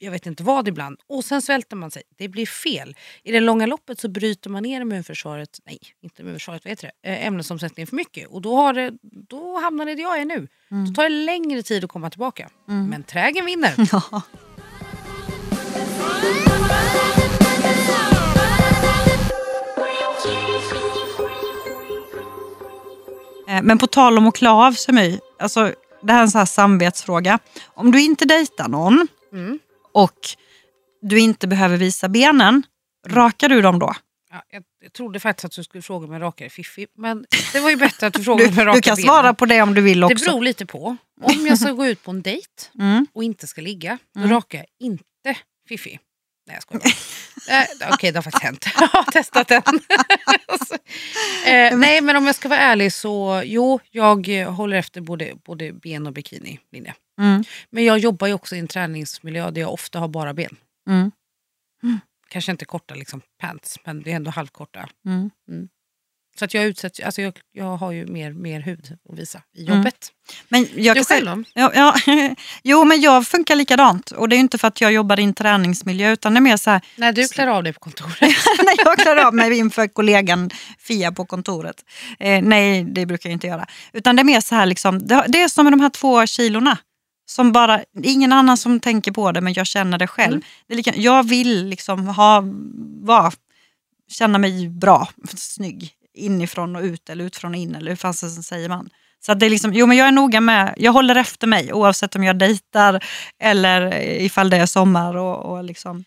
jag 0.03 0.11
vet 0.11 0.25
inte 0.25 0.43
vad 0.43 0.67
ibland 0.67 0.99
och 1.07 1.25
sen 1.25 1.41
svälter 1.41 1.75
man 1.75 1.91
sig. 1.91 2.03
Det 2.17 2.27
blir 2.27 2.45
fel. 2.45 2.95
I 3.23 3.31
det 3.31 3.39
långa 3.39 3.65
loppet 3.65 3.99
så 3.99 4.09
bryter 4.09 4.49
man 4.49 4.63
ner 4.63 4.81
immunförsvaret, 4.81 5.59
nej 5.65 5.79
inte 6.01 6.21
immunförsvaret, 6.21 6.65
vad 6.65 6.69
heter 6.69 6.91
det? 7.01 7.09
Eh, 7.09 7.27
ämnesomsättningen 7.27 7.87
för 7.87 7.95
mycket 7.95 8.27
och 8.27 8.41
då, 8.41 8.55
har 8.55 8.73
det, 8.73 8.91
då 9.29 9.59
hamnar 9.59 9.85
det 9.85 9.95
där 9.95 10.03
jag 10.03 10.19
är 10.21 10.25
nu. 10.25 10.47
Mm. 10.71 10.85
Då 10.85 10.93
tar 10.93 11.03
det 11.03 11.09
längre 11.09 11.63
tid 11.63 11.83
att 11.83 11.89
komma 11.89 12.09
tillbaka. 12.09 12.49
Mm. 12.69 12.89
Men 12.89 13.03
trägen 13.03 13.45
vinner. 13.45 13.73
Ja. 13.91 14.21
Eh, 23.47 23.61
Men 23.63 23.77
på 23.77 23.87
tal 23.87 24.17
om 24.17 24.27
att 24.27 24.35
klä 24.35 24.49
av 24.49 24.71
sig 24.71 24.93
My, 24.93 25.19
alltså, 25.39 25.73
det 26.03 26.11
här 26.13 26.19
är 26.19 26.23
en 26.23 26.31
sån 26.31 26.39
här 26.39 26.45
samvetsfråga. 26.45 27.39
Om 27.67 27.91
du 27.91 28.01
inte 28.01 28.25
dejtar 28.25 28.67
någon 28.67 29.07
Mm. 29.33 29.59
Och 29.93 30.19
du 31.01 31.19
inte 31.19 31.47
behöver 31.47 31.77
visa 31.77 32.09
benen, 32.09 32.63
rakar 33.07 33.49
du 33.49 33.61
dem 33.61 33.79
då? 33.79 33.93
Ja, 34.31 34.43
jag, 34.49 34.63
jag 34.83 34.93
trodde 34.93 35.19
faktiskt 35.19 35.45
att 35.45 35.51
du 35.51 35.63
skulle 35.63 35.81
fråga 35.81 36.07
om 36.07 36.13
jag 36.13 36.21
rakar 36.21 36.49
Fiffi, 36.49 36.87
men 36.97 37.25
det 37.53 37.59
var 37.59 37.69
ju 37.69 37.75
bättre 37.75 38.07
att 38.07 38.13
du 38.13 38.23
frågade 38.23 38.49
om 38.49 38.55
jag 38.57 38.67
rakar 38.67 38.75
du 38.75 38.81
kan 38.81 38.95
benen. 38.95 39.07
svara 39.07 39.33
på 39.33 39.45
det 39.45 39.61
om 39.61 39.73
du 39.73 39.81
vill 39.81 39.99
Det 39.99 40.05
också. 40.05 40.25
beror 40.25 40.41
lite 40.41 40.65
på. 40.65 40.97
Om 41.21 41.47
jag 41.47 41.57
ska 41.59 41.71
gå 41.71 41.85
ut 41.87 42.03
på 42.03 42.11
en 42.11 42.21
dejt 42.21 42.47
Mm. 42.79 43.07
och 43.13 43.23
inte 43.23 43.47
ska 43.47 43.61
ligga, 43.61 43.97
då 44.13 44.19
Mm. 44.19 44.31
rakar 44.31 44.57
jag 44.57 44.67
inte 44.79 45.03
Fiffi. 45.69 45.99
Nej 46.47 46.55
jag 46.55 46.63
skojar 46.63 46.85
eh, 47.87 47.93
Okej 47.93 48.11
det 48.11 48.17
har 48.17 48.23
faktiskt 48.23 48.43
hänt. 48.43 48.65
Jag 48.79 48.87
har 48.87 49.03
testat 49.11 49.47
den. 49.47 49.63
Eh, 51.45 51.77
nej 51.77 52.01
men 52.01 52.15
om 52.15 52.25
jag 52.25 52.35
ska 52.35 52.49
vara 52.49 52.59
ärlig 52.59 52.93
så 52.93 53.41
jo, 53.45 53.79
jag 53.91 54.45
håller 54.45 54.77
efter 54.77 55.01
både, 55.01 55.33
både 55.45 55.73
ben 55.73 56.07
och 56.07 56.13
bikinilinje. 56.13 56.93
Mm. 57.21 57.43
Men 57.69 57.85
jag 57.85 57.99
jobbar 57.99 58.27
ju 58.27 58.33
också 58.33 58.55
i 58.55 58.59
en 58.59 58.67
träningsmiljö 58.67 59.51
där 59.51 59.61
jag 59.61 59.73
ofta 59.73 59.99
har 59.99 60.07
bara 60.07 60.33
ben. 60.33 60.55
Mm. 60.89 61.11
Kanske 62.29 62.51
inte 62.51 62.65
korta 62.65 62.95
liksom, 62.95 63.21
pants, 63.41 63.77
men 63.85 64.03
det 64.03 64.11
är 64.11 64.15
ändå 64.15 64.31
halvkorta. 64.31 64.89
Mm. 65.05 65.29
Mm. 65.49 65.69
Så 66.39 66.45
att 66.45 66.53
jag, 66.53 66.65
utsätts, 66.65 66.99
alltså 66.99 67.21
jag, 67.21 67.39
jag 67.51 67.77
har 67.77 67.91
ju 67.91 68.05
mer, 68.05 68.31
mer 68.33 68.59
hud 68.61 68.97
att 69.09 69.19
visa 69.19 69.41
i 69.57 69.65
Mm. 69.65 69.77
jobbet. 69.77 70.11
Men 70.49 70.67
jag 70.75 70.95
Du 70.97 71.03
själv 71.03 71.25
då? 71.25 71.43
Ja, 71.53 71.71
ja. 71.75 71.95
Jo, 72.63 72.83
men 72.85 73.01
jag 73.01 73.27
funkar 73.27 73.55
likadant. 73.55 74.11
Och 74.11 74.29
det 74.29 74.35
är 74.35 74.37
ju 74.37 74.41
inte 74.41 74.57
för 74.57 74.67
att 74.67 74.81
jag 74.81 74.91
jobbar 74.91 75.19
i 75.19 75.23
en 75.23 75.33
träningsmiljö 75.33 76.11
utan 76.11 76.33
det 76.33 76.37
är 76.37 76.41
mer 76.41 76.57
så 76.57 76.69
här, 76.69 76.81
När 76.95 77.11
du 77.13 77.27
klär 77.27 77.47
av 77.47 77.63
dig 77.63 77.73
på 77.73 77.79
kontoret. 77.79 78.19
när 78.63 78.85
jag 78.85 78.97
klarar 78.99 79.25
av 79.25 79.33
mig 79.33 79.57
inför 79.57 79.87
kollegan 79.87 80.49
Fia 80.79 81.11
på 81.11 81.25
kontoret. 81.25 81.85
Eh, 82.19 82.41
nej, 82.41 82.83
det 82.83 83.05
brukar 83.05 83.29
jag 83.29 83.35
inte 83.35 83.47
göra. 83.47 83.65
Utan 83.93 84.15
det 84.15 84.21
är 84.21 84.23
mer 84.23 84.41
så 84.41 84.55
här, 84.55 84.65
liksom, 84.65 85.07
det, 85.07 85.25
det 85.27 85.41
är 85.41 85.47
som 85.47 85.65
med 85.65 85.73
de 85.73 85.79
här 85.79 85.89
två 85.89 86.27
kilorna. 86.27 86.77
Som 87.31 87.51
bara, 87.51 87.83
ingen 88.03 88.33
annan 88.33 88.57
som 88.57 88.79
tänker 88.79 89.11
på 89.11 89.31
det 89.31 89.41
men 89.41 89.53
jag 89.53 89.67
känner 89.67 89.97
det 89.97 90.07
själv. 90.07 90.33
Mm. 90.33 90.43
Det 90.67 90.75
lika, 90.75 90.95
jag 90.95 91.27
vill 91.27 91.65
liksom 91.67 92.07
ha, 92.07 92.43
va, 93.01 93.31
känna 94.07 94.37
mig 94.37 94.69
bra, 94.69 95.09
snygg 95.35 95.93
inifrån 96.13 96.75
och 96.75 96.81
ut 96.81 97.09
eller 97.09 97.25
utifrån 97.25 97.51
och 97.51 97.57
in 97.57 97.75
eller 97.75 97.91
hur 97.91 97.95
fasen 97.95 98.29
säger 98.29 98.69
man. 98.69 98.89
Så 99.25 99.33
det 99.33 99.45
är 99.45 99.49
liksom, 99.49 99.73
jo 99.73 99.87
men 99.87 99.97
jag 99.97 100.07
är 100.07 100.11
noga 100.11 100.41
med, 100.41 100.73
jag 100.77 100.91
håller 100.91 101.15
efter 101.15 101.47
mig 101.47 101.73
oavsett 101.73 102.15
om 102.15 102.23
jag 102.23 102.37
dejtar 102.37 103.03
eller 103.39 104.01
ifall 104.01 104.49
det 104.49 104.57
är 104.57 104.65
sommar 104.65 105.17
och, 105.17 105.51
och 105.51 105.63
liksom 105.63 106.03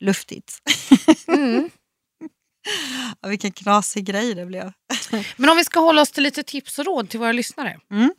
luftigt. 0.00 0.58
Mm. 1.28 1.70
Ja, 3.20 3.28
vilken 3.28 3.52
knasig 3.52 4.04
grej 4.04 4.34
det 4.34 4.46
blev. 4.46 4.72
Men 5.36 5.50
om 5.50 5.56
vi 5.56 5.64
ska 5.64 5.80
hålla 5.80 6.02
oss 6.02 6.10
till 6.10 6.22
lite 6.22 6.42
tips 6.42 6.78
och 6.78 6.84
råd 6.84 7.08
till 7.08 7.20
våra 7.20 7.32
lyssnare. 7.32 7.80
Mm. 7.90 8.14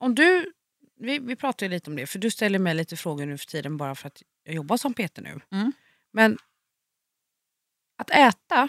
Om 0.00 0.14
du, 0.14 0.52
vi, 1.00 1.18
vi 1.18 1.36
pratar 1.36 1.66
ju 1.66 1.70
lite 1.70 1.90
om 1.90 1.96
det, 1.96 2.06
för 2.06 2.18
du 2.18 2.30
ställer 2.30 2.58
mig 2.58 2.74
lite 2.74 2.96
frågor 2.96 3.26
nu 3.26 3.38
för 3.38 3.46
tiden 3.46 3.76
bara 3.76 3.94
för 3.94 4.06
att 4.06 4.22
jag 4.44 4.54
jobbar 4.54 4.76
som 4.76 4.94
Peter 4.94 5.22
nu. 5.22 5.40
Mm. 5.52 5.72
Men 6.12 6.38
att 7.98 8.10
äta 8.10 8.68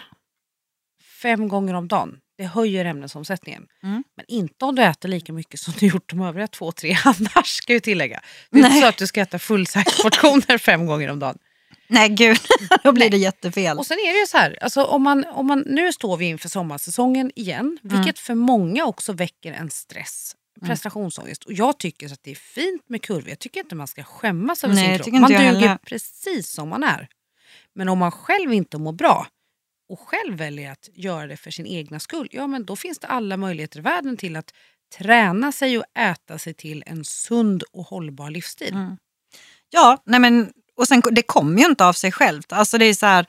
fem 1.22 1.48
gånger 1.48 1.74
om 1.74 1.88
dagen, 1.88 2.20
det 2.36 2.44
höjer 2.44 2.84
ämnesomsättningen. 2.84 3.66
Mm. 3.82 4.04
Men 4.16 4.24
inte 4.28 4.64
om 4.64 4.74
du 4.74 4.82
äter 4.82 5.08
lika 5.08 5.32
mycket 5.32 5.60
som 5.60 5.74
du 5.78 5.86
gjort 5.86 6.10
de 6.10 6.20
övriga 6.20 6.46
två, 6.46 6.72
tre 6.72 6.96
annars 7.04 7.46
ska 7.46 7.72
jag 7.72 7.82
tillägga. 7.82 8.20
Det 8.50 8.60
är 8.60 8.66
inte 8.66 8.80
så 8.80 8.86
att 8.86 8.98
du 8.98 9.06
ska 9.06 9.20
äta 9.20 9.38
fullsäcksportioner 9.38 10.58
fem 10.68 10.86
gånger 10.86 11.08
om 11.08 11.18
dagen. 11.18 11.38
Nej 11.86 12.08
gud, 12.08 12.38
då 12.84 12.92
blir 12.92 13.10
det 13.10 13.16
jättefel. 13.16 13.78
Och 13.78 13.86
sen 13.86 13.98
är 13.98 14.12
det 14.12 14.18
ju 14.20 14.26
så 14.26 14.36
här, 14.36 14.58
alltså 14.60 14.84
om 14.84 15.02
man, 15.02 15.24
om 15.24 15.46
man, 15.46 15.64
nu 15.66 15.92
står 15.92 16.16
vi 16.16 16.24
inför 16.24 16.48
sommarsäsongen 16.48 17.30
igen, 17.34 17.78
vilket 17.82 18.18
för 18.18 18.34
många 18.34 18.84
också 18.84 19.12
väcker 19.12 19.52
en 19.52 19.70
stress, 19.70 20.36
prestationsångest. 20.66 21.44
Och 21.44 21.52
jag 21.52 21.78
tycker 21.78 22.08
så 22.08 22.14
att 22.14 22.22
det 22.22 22.30
är 22.30 22.34
fint 22.34 22.88
med 22.88 23.02
kurvor, 23.02 23.28
jag 23.28 23.38
tycker 23.38 23.60
inte 23.60 23.74
man 23.74 23.86
ska 23.86 24.02
skämmas 24.04 24.64
över 24.64 24.74
Nej, 24.74 24.98
sin 24.98 25.12
kropp. 25.12 25.20
Man 25.20 25.30
duger 25.30 25.42
heller. 25.42 25.76
precis 25.76 26.50
som 26.50 26.68
man 26.68 26.84
är. 26.84 27.08
Men 27.74 27.88
om 27.88 27.98
man 27.98 28.10
själv 28.10 28.52
inte 28.52 28.78
mår 28.78 28.92
bra 28.92 29.26
och 29.88 30.00
själv 30.00 30.38
väljer 30.38 30.72
att 30.72 30.88
göra 30.94 31.26
det 31.26 31.36
för 31.36 31.50
sin 31.50 31.66
egna 31.66 32.00
skull, 32.00 32.28
ja 32.30 32.46
men 32.46 32.64
då 32.64 32.76
finns 32.76 32.98
det 32.98 33.06
alla 33.06 33.36
möjligheter 33.36 33.78
i 33.78 33.82
världen 33.82 34.16
till 34.16 34.36
att 34.36 34.54
träna 34.98 35.52
sig 35.52 35.78
och 35.78 35.84
äta 35.98 36.38
sig 36.38 36.54
till 36.54 36.84
en 36.86 37.04
sund 37.04 37.62
och 37.72 37.84
hållbar 37.84 38.30
livsstil. 38.30 38.74
Mm. 38.74 38.96
Ja, 39.70 40.02
nej 40.06 40.20
men, 40.20 40.52
och 40.76 40.88
sen, 40.88 41.02
det 41.10 41.22
kommer 41.22 41.60
ju 41.60 41.66
inte 41.66 41.84
av 41.84 41.92
sig 41.92 42.12
självt. 42.12 42.52
Alltså 42.52 42.78
det 42.78 42.84
är 42.84 42.94
så 42.94 43.06
här, 43.06 43.26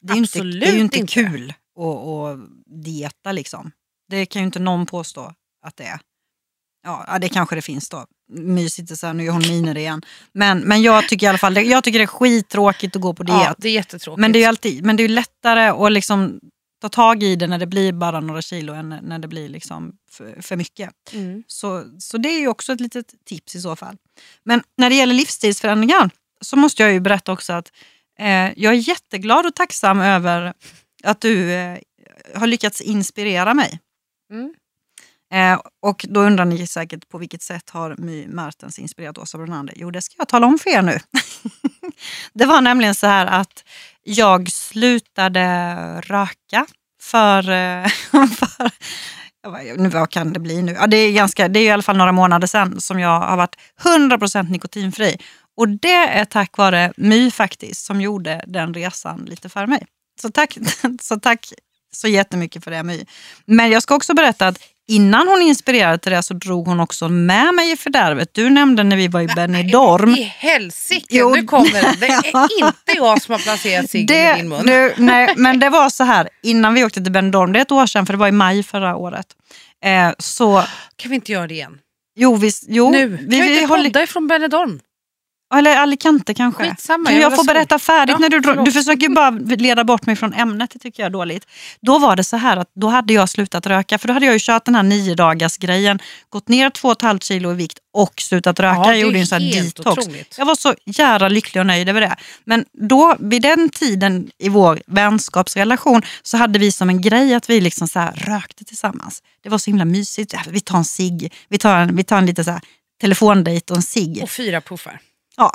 det 0.00 0.12
är 0.12 0.16
ju 0.16 0.20
inte, 0.20 0.42
det 0.42 0.66
är 0.66 0.72
ju 0.72 0.80
inte, 0.80 0.98
inte. 0.98 1.12
kul 1.12 1.54
att, 1.78 1.86
att 1.86 2.38
dieta 2.84 3.32
liksom. 3.32 3.72
Det 4.08 4.26
kan 4.26 4.42
ju 4.42 4.46
inte 4.46 4.58
någon 4.58 4.86
påstå 4.86 5.34
att 5.62 5.76
det 5.76 5.84
är. 5.84 6.00
Ja, 6.82 7.18
det 7.20 7.28
kanske 7.28 7.54
det 7.54 7.62
finns 7.62 7.88
då. 7.88 8.06
Mysigt, 8.32 8.98
så 8.98 9.06
här, 9.06 9.14
nu 9.14 9.26
är 9.26 9.30
hon 9.30 9.42
miner 9.48 9.78
igen. 9.78 10.02
Men, 10.32 10.60
men 10.60 10.82
jag 10.82 11.08
tycker 11.08 11.26
i 11.26 11.28
alla 11.28 11.38
fall, 11.38 11.56
jag 11.56 11.84
tycker 11.84 11.98
det 11.98 12.04
är 12.04 12.06
skittråkigt 12.06 12.96
att 12.96 13.02
gå 13.02 13.14
på 13.14 13.22
diet. 13.22 13.38
Ja, 13.38 13.54
det 13.58 13.68
är 13.68 13.72
jättetråkigt. 13.72 14.20
Men 14.20 14.32
det 14.32 14.38
är 14.38 14.40
ju 14.40 14.46
alltid, 14.46 14.84
men 14.84 14.96
det 14.96 15.02
är 15.02 15.08
lättare 15.08 15.68
att 15.68 15.92
liksom 15.92 16.40
ta 16.80 16.88
tag 16.88 17.22
i 17.22 17.36
det 17.36 17.46
när 17.46 17.58
det 17.58 17.66
blir 17.66 17.92
bara 17.92 18.20
några 18.20 18.42
kilo 18.42 18.72
än 18.72 18.88
när 19.02 19.18
det 19.18 19.28
blir 19.28 19.48
liksom 19.48 19.92
för, 20.10 20.42
för 20.42 20.56
mycket. 20.56 20.90
Mm. 21.12 21.42
Så, 21.46 21.84
så 21.98 22.18
det 22.18 22.28
är 22.28 22.40
ju 22.40 22.48
också 22.48 22.72
ett 22.72 22.80
litet 22.80 23.14
tips 23.24 23.54
i 23.54 23.60
så 23.60 23.76
fall. 23.76 23.96
Men 24.44 24.62
när 24.76 24.90
det 24.90 24.96
gäller 24.96 25.14
livsstilsförändringar 25.14 26.10
så 26.40 26.56
måste 26.56 26.82
jag 26.82 26.92
ju 26.92 27.00
berätta 27.00 27.32
också 27.32 27.52
att 27.52 27.72
eh, 28.18 28.26
jag 28.56 28.74
är 28.74 28.88
jätteglad 28.88 29.46
och 29.46 29.54
tacksam 29.54 30.00
över 30.00 30.54
att 31.02 31.20
du 31.20 31.52
eh, 31.52 31.78
har 32.34 32.46
lyckats 32.46 32.80
inspirera 32.80 33.54
mig. 33.54 33.80
Mm. 34.32 34.54
Eh, 35.32 35.60
och 35.82 36.06
då 36.08 36.20
undrar 36.20 36.44
ni 36.44 36.66
säkert 36.66 37.08
på 37.08 37.18
vilket 37.18 37.42
sätt 37.42 37.70
har 37.70 37.94
My 37.98 38.26
Martens 38.28 38.78
inspirerat 38.78 39.18
Åsa 39.18 39.38
Brunander? 39.38 39.74
Jo, 39.78 39.90
det 39.90 40.02
ska 40.02 40.14
jag 40.18 40.28
tala 40.28 40.46
om 40.46 40.58
för 40.58 40.70
er 40.70 40.82
nu. 40.82 40.98
det 42.32 42.44
var 42.46 42.60
nämligen 42.60 42.94
så 42.94 43.06
här 43.06 43.26
att 43.26 43.64
jag 44.02 44.52
slutade 44.52 45.44
röka 46.00 46.66
för, 47.02 47.38
eh, 47.50 47.86
för 48.38 48.70
vad- 49.48 49.80
nu, 49.80 49.88
vad 49.88 50.10
kan 50.10 50.32
det 50.32 50.40
bli 50.40 50.62
nu? 50.62 50.72
Ja, 50.72 50.86
det, 50.86 50.96
är 50.96 51.12
ganska, 51.12 51.48
det 51.48 51.58
är 51.60 51.64
i 51.64 51.70
alla 51.70 51.82
fall 51.82 51.96
några 51.96 52.12
månader 52.12 52.46
sedan 52.46 52.80
som 52.80 53.00
jag 53.00 53.20
har 53.20 53.36
varit 53.36 53.56
100% 53.82 54.50
nikotinfri. 54.50 55.16
Och 55.56 55.68
det 55.68 55.92
är 55.92 56.24
tack 56.24 56.56
vare 56.56 56.92
My 56.96 57.30
faktiskt 57.30 57.84
som 57.84 58.00
gjorde 58.00 58.44
den 58.46 58.74
resan 58.74 59.24
lite 59.24 59.48
för 59.48 59.66
mig. 59.66 59.86
Så 60.22 60.30
tack 60.30 60.58
så, 61.00 61.20
tack 61.20 61.52
så 61.92 62.08
jättemycket 62.08 62.64
för 62.64 62.70
det 62.70 62.82
My. 62.82 63.04
Men 63.46 63.70
jag 63.70 63.82
ska 63.82 63.94
också 63.94 64.14
berätta 64.14 64.48
att 64.48 64.58
innan 64.90 65.28
hon 65.28 65.42
inspirerade 65.42 65.98
till 65.98 66.12
det 66.12 66.22
så 66.22 66.34
drog 66.34 66.66
hon 66.66 66.80
också 66.80 67.08
med 67.08 67.54
mig 67.54 67.72
i 67.72 67.76
fördärvet. 67.76 68.28
Du 68.34 68.50
nämnde 68.50 68.82
när 68.82 68.96
vi 68.96 69.08
var 69.08 69.20
i 69.20 69.26
Benidorm. 69.26 70.14
I 70.14 70.22
helsike, 70.38 71.06
Jo, 71.10 71.34
nu 71.34 71.42
kommer 71.42 71.70
det. 71.72 71.96
Det 72.00 72.06
är 72.06 72.64
inte 72.66 72.92
jag 72.96 73.22
som 73.22 73.32
har 73.32 73.38
placerat 73.38 73.90
ciggen 73.90 74.36
i 74.36 74.38
din 74.38 74.48
mun. 74.48 74.66
du, 74.66 74.94
nej, 74.96 75.34
men 75.36 75.60
det 75.60 75.68
var 75.70 75.90
så 75.90 76.04
här, 76.04 76.28
innan 76.42 76.74
vi 76.74 76.84
åkte 76.84 77.02
till 77.02 77.12
Benidorm, 77.12 77.52
det 77.52 77.58
är 77.58 77.62
ett 77.62 77.72
år 77.72 77.86
sedan 77.86 78.06
för 78.06 78.12
det 78.12 78.18
var 78.18 78.28
i 78.28 78.32
maj 78.32 78.62
förra 78.62 78.96
året. 78.96 79.26
Eh, 79.84 80.10
så, 80.18 80.62
Kan 80.96 81.10
vi 81.10 81.14
inte 81.14 81.32
göra 81.32 81.46
det 81.46 81.54
igen? 81.54 81.78
jo, 82.16 82.36
vi, 82.36 82.50
jo 82.68 82.90
nu. 82.90 83.16
kan 83.16 83.26
vi 83.28 83.40
vi 83.40 83.54
inte 83.60 83.66
håller, 83.72 83.84
podda 83.84 84.02
ifrån 84.02 84.26
Benidorm? 84.28 84.80
Eller 85.54 85.76
Alicante 85.76 86.34
kanske. 86.34 86.64
Skitsamma, 86.70 87.06
Kan 87.06 87.14
jag 87.20 87.32
jag 87.32 87.36
få 87.36 87.44
berätta 87.44 87.78
färdigt 87.78 88.12
Ja, 88.12 88.18
när 88.18 88.28
du, 88.28 88.42
förlåt. 88.42 88.64
du 88.64 88.72
försöker 88.72 89.08
bara 89.08 89.30
leda 89.56 89.84
bort 89.84 90.06
mig 90.06 90.16
från 90.16 90.32
ämnet, 90.32 90.70
det 90.70 90.78
tycker 90.78 91.02
jag 91.02 91.06
är 91.06 91.10
dåligt. 91.12 91.46
Då 91.80 91.98
var 91.98 92.16
det 92.16 92.24
så 92.24 92.36
här 92.36 92.56
att 92.56 92.70
då 92.74 92.88
hade 92.88 93.12
jag 93.12 93.28
slutat 93.28 93.66
röka, 93.66 93.98
för 93.98 94.08
då 94.08 94.14
hade 94.14 94.26
jag 94.26 94.32
ju 94.32 94.38
kört 94.42 94.64
den 94.64 94.74
här 94.74 94.82
nio 94.82 95.14
dagars 95.14 95.56
grejen, 95.56 95.98
gått 96.28 96.48
ner 96.48 96.70
två 96.70 96.88
och 96.88 96.92
ett 96.92 97.02
halvt 97.02 97.24
kilo 97.24 97.52
i 97.52 97.54
vikt 97.54 97.78
och 97.92 98.12
slutat 98.20 98.60
röka. 98.60 98.76
Ja, 98.76 98.86
jag 98.86 98.98
gjorde 98.98 99.18
en 99.18 99.26
sån 99.26 99.42
här 99.42 99.62
detox. 99.62 99.98
otroligt. 99.98 100.34
Jag 100.38 100.46
var 100.46 100.54
så 100.54 100.74
jävla 100.86 101.28
lycklig 101.28 101.60
och 101.60 101.66
nöjd 101.66 101.88
över 101.88 102.00
det. 102.00 102.16
Men 102.44 102.64
då, 102.72 103.16
vid 103.20 103.42
den 103.42 103.68
tiden 103.68 104.30
i 104.38 104.48
vår 104.48 104.80
vänskapsrelation 104.86 106.02
så 106.22 106.36
hade 106.36 106.58
vi 106.58 106.72
som 106.72 106.88
en 106.88 107.00
grej 107.00 107.34
att 107.34 107.50
vi 107.50 107.60
liksom 107.60 107.88
så 107.88 108.08
rökte 108.14 108.64
tillsammans. 108.64 109.22
Det 109.42 109.48
var 109.48 109.58
så 109.58 109.70
himla 109.70 109.84
mysigt. 109.84 110.34
Vi 110.48 110.60
tar 110.60 110.78
en 110.78 110.84
cigg, 110.84 111.32
vi 111.48 111.58
tar 111.58 111.76
en, 111.76 111.96
vi 111.96 112.04
tar 112.04 112.18
en 112.18 112.26
lite 112.26 112.44
så 112.44 112.50
här 112.50 112.60
telefondejt 113.00 113.70
och 113.70 113.76
en 113.76 113.82
cigg. 113.82 114.18
Och 114.22 114.30
fyra 114.30 114.60
puffar. 114.60 115.00
Ja, 115.40 115.52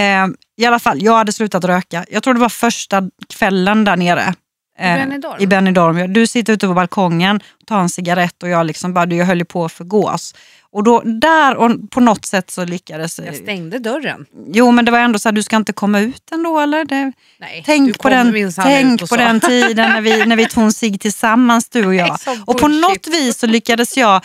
eh, 0.00 0.26
I 0.56 0.66
alla 0.66 0.78
fall, 0.78 1.02
jag 1.02 1.14
hade 1.14 1.32
slutat 1.32 1.64
röka. 1.64 2.04
Jag 2.10 2.22
tror 2.22 2.34
det 2.34 2.40
var 2.40 2.48
första 2.48 3.02
kvällen 3.34 3.84
där 3.84 3.96
nere. 3.96 4.34
eh, 4.78 4.94
I 4.94 4.98
Benidorm? 4.98 5.36
I 5.42 5.46
Benidorm. 5.46 6.12
Du 6.12 6.26
sitter 6.26 6.52
ute 6.52 6.66
på 6.66 6.74
balkongen, 6.74 7.40
tar 7.66 7.80
en 7.80 7.88
cigarett 7.88 8.42
och 8.42 8.48
jag 8.48 8.66
liksom 8.66 8.94
bara, 8.94 9.14
jag 9.14 9.26
höll 9.26 9.44
på 9.44 9.64
att 9.64 9.72
förgås. 9.72 10.34
Och 10.70 10.84
då, 10.84 11.00
där 11.00 11.54
och 11.56 11.90
på 11.90 12.00
något 12.00 12.24
sätt 12.24 12.50
så 12.50 12.64
lyckades... 12.64 13.18
Jag 13.18 13.36
stängde 13.36 13.78
dörren. 13.78 14.26
Jo 14.52 14.70
men 14.70 14.84
det 14.84 14.90
var 14.90 14.98
ändå 14.98 15.18
så 15.18 15.28
här, 15.28 15.32
du 15.32 15.42
ska 15.42 15.56
inte 15.56 15.72
komma 15.72 16.00
ut 16.00 16.22
ändå 16.32 16.60
eller? 16.60 16.84
Det, 16.84 17.12
Nej, 17.40 17.62
tänk 17.66 17.98
på, 17.98 18.08
den, 18.08 18.52
tänk 18.56 19.08
på 19.08 19.16
den 19.16 19.40
tiden 19.40 19.90
när 19.90 20.00
vi, 20.00 20.26
när 20.26 20.36
vi 20.36 20.46
tog 20.48 20.64
en 20.64 20.72
cigg 20.72 21.00
tillsammans 21.00 21.68
du 21.68 21.86
och 21.86 21.94
jag. 21.94 22.16
Nej, 22.26 22.40
Och 22.46 22.58
på 22.58 22.68
något 22.68 23.06
vis 23.06 23.38
så 23.38 23.46
lyckades 23.46 23.96
jag 23.96 24.24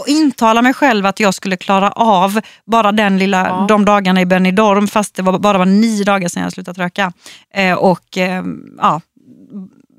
och 0.00 0.08
intala 0.08 0.62
mig 0.62 0.74
själv 0.74 1.06
att 1.06 1.20
jag 1.20 1.34
skulle 1.34 1.56
klara 1.56 1.90
av 1.92 2.40
bara 2.66 2.92
den 2.92 3.18
lilla, 3.18 3.46
Ja. 3.48 3.66
de 3.68 3.84
dagarna 3.84 4.20
i 4.20 4.26
Benidorm 4.26 4.88
fast 4.88 5.14
det 5.14 5.22
var 5.22 5.38
bara 5.38 5.58
var 5.58 5.66
nio 5.66 6.04
dagar 6.04 6.28
sedan 6.28 6.42
jag 6.42 6.52
slutat 6.52 6.78
röka. 6.78 7.12
Eh, 7.54 7.74
och 7.74 8.18
eh, 8.18 8.44
ja, 8.78 9.00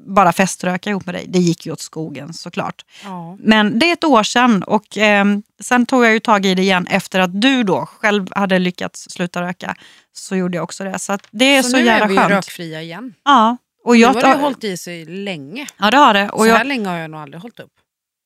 bara 0.08 0.32
feströka 0.34 0.90
ihop 0.90 1.06
med 1.06 1.16
dig. 1.16 1.26
Det 1.28 1.40
gick 1.40 1.66
ju 1.66 1.72
åt 1.72 1.80
skogen 1.82 2.34
såklart. 2.34 2.86
Ja. 3.04 3.38
Men 3.40 3.80
det 3.80 3.90
är 3.90 3.94
ett 3.94 4.04
år 4.04 4.24
sedan 4.24 4.64
och 4.64 4.98
eh, 4.98 5.26
sen 5.62 5.86
tog 5.86 6.06
jag 6.06 6.14
ju 6.14 6.20
tag 6.20 6.46
i 6.46 6.56
det 6.56 6.62
igen 6.62 6.88
efter 6.88 7.20
att 7.20 7.42
du 7.42 7.64
då 7.64 7.86
själv 7.86 8.28
hade 8.36 8.60
lyckats 8.60 9.08
sluta 9.10 9.42
röka. 9.42 9.76
Så 10.14 10.36
gjorde 10.36 10.58
jag 10.58 10.64
också 10.64 10.84
det. 10.84 11.00
Så 11.00 11.18
det 11.32 11.46
är 11.46 11.62
så, 11.64 11.70
Så, 11.70 11.78
nu 11.78 11.86
jävla 11.86 12.04
är 12.06 12.08
vi 12.10 12.14
ju 12.14 12.20
skönt. 12.20 12.32
rökfria 12.32 12.82
igen. 12.82 13.14
Ja, 13.26 13.58
och 13.86 13.94
Nu 13.94 14.00
jag, 14.00 14.14
har 14.14 14.22
det 14.22 14.28
hållit 14.42 14.64
i 14.64 14.78
sig 14.78 15.06
länge. 15.06 15.68
ja 15.80 15.92
det 15.92 15.98
har 15.98 16.14
det. 16.14 16.30
Och 16.30 16.40
så 16.40 16.46
här 16.52 16.58
jag, 16.58 16.68
länge 16.68 16.90
har 16.90 16.98
jag 16.98 17.12
nog 17.12 17.20
aldrig 17.22 17.42
hållit 17.42 17.60
upp. 17.60 17.72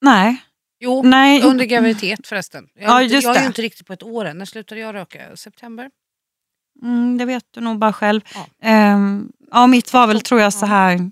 nej, 0.02 0.38
Jo, 0.86 1.04
nej. 1.04 1.42
under 1.42 1.66
graviditet 1.66 2.28
förresten. 2.28 2.68
Jag, 2.76 2.90
Ja, 2.90 3.02
just 3.02 3.24
jag 3.24 3.36
är 3.36 3.42
ju 3.42 3.48
inte 3.48 3.62
riktigt 3.62 3.88
på 3.88 3.94
ett 3.94 4.04
år 4.04 4.26
än. 4.26 4.38
När 4.38 4.46
slutade 4.46 4.82
jag 4.82 4.96
röka? 4.96 5.20
September? 5.36 5.90
Mm, 6.82 7.18
det 7.18 7.26
vet 7.26 7.44
du 7.52 7.62
nog 7.62 7.80
bara 7.80 7.94
själv. 7.94 8.22
Ja. 8.34 8.48
Ehm, 8.62 9.32
ja, 9.52 9.68
mitt 9.68 9.94
var 9.94 10.08
väl 10.08 10.22
tror 10.22 10.42
jag 10.42 10.54
så 10.54 10.66
här 10.66 11.12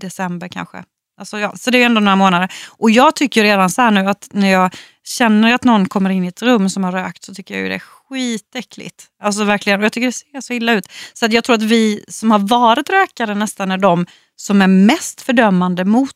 december 0.00 0.48
kanske. 0.48 0.84
Alltså, 1.20 1.38
ja, 1.38 1.56
så 1.56 1.70
det 1.70 1.82
är 1.82 1.86
ändå 1.86 2.00
några 2.00 2.16
månader. 2.16 2.52
Och 2.68 2.90
jag 2.90 3.16
tycker 3.16 3.42
redan 3.42 3.70
så 3.70 3.82
här 3.82 3.90
nu 3.90 4.08
att 4.08 4.28
när 4.32 4.50
jag 4.52 4.74
känner 5.04 5.54
att 5.54 5.64
någon 5.64 5.88
kommer 5.88 6.10
in 6.10 6.24
i 6.24 6.28
ett 6.28 6.42
rum 6.42 6.70
som 6.70 6.84
har 6.84 6.92
rökt 6.92 7.24
så 7.24 7.34
tycker 7.34 7.54
jag 7.54 7.62
ju 7.62 7.68
det 7.68 7.74
är 7.74 7.78
skitäckligt. 8.08 9.06
Alltså 9.22 9.44
verkligen. 9.44 9.80
Och 9.80 9.84
jag 9.84 9.92
tycker 9.92 10.06
det 10.06 10.12
ser 10.12 10.40
så 10.40 10.52
illa 10.52 10.72
ut. 10.72 10.88
Så 11.12 11.26
att 11.26 11.32
jag 11.32 11.44
tror 11.44 11.56
att 11.56 11.62
vi 11.62 12.04
som 12.08 12.30
har 12.30 12.38
varit 12.38 12.90
rökare 12.90 13.34
nästan 13.34 13.70
är 13.70 13.78
de 13.78 14.06
som 14.36 14.62
är 14.62 14.66
mest 14.66 15.20
fördömande 15.20 15.84
mot 15.84 16.10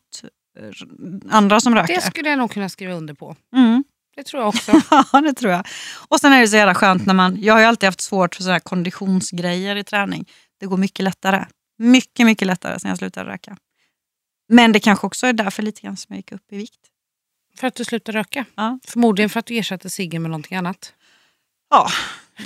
andra 1.29 1.59
som 1.59 1.75
röker. 1.75 1.95
Det 1.95 2.01
skulle 2.01 2.29
jag 2.29 2.37
nog 2.37 2.51
kunna 2.51 2.69
skriva 2.69 2.93
under 2.93 3.13
på. 3.13 3.35
Mm. 3.55 3.83
Det 4.15 4.23
tror 4.23 4.41
jag 4.41 4.49
också. 4.49 4.71
Ja, 5.13 5.21
det 5.21 5.33
tror 5.33 5.51
jag. 5.51 5.67
Och 6.07 6.19
sen 6.19 6.33
är 6.33 6.41
det 6.41 6.47
så 6.47 6.55
jävla 6.55 6.75
skönt 6.75 7.05
när 7.05 7.13
man... 7.13 7.37
Jag 7.41 7.53
har 7.53 7.61
ju 7.61 7.65
alltid 7.65 7.87
haft 7.87 8.01
svårt 8.01 8.35
för 8.35 8.43
sådana 8.43 8.59
konditionsgrejer 8.59 9.75
i 9.75 9.83
träning. 9.83 10.29
Det 10.59 10.65
går 10.65 10.77
mycket 10.77 11.03
lättare. 11.03 11.45
Mycket, 11.77 12.25
mycket 12.25 12.47
lättare 12.47 12.79
sen 12.79 12.89
jag 12.89 12.97
slutade 12.97 13.29
röka. 13.29 13.57
Men 14.49 14.71
det 14.71 14.79
kanske 14.79 15.07
också 15.07 15.27
är 15.27 15.33
därför 15.33 15.63
lite 15.63 15.81
grann 15.81 15.97
som 15.97 16.13
jag 16.13 16.17
gick 16.17 16.31
upp 16.31 16.51
i 16.51 16.57
vikt. 16.57 16.79
För 17.55 17.67
att 17.67 17.75
du 17.75 17.85
slutade 17.85 18.17
röka? 18.17 18.45
Ja. 18.55 18.79
Förmodligen 18.83 19.29
för 19.29 19.39
att 19.39 19.45
du 19.45 19.57
ersatte 19.57 19.89
ciggen 19.89 20.21
med 20.21 20.31
någonting 20.31 20.57
annat. 20.57 20.93
Ja, 21.69 21.89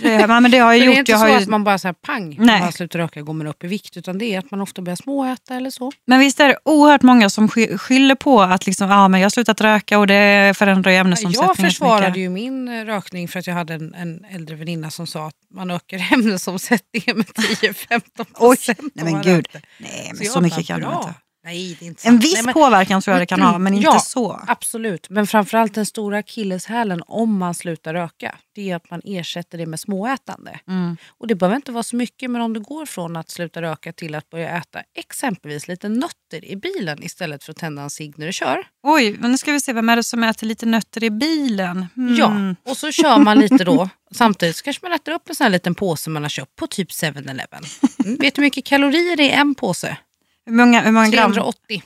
det, 0.02 0.28
men 0.28 0.52
det 0.52 0.58
har 0.58 0.74
jag 0.74 0.78
gjort. 0.86 0.94
det 0.94 0.98
är 0.98 1.00
inte 1.00 1.12
jag 1.12 1.22
så 1.22 1.28
ju, 1.28 1.34
att 1.34 1.48
man 1.48 1.64
bara 1.64 1.78
så 1.78 1.88
här 1.88 1.94
pang, 1.94 2.36
Nej. 2.40 2.60
man 2.62 2.72
slutar 2.72 3.00
röka 3.00 3.22
går 3.22 3.34
man 3.34 3.48
upp 3.48 3.64
i 3.64 3.68
vikt. 3.68 3.98
Utan 3.98 4.18
det 4.18 4.26
är 4.26 4.40
att 4.40 4.52
man 4.52 4.62
ofta 4.62 4.82
börjar 4.82 4.96
småäta 4.96 5.56
eller 5.56 5.70
så. 5.70 5.92
Men 6.08 6.20
visst 6.20 6.40
är 6.40 6.48
det 6.48 6.58
oerhört 6.66 7.02
många 7.02 7.30
som 7.30 7.48
sky- 7.50 7.78
skyller 7.78 8.16
på 8.16 8.42
att 8.42 8.66
liksom, 8.66 8.90
ja, 8.90 9.08
men 9.08 9.20
jag 9.20 9.26
har 9.26 9.30
slutat 9.30 9.62
röka 9.62 10.00
och 10.00 10.08
det 10.08 10.54
förändrar 10.58 10.92
ju 10.92 10.98
ämnesomsättningen. 10.98 11.48
Jag 11.48 11.58
så 11.58 11.64
försvarade 11.64 12.20
ju 12.20 12.30
min 12.30 12.68
eh, 12.68 12.86
rökning 12.86 13.28
för 13.28 13.40
att 13.40 13.48
jag 13.48 13.54
hade 13.54 13.74
en, 13.74 13.94
en 13.94 14.26
äldre 14.32 14.56
väninna 14.56 14.92
som 14.92 15.08
sa 15.08 15.28
att 15.28 15.36
man 15.54 15.72
ökar 15.72 16.08
ämnesomsättningen 16.14 17.18
med 17.18 17.26
10-15 17.26 18.02
Oj, 18.18 18.26
procent. 18.58 18.92
nej 18.96 19.14
men 19.14 19.22
gud. 19.22 19.48
Nej, 19.78 20.12
men 20.14 20.24
jag 20.24 20.34
så 20.34 20.42
mycket 20.42 20.68
kan 20.68 20.80
du 20.80 20.86
inte. 20.88 21.14
Nej, 21.44 21.78
det 21.80 21.86
är 21.86 21.88
inte 21.88 22.08
En 22.08 22.20
viss 22.20 22.34
Nej, 22.34 22.44
men, 22.44 22.54
påverkan 22.54 23.02
tror 23.02 23.14
jag 23.14 23.22
det 23.22 23.26
kan 23.26 23.42
ha, 23.42 23.58
men 23.58 23.74
inte 23.74 23.86
Ja. 23.86 24.00
så. 24.00 24.42
Absolut, 24.48 25.10
men 25.10 25.28
framförallt 25.28 25.74
den 25.74 25.86
stora 25.86 26.18
akilleshälen 26.18 27.04
om 27.08 27.38
man 27.38 27.54
slutar 27.54 27.94
röka. 27.94 28.36
Det 28.56 28.72
är 28.72 28.76
att 28.76 28.90
man 28.92 29.02
ersätter 29.06 29.58
det 29.58 29.66
med 29.66 29.80
småätande. 29.80 30.60
Mm. 30.68 30.98
Och 31.18 31.28
det 31.28 31.36
behöver 31.36 31.56
inte 31.56 31.72
vara 31.72 31.84
så 31.84 31.96
mycket, 31.96 32.32
men 32.32 32.42
om 32.42 32.54
du 32.54 32.60
går 32.60 32.86
från 32.86 33.16
att 33.16 33.30
sluta 33.30 33.62
röka 33.62 33.94
till 33.94 34.16
att 34.16 34.30
börja 34.30 34.58
äta 34.58 34.82
exempelvis 34.98 35.68
lite 35.68 35.90
nötter 35.90 36.46
i 36.46 36.56
bilen 36.56 37.04
istället 37.04 37.44
för 37.44 37.52
att 37.52 37.58
tända 37.58 37.82
en 37.82 37.90
cigg 37.90 38.14
när 38.18 38.26
du 38.26 38.34
kör. 38.34 38.64
Oj, 38.84 39.18
men 39.20 39.32
nu 39.32 39.38
ska 39.38 39.52
vi 39.52 39.60
se, 39.62 39.74
vem 39.74 39.90
är 39.90 39.96
det 39.96 40.04
som 40.04 40.24
äter 40.24 40.48
lite 40.48 40.66
nötter 40.66 41.04
i 41.04 41.10
bilen? 41.10 41.88
Mm. 41.98 42.16
Ja, 42.16 42.56
och 42.72 42.78
så 42.78 42.92
kör 42.92 43.18
man 43.20 43.40
lite 43.40 43.64
då. 43.64 43.90
Samtidigt 44.12 44.56
så 44.56 44.64
kanske 44.64 44.86
man 44.86 44.94
äter 44.96 45.12
upp 45.12 45.30
en 45.30 45.36
sån 45.36 45.44
här 45.46 45.52
liten 45.52 45.76
påse 45.76 46.10
man 46.10 46.22
har 46.22 46.30
köpt 46.30 46.56
på 46.56 46.68
typ 46.68 46.90
7-Eleven. 46.92 47.64
Mm. 48.06 48.16
Vet 48.20 48.36
du 48.36 48.42
hur 48.42 48.46
mycket 48.46 48.66
kalorier 48.66 49.18
det 49.18 49.24
är 49.24 49.28
i 49.28 49.32
en 49.32 49.56
påse? 49.56 49.98
Hur 50.46 50.54
många, 50.54 50.82
hur 50.82 50.92
många 50.92 51.08
gram? 51.10 51.34
380. 51.34 51.84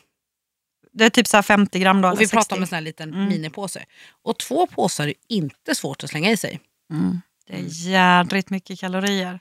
Det 0.93 1.05
är 1.05 1.09
typ 1.09 1.27
så 1.27 1.37
här 1.37 1.41
50 1.41 1.79
gram 1.79 2.01
då, 2.01 2.09
Och 2.09 2.21
vi 2.21 2.25
60. 2.27 2.35
pratar 2.35 2.55
om 2.55 2.61
en 2.61 2.67
sån 2.67 2.75
här 2.75 2.81
liten 2.81 3.13
Mm. 3.13 3.27
minipåse. 3.29 3.85
Och 4.23 4.37
två 4.39 4.67
påsar 4.67 5.07
är 5.07 5.13
inte 5.29 5.75
svårt 5.75 6.03
att 6.03 6.09
slänga 6.09 6.31
i 6.31 6.37
sig. 6.37 6.59
Mm. 6.91 7.21
Det 7.47 7.53
är 7.53 7.63
jädrigt 7.67 8.49
mycket 8.49 8.79
kalorier. 8.79 9.39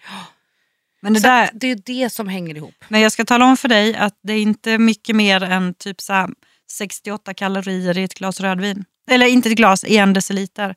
Men, 1.00 1.12
det 1.14 1.20
Så 1.20 1.26
där, 1.26 1.50
det 1.52 1.66
är 1.66 1.76
det 1.76 2.10
som 2.10 2.28
hänger 2.28 2.54
ihop. 2.56 2.74
men 2.88 3.00
jag 3.00 3.12
ska 3.12 3.24
tala 3.24 3.44
om 3.44 3.56
för 3.56 3.68
dig 3.68 3.96
att 3.96 4.18
det 4.22 4.32
är 4.32 4.40
inte 4.42 4.78
mycket 4.78 5.16
mer 5.16 5.42
än 5.42 5.74
typ 5.74 6.00
så 6.00 6.12
här 6.12 6.30
68 6.70 7.34
kalorier 7.34 7.98
i 7.98 8.04
ett 8.04 8.14
glas 8.14 8.40
rödvin. 8.40 8.84
Eller 9.10 9.26
inte 9.26 9.48
ett 9.48 9.56
glas, 9.56 9.84
en 9.84 10.12
deciliter. 10.12 10.74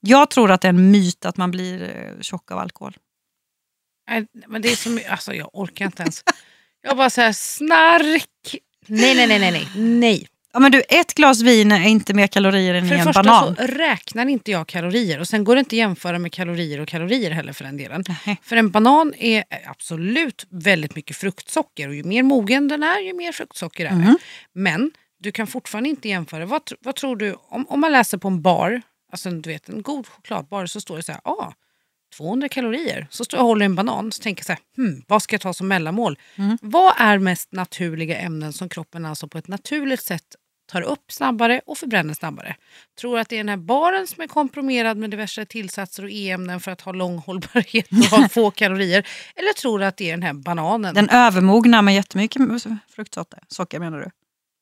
Jag 0.00 0.30
tror 0.30 0.50
att 0.50 0.60
det 0.60 0.68
är 0.68 0.72
en 0.72 0.90
myt 0.90 1.24
att 1.24 1.36
man 1.36 1.50
blir 1.50 1.82
eh, 1.82 2.20
tjock 2.20 2.50
av 2.50 2.58
alkohol. 2.58 2.96
Nej, 4.08 4.26
Men 4.48 4.62
det 4.62 4.68
är 4.72 4.76
så 4.76 4.90
mycket, 4.90 5.10
alltså 5.10 5.34
jag 5.34 5.50
orkar 5.52 5.84
inte 5.84 6.02
ens. 6.02 6.24
Jag 6.82 6.96
bara 6.96 7.10
säger 7.10 7.32
snark. 7.32 8.26
Nej, 8.86 9.14
nej, 9.14 9.26
nej, 9.26 9.38
nej, 9.38 9.52
nej. 9.52 9.68
nej. 9.76 10.26
Ja, 10.52 10.60
men 10.60 10.72
du, 10.72 10.82
ett 10.88 11.14
glas 11.14 11.42
vin 11.42 11.72
är 11.72 11.88
inte 11.88 12.14
mer 12.14 12.26
kalorier 12.26 12.74
än 12.74 12.88
För 12.88 12.94
en 12.94 13.04
första 13.04 13.22
banan. 13.22 13.56
så 13.56 13.62
räknar 13.62 14.26
inte 14.26 14.50
jag 14.50 14.66
kalorier 14.66 15.20
och 15.20 15.28
sen 15.28 15.44
går 15.44 15.54
det 15.54 15.58
inte 15.58 15.74
att 15.74 15.78
jämföra 15.78 16.18
med 16.18 16.32
kalorier 16.32 16.80
och 16.80 16.88
kalorier 16.88 17.30
heller 17.30 17.52
för 17.52 17.64
den 17.64 17.76
delen. 17.76 18.04
Nej. 18.26 18.40
För 18.42 18.56
en 18.56 18.70
banan 18.70 19.14
är 19.14 19.44
absolut 19.66 20.46
väldigt 20.50 20.96
mycket 20.96 21.16
fruktsocker 21.16 21.88
och 21.88 21.94
ju 21.94 22.04
mer 22.04 22.22
mogen 22.22 22.68
den 22.68 22.82
är 22.82 23.00
ju 23.00 23.14
mer 23.14 23.32
fruktsocker 23.32 23.84
är 23.86 23.90
det. 23.90 23.96
Mhm. 23.96 24.18
Men 24.52 24.90
du 25.18 25.32
kan 25.32 25.46
fortfarande 25.46 25.88
inte 25.90 26.08
jämföra. 26.08 26.46
Vad, 26.46 26.62
vad 26.80 26.94
tror 26.96 27.16
du, 27.16 27.36
om, 27.48 27.66
om 27.68 27.80
man 27.80 27.92
läser 27.92 28.18
på 28.18 28.28
en 28.28 28.42
bar, 28.42 28.82
alltså 29.12 29.30
du 29.30 29.50
vet 29.50 29.68
en 29.68 29.82
god 29.82 30.06
chokladbar 30.06 30.66
så 30.66 30.80
står 30.80 30.96
det 30.96 31.02
så 31.02 31.12
här, 31.12 31.20
ah, 31.24 31.52
200 32.16 32.48
kalorier. 32.48 33.06
Så 33.10 33.24
står 33.24 33.38
jag 33.38 33.44
och 33.44 33.48
håller 33.48 33.66
en 33.66 33.74
banan 33.74 34.12
så 34.12 34.22
tänker 34.22 34.40
jag 34.40 34.46
så 34.46 34.52
här, 34.52 34.60
hmm, 34.76 35.02
vad 35.08 35.22
ska 35.22 35.34
jag 35.34 35.40
ta 35.40 35.52
som 35.52 35.68
mellanmål? 35.68 36.18
Mm. 36.36 36.58
Vad 36.62 36.94
är 36.98 37.18
mest 37.18 37.52
naturliga 37.52 38.18
ämnen 38.18 38.52
som 38.52 38.68
kroppen 38.68 39.06
alltså 39.06 39.28
på 39.28 39.38
ett 39.38 39.48
naturligt 39.48 40.02
sätt 40.02 40.24
tar 40.72 40.82
upp 40.82 41.12
snabbare 41.12 41.60
och 41.66 41.78
förbränner 41.78 42.14
snabbare? 42.14 42.56
Tror 43.00 43.18
att 43.18 43.28
det 43.28 43.36
är 43.36 43.38
den 43.38 43.48
här 43.48 43.56
baren 43.56 44.06
som 44.06 44.22
är 44.22 44.26
komprimerad 44.26 44.96
med 44.96 45.10
diverse 45.10 45.46
tillsatser 45.46 46.02
och 46.02 46.10
e-ämnen 46.10 46.60
för 46.60 46.70
att 46.70 46.80
ha 46.80 46.92
lång 46.92 47.18
hållbarhet 47.18 47.88
och 47.90 48.18
ha 48.18 48.28
få 48.30 48.50
kalorier? 48.50 49.08
Eller 49.36 49.52
tror 49.52 49.78
du 49.78 49.84
att 49.84 49.96
det 49.96 50.10
är 50.10 50.10
den 50.10 50.22
här 50.22 50.32
bananen? 50.32 50.94
Den 50.94 51.08
övermogna 51.08 51.82
med 51.82 51.94
jättemycket 51.94 52.42
fruktsocker 52.88 53.40
socker 53.48 53.80
menar 53.80 53.98
du? 53.98 54.10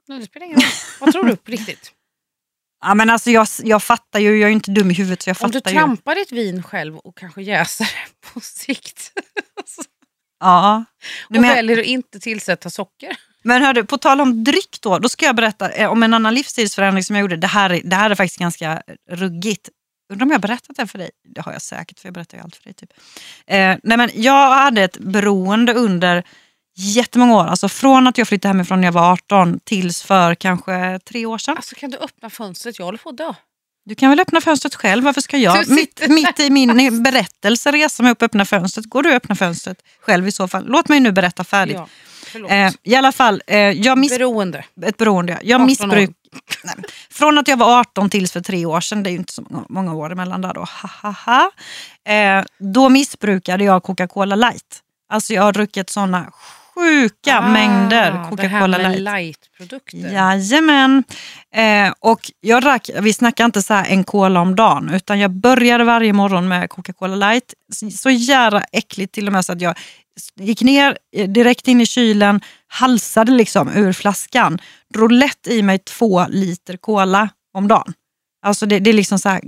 Nej, 0.09 0.19
det 0.19 0.25
spelar 0.25 0.47
ingen 0.47 0.61
roll. 0.61 0.71
Vad 1.01 1.13
tror 1.13 1.25
du 1.25 1.37
på 1.37 1.51
riktigt? 1.51 1.93
Ja, 2.81 2.95
men 2.95 3.11
alltså, 3.11 3.31
jag, 3.31 3.47
jag 3.64 3.83
fattar 3.83 4.18
ju, 4.20 4.29
jag 4.31 4.43
är 4.43 4.47
ju 4.49 4.53
inte 4.53 4.70
dum 4.70 4.91
i 4.91 4.95
huvudet 4.95 5.22
så 5.22 5.31
jag 5.31 5.37
Om 5.41 5.51
du 5.51 5.59
fattar 5.59 5.70
ju. 5.70 5.76
trampar 5.76 6.14
ditt 6.14 6.33
vin 6.33 6.62
själv 6.62 6.97
och 6.97 7.16
kanske 7.18 7.43
jäser 7.43 7.85
det 7.85 8.31
på 8.33 8.41
sikt 8.41 9.12
Ja. 10.41 10.85
Och 11.24 11.31
men, 11.33 11.43
väljer 11.43 11.79
att 11.79 11.85
inte 11.85 12.20
tillsätta 12.20 12.70
socker. 12.70 13.16
men 13.43 13.62
hördu, 13.62 13.85
på 13.85 13.99
tal 13.99 14.20
om 14.20 14.45
dryck 14.45 14.79
då, 14.81 14.99
då 14.99 15.09
ska 15.09 15.26
jag 15.26 15.37
berätta 15.37 15.70
eh, 15.70 15.91
om 15.91 16.03
en 16.03 16.14
annan 16.14 16.35
livsstilsförändring 16.35 17.05
som 17.05 17.16
jag 17.16 17.20
gjorde. 17.20 17.37
Det 17.37 17.47
här, 17.47 17.70
är- 17.70 17.81
det 17.85 17.97
här 17.97 18.11
är 18.11 18.14
faktiskt 18.14 18.39
ganska 18.41 18.83
ruggigt. 19.11 19.68
Undrar 20.12 20.24
om 20.24 20.31
jag 20.31 20.35
har 20.39 20.43
berättat 20.43 20.76
det 20.76 20.87
för 20.87 20.99
dig? 20.99 21.11
Det 21.35 21.41
har 21.41 21.53
jag 21.53 21.62
säkert, 21.62 21.99
för 22.01 22.07
jag 22.09 22.14
berättar 22.14 22.39
ju 22.39 22.45
allt 22.45 22.57
för 22.57 22.64
dig. 22.64 22.74
Typ. 22.74 22.91
Eh, 23.47 23.76
nej 23.83 23.97
men 23.99 24.11
jag 24.14 24.55
hade 24.55 24.83
ett 24.83 24.99
beroende 24.99 25.74
under 25.74 26.24
jättemånga 26.79 27.35
år. 27.35 27.47
Alltså 27.47 27.68
från 27.68 28.07
att 28.07 28.18
jag 28.18 28.29
flyttade 28.29 28.49
hemifrån 28.49 28.81
när 28.81 28.89
jag 28.89 28.93
var 28.93 29.12
18 29.12 29.61
tills 29.64 30.03
för 30.03 30.35
kanske 30.35 30.99
tre 31.05 31.26
år 31.26 31.39
sedan. 31.39 31.57
Alltså 31.57 31.74
kan 31.74 31.91
du 31.91 31.99
öppna 31.99 32.31
fönstret? 32.31 32.79
Jag 32.79 32.87
håller 32.87 32.99
på 32.99 33.09
att 33.09 33.16
dö. 33.16 33.35
Du 33.85 33.95
kan 33.95 34.11
väl 34.11 34.20
öppna 34.20 34.41
fönstret 34.41 34.74
själv? 34.74 35.05
Varför 35.05 35.20
ska 35.20 35.37
jag 35.37 35.68
mitt, 35.68 36.09
mitt 36.09 36.41
i 36.41 36.51
min 36.51 37.03
berättelse 37.03 37.72
resa 37.72 38.03
mig 38.03 38.12
upp 38.12 38.22
och 38.22 38.26
öppna 38.26 38.45
fönstret? 38.45 38.87
Går 38.87 39.03
du 39.03 39.09
och 39.09 39.14
öppna 39.14 39.35
fönstret 39.35 39.79
själv 40.01 40.29
i 40.29 40.33
så 40.33 40.49
fall? 40.49 40.64
Låt 40.66 40.89
mig 40.89 41.01
nu 41.01 41.12
berätta 41.12 41.45
färdigt. 41.45 41.76
Ja. 41.76 41.89
Eh, 42.49 42.72
I 42.83 42.95
alla 42.95 43.12
fall, 43.12 43.43
eh, 43.47 43.59
jag 43.59 43.99
miss, 43.99 44.18
Beroende. 44.18 44.64
ett 44.87 44.97
beroende. 44.97 45.33
ja. 45.33 45.39
Jag 45.43 45.55
18 45.55 45.66
missbruk, 45.66 46.11
nej, 46.64 46.74
från 47.11 47.39
att 47.39 47.49
jag 47.49 47.57
var 47.57 47.81
18 47.81 48.11
tills 48.11 48.33
för 48.33 48.41
tre 48.41 48.66
år 48.66 48.81
sedan, 48.81 49.03
det 49.03 49.11
är 49.11 49.12
ju 49.12 49.18
inte 49.18 49.33
så 49.33 49.43
många, 49.51 49.66
många 49.68 49.95
år 49.95 50.12
emellan 50.12 50.41
där 50.41 50.55
då. 50.55 50.61
Ha, 50.61 50.91
ha, 51.03 51.14
ha. 51.26 51.51
Eh, 52.12 52.45
då 52.59 52.89
missbrukade 52.89 53.64
jag 53.64 53.83
Coca-Cola 53.83 54.37
light. 54.37 54.83
Alltså 55.09 55.35
jag 55.35 55.43
har 55.43 55.53
druckit 55.53 55.91
såna 55.91 56.33
sjuka 56.79 57.41
mängder 57.41 58.11
Ah, 58.12 58.14
här 58.16 58.31
Coca-Cola 58.31 58.79
light. 58.79 59.01
lightprodukter. 59.01 59.99
Jajamän. 60.12 61.05
Eh, 61.55 61.93
och 62.01 62.31
jag 62.41 62.62
drack, 62.62 62.91
vi 63.01 63.12
snackar 63.12 63.45
inte 63.45 63.62
så 63.62 63.74
här 63.74 63.87
en 63.91 64.05
cola 64.05 64.41
om 64.41 64.57
dagen, 64.57 64.91
utan 64.95 65.18
jag 65.18 65.31
började 65.31 65.85
varje 65.85 66.12
morgon 66.12 66.49
med 66.49 66.70
Coca-Cola 66.70 67.16
light. 67.16 67.55
Så, 67.93 68.11
jävla 68.11 68.61
äckligt 68.72 69.14
till 69.14 69.26
och 69.26 69.33
med 69.33 69.45
så 69.45 69.53
att 69.53 69.61
jag 69.61 69.76
gick 70.41 70.62
ner 70.62 70.99
eh, 71.16 71.29
direkt 71.29 71.68
in 71.68 71.81
i 71.81 71.87
kylen, 71.87 72.41
halsade 72.68 73.33
liksom 73.33 73.68
ur 73.68 73.93
flaskan, 73.93 74.59
drog 74.95 75.12
lätt 75.12 75.47
i 75.47 75.62
mig 75.62 75.79
två 75.79 76.26
liter 76.29 76.76
cola 76.76 77.29
om 77.55 77.68
dagen. 77.68 77.93
Alltså 78.47 78.66
det, 78.66 78.79
det 78.79 78.91
är 78.91 78.95
liksom 78.95 79.18
så 79.18 79.29
här 79.29 79.41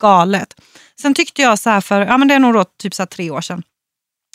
galet. 0.00 0.54
Sen 1.00 1.14
tyckte 1.14 1.42
jag 1.42 1.58
så 1.58 1.70
här 1.70 1.80
för, 1.80 2.00
ja 2.06 2.18
men 2.18 2.28
det 2.28 2.34
är 2.34 2.38
nog 2.38 2.54
då 2.54 2.64
typ 2.64 2.94
så 2.94 3.02
här 3.02 3.06
tre 3.06 3.30
år 3.30 3.40
sedan. 3.40 3.62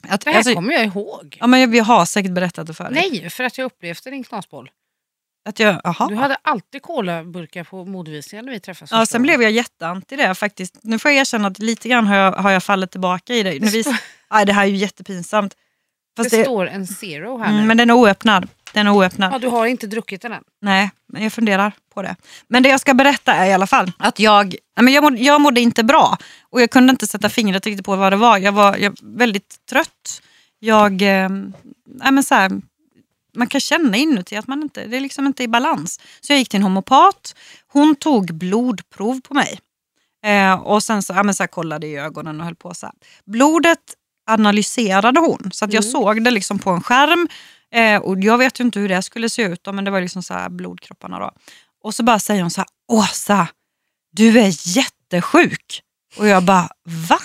Att, 0.08 0.22
Det 0.22 0.30
här 0.30 0.38
alltså, 0.38 0.54
kommer 0.54 0.74
jag 0.74 0.86
ihåg. 0.86 1.38
ja, 1.40 1.48
men 1.48 1.72
vi 1.72 1.80
har 1.80 2.06
säkert 2.06 2.32
berättat 2.32 2.68
det 2.68 2.74
för 2.74 2.84
dig. 2.84 3.10
Nej, 3.12 3.30
för 3.30 3.44
att 3.44 3.58
jag 3.58 3.66
upplevde 3.66 4.10
din 4.10 4.24
knasboll. 4.24 4.72
Att 5.46 5.60
jag, 5.60 5.82
aha. 5.84 6.08
Du 6.08 6.16
hade 6.16 6.38
alltid 6.42 6.82
colaburkar 6.82 7.64
på 7.64 7.86
modevisningar 7.86 8.44
när 8.44 8.52
vi 8.52 8.60
träffades. 8.60 8.92
Ja, 8.92 9.06
sen 9.06 9.22
blev 9.22 9.42
jag 9.42 9.52
jätteanti 9.52 10.16
det 10.16 10.36
faktiskt. 10.36 10.80
Nu 10.82 11.00
får 11.00 11.12
jag 11.12 11.20
erkänna 11.20 11.48
att 11.48 11.60
lite 11.60 11.90
grann 11.90 12.08
har 12.08 12.16
jag, 12.16 12.32
har 12.32 12.52
jag 12.52 12.64
fallit 12.64 12.92
tillbaka 12.92 13.34
i 13.34 13.44
det. 13.44 13.60
Nu 13.60 13.68
vis, 13.68 13.88
aj, 14.28 14.46
det 14.46 14.54
här 14.54 14.64
är 14.64 14.68
ju 14.68 14.76
jättepinsamt. 14.76 15.56
Fast 16.18 16.32
det, 16.32 16.38
det, 16.38 16.44
står 16.44 16.68
en 16.68 16.88
zero 16.88 17.38
här 17.38 17.50
mm, 17.50 17.62
nu. 17.62 17.68
men 17.68 17.78
den 17.78 17.90
är 17.90 17.94
oöppnad. 17.94 18.48
Den 18.74 18.88
är 18.88 18.92
oöppnad. 18.92 19.34
Ja, 19.34 19.40
du 19.40 19.48
har 19.48 19.66
inte 19.66 19.88
druckit 19.88 20.22
den 20.22 20.32
än. 20.34 20.44
Nej, 20.62 20.92
men 21.08 21.24
jag 21.24 21.34
funderar 21.34 21.72
på 21.94 22.02
det. 22.02 22.16
Men 22.48 22.64
det 22.64 22.70
jag 22.70 22.80
ska 22.80 22.94
berätta 22.94 23.34
är 23.34 23.46
i 23.50 23.54
alla 23.54 23.68
fall 23.68 23.92
att 23.98 24.20
jag, 24.20 24.56
men 24.82 24.94
jag, 24.94 25.04
mådde, 25.04 25.18
jag 25.18 25.42
mådde 25.42 25.62
inte 25.62 25.84
bra. 25.84 26.18
Och 26.50 26.62
jag 26.62 26.70
kunde 26.72 26.92
inte 26.92 27.08
sätta 27.08 27.30
fingret 27.30 27.66
riktigt 27.66 27.86
på 27.86 27.96
vad 27.96 28.14
det 28.14 28.18
var. 28.18 28.38
Jag 28.38 28.52
var 28.52 28.78
jag, 28.78 28.98
väldigt 29.02 29.56
trött. 29.70 30.22
Jag, 30.60 31.02
eh, 31.02 31.30
men 32.12 32.24
så 32.24 32.36
här, 32.36 32.52
man 33.36 33.48
kan 33.48 33.62
känna 33.62 33.98
inuti 33.98 34.36
att 34.36 34.48
man 34.48 34.64
inte, 34.64 34.86
det 34.86 34.98
är 34.98 35.02
liksom 35.02 35.26
inte 35.28 35.44
i 35.44 35.48
balans. 35.48 36.00
Så 36.22 36.32
jag 36.34 36.40
gick 36.40 36.50
till 36.50 36.58
en 36.58 36.64
homopat. 36.64 37.36
Hon 37.68 37.96
tog 37.96 38.34
blodprov 38.34 39.22
på 39.22 39.34
mig. 39.34 39.60
Eh, 40.26 40.54
och 40.54 40.84
sen 40.84 41.04
så, 41.04 41.14
ja, 41.14 41.24
men 41.24 41.36
så 41.36 41.44
här, 41.44 41.48
kollade 41.48 41.88
i 41.88 41.96
ögonen 41.98 42.40
och 42.40 42.46
höll 42.46 42.56
på 42.56 42.74
så 42.74 42.86
här. 42.86 42.96
Blodet 43.26 43.80
analyserade 44.28 45.20
hon 45.20 45.50
så 45.54 45.66
att 45.66 45.74
jag 45.74 45.84
Mm. 45.84 45.92
såg 45.92 46.24
det 46.24 46.32
liksom 46.32 46.60
på 46.60 46.70
en 46.70 46.82
skärm. 46.84 47.28
Eh, 47.74 48.02
och 48.02 48.20
jag 48.20 48.38
vet 48.38 48.60
ju 48.60 48.64
inte 48.64 48.80
hur 48.80 48.90
det 48.90 49.02
skulle 49.02 49.30
se 49.30 49.42
ut 49.42 49.64
då, 49.64 49.72
men 49.72 49.86
det 49.86 49.92
var 49.92 50.02
liksom 50.02 50.24
så 50.24 50.48
blodkropparna 50.50 51.20
då. 51.20 51.32
Och 51.84 51.96
så 51.96 52.04
bara 52.04 52.20
säger 52.20 52.42
hon 52.42 52.52
så 52.52 52.62
här, 52.62 52.68
Åsa, 52.92 53.48
du 54.12 54.40
är 54.40 54.78
jättesjuk. 54.78 55.82
Och 56.18 56.28
jag 56.28 56.44
bara, 56.44 56.70
va? 56.84 57.20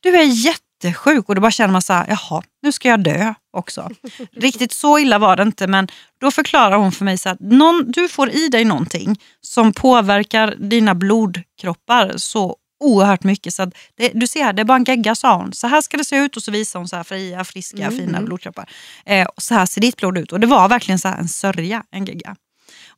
Du 0.00 0.16
är 0.16 0.24
jättesjuk. 0.24 1.28
Och 1.28 1.34
då 1.34 1.40
bara 1.40 1.50
känner 1.50 1.72
man 1.72 1.82
så 1.82 1.92
här, 1.92 2.06
jaha, 2.08 2.42
nu 2.62 2.72
ska 2.72 2.88
jag 2.88 3.04
dö. 3.04 3.34
också. 3.52 3.90
Riktigt 4.32 4.72
så 4.72 4.98
illa 4.98 5.18
var 5.18 5.36
det 5.36 5.42
inte 5.42 5.66
men 5.66 5.88
då 6.20 6.30
förklarar 6.30 6.76
hon 6.76 6.92
för 6.92 7.04
mig 7.04 7.18
så 7.18 7.28
att 7.28 7.40
någon, 7.40 7.90
du 7.90 8.08
får 8.08 8.30
i 8.30 8.48
dig 8.48 8.64
någonting 8.64 9.20
som 9.40 9.72
påverkar 9.72 10.54
dina 10.58 10.94
blodkroppar 10.94 12.12
så 12.16 12.56
oerhört 12.80 13.24
mycket. 13.24 13.54
Så 13.54 13.70
det, 13.96 14.10
du 14.14 14.26
ser 14.26 14.52
det 14.52 14.62
är 14.62 14.64
bara 14.64 14.76
en 14.76 14.84
gegga 14.84 15.14
sa 15.14 15.36
hon. 15.36 15.52
Så 15.52 15.66
här 15.66 15.80
ska 15.80 15.96
det 15.96 16.04
se 16.04 16.16
ut 16.16 16.36
och 16.36 16.42
så 16.42 16.50
visar 16.50 16.78
hon 16.78 16.88
så 16.88 16.96
här 16.96 17.02
fria, 17.04 17.44
friska, 17.44 17.82
Mm, 17.86 17.96
fina 17.98 18.20
blodkroppar. 18.22 18.70
Eh, 19.06 19.26
och 19.26 19.42
så 19.42 19.54
här 19.54 19.66
ser 19.66 19.80
ditt 19.80 19.96
blod 19.96 20.18
ut. 20.18 20.32
Och 20.32 20.40
det 20.40 20.46
var 20.46 20.68
verkligen 20.68 20.98
så 20.98 21.08
här 21.08 21.18
en 21.18 21.28
sörja, 21.28 21.82
en 21.90 22.04
gegga. 22.04 22.36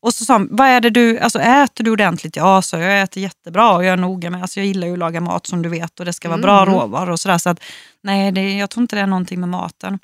Och 0.01 0.14
så 0.14 0.24
sa 0.24 0.33
hon, 0.33 0.49
vad 0.51 0.66
är 0.66 0.81
det 0.81 0.91
du, 0.91 1.18
alltså 1.18 1.39
äter 1.41 1.85
du 1.85 1.91
ordentligt? 1.91 2.37
Ja, 2.37 2.62
så 2.62 2.77
jag 2.77 3.03
äter 3.03 3.22
jättebra 3.22 3.72
och 3.74 3.85
jag 3.85 3.93
är 3.93 3.97
noga 3.97 4.31
med, 4.31 4.43
alltså 4.43 4.61
jag 4.61 4.66
gillar 4.66 4.87
ju 4.87 4.93
att 4.93 4.99
laga 4.99 5.20
mat 5.20 5.47
som 5.47 5.62
du 5.62 5.68
vet 5.68 6.01
och 6.01 6.07
det 6.07 6.12
ska 6.12 6.29
vara 6.29 6.39
bra 6.41 6.62
Mm. 6.62 6.74
råvaror 6.74 7.11
och 7.11 7.20
sådär. 7.20 7.39
Så 7.39 7.51
att 7.51 7.61
nej, 8.03 8.33
det, 8.33 8.53
jag 8.57 8.70
tror 8.70 8.83
inte 8.83 8.97
det 8.97 9.03
är 9.03 9.07
någonting 9.07 9.41
med 9.41 9.49
maten. 9.49 9.99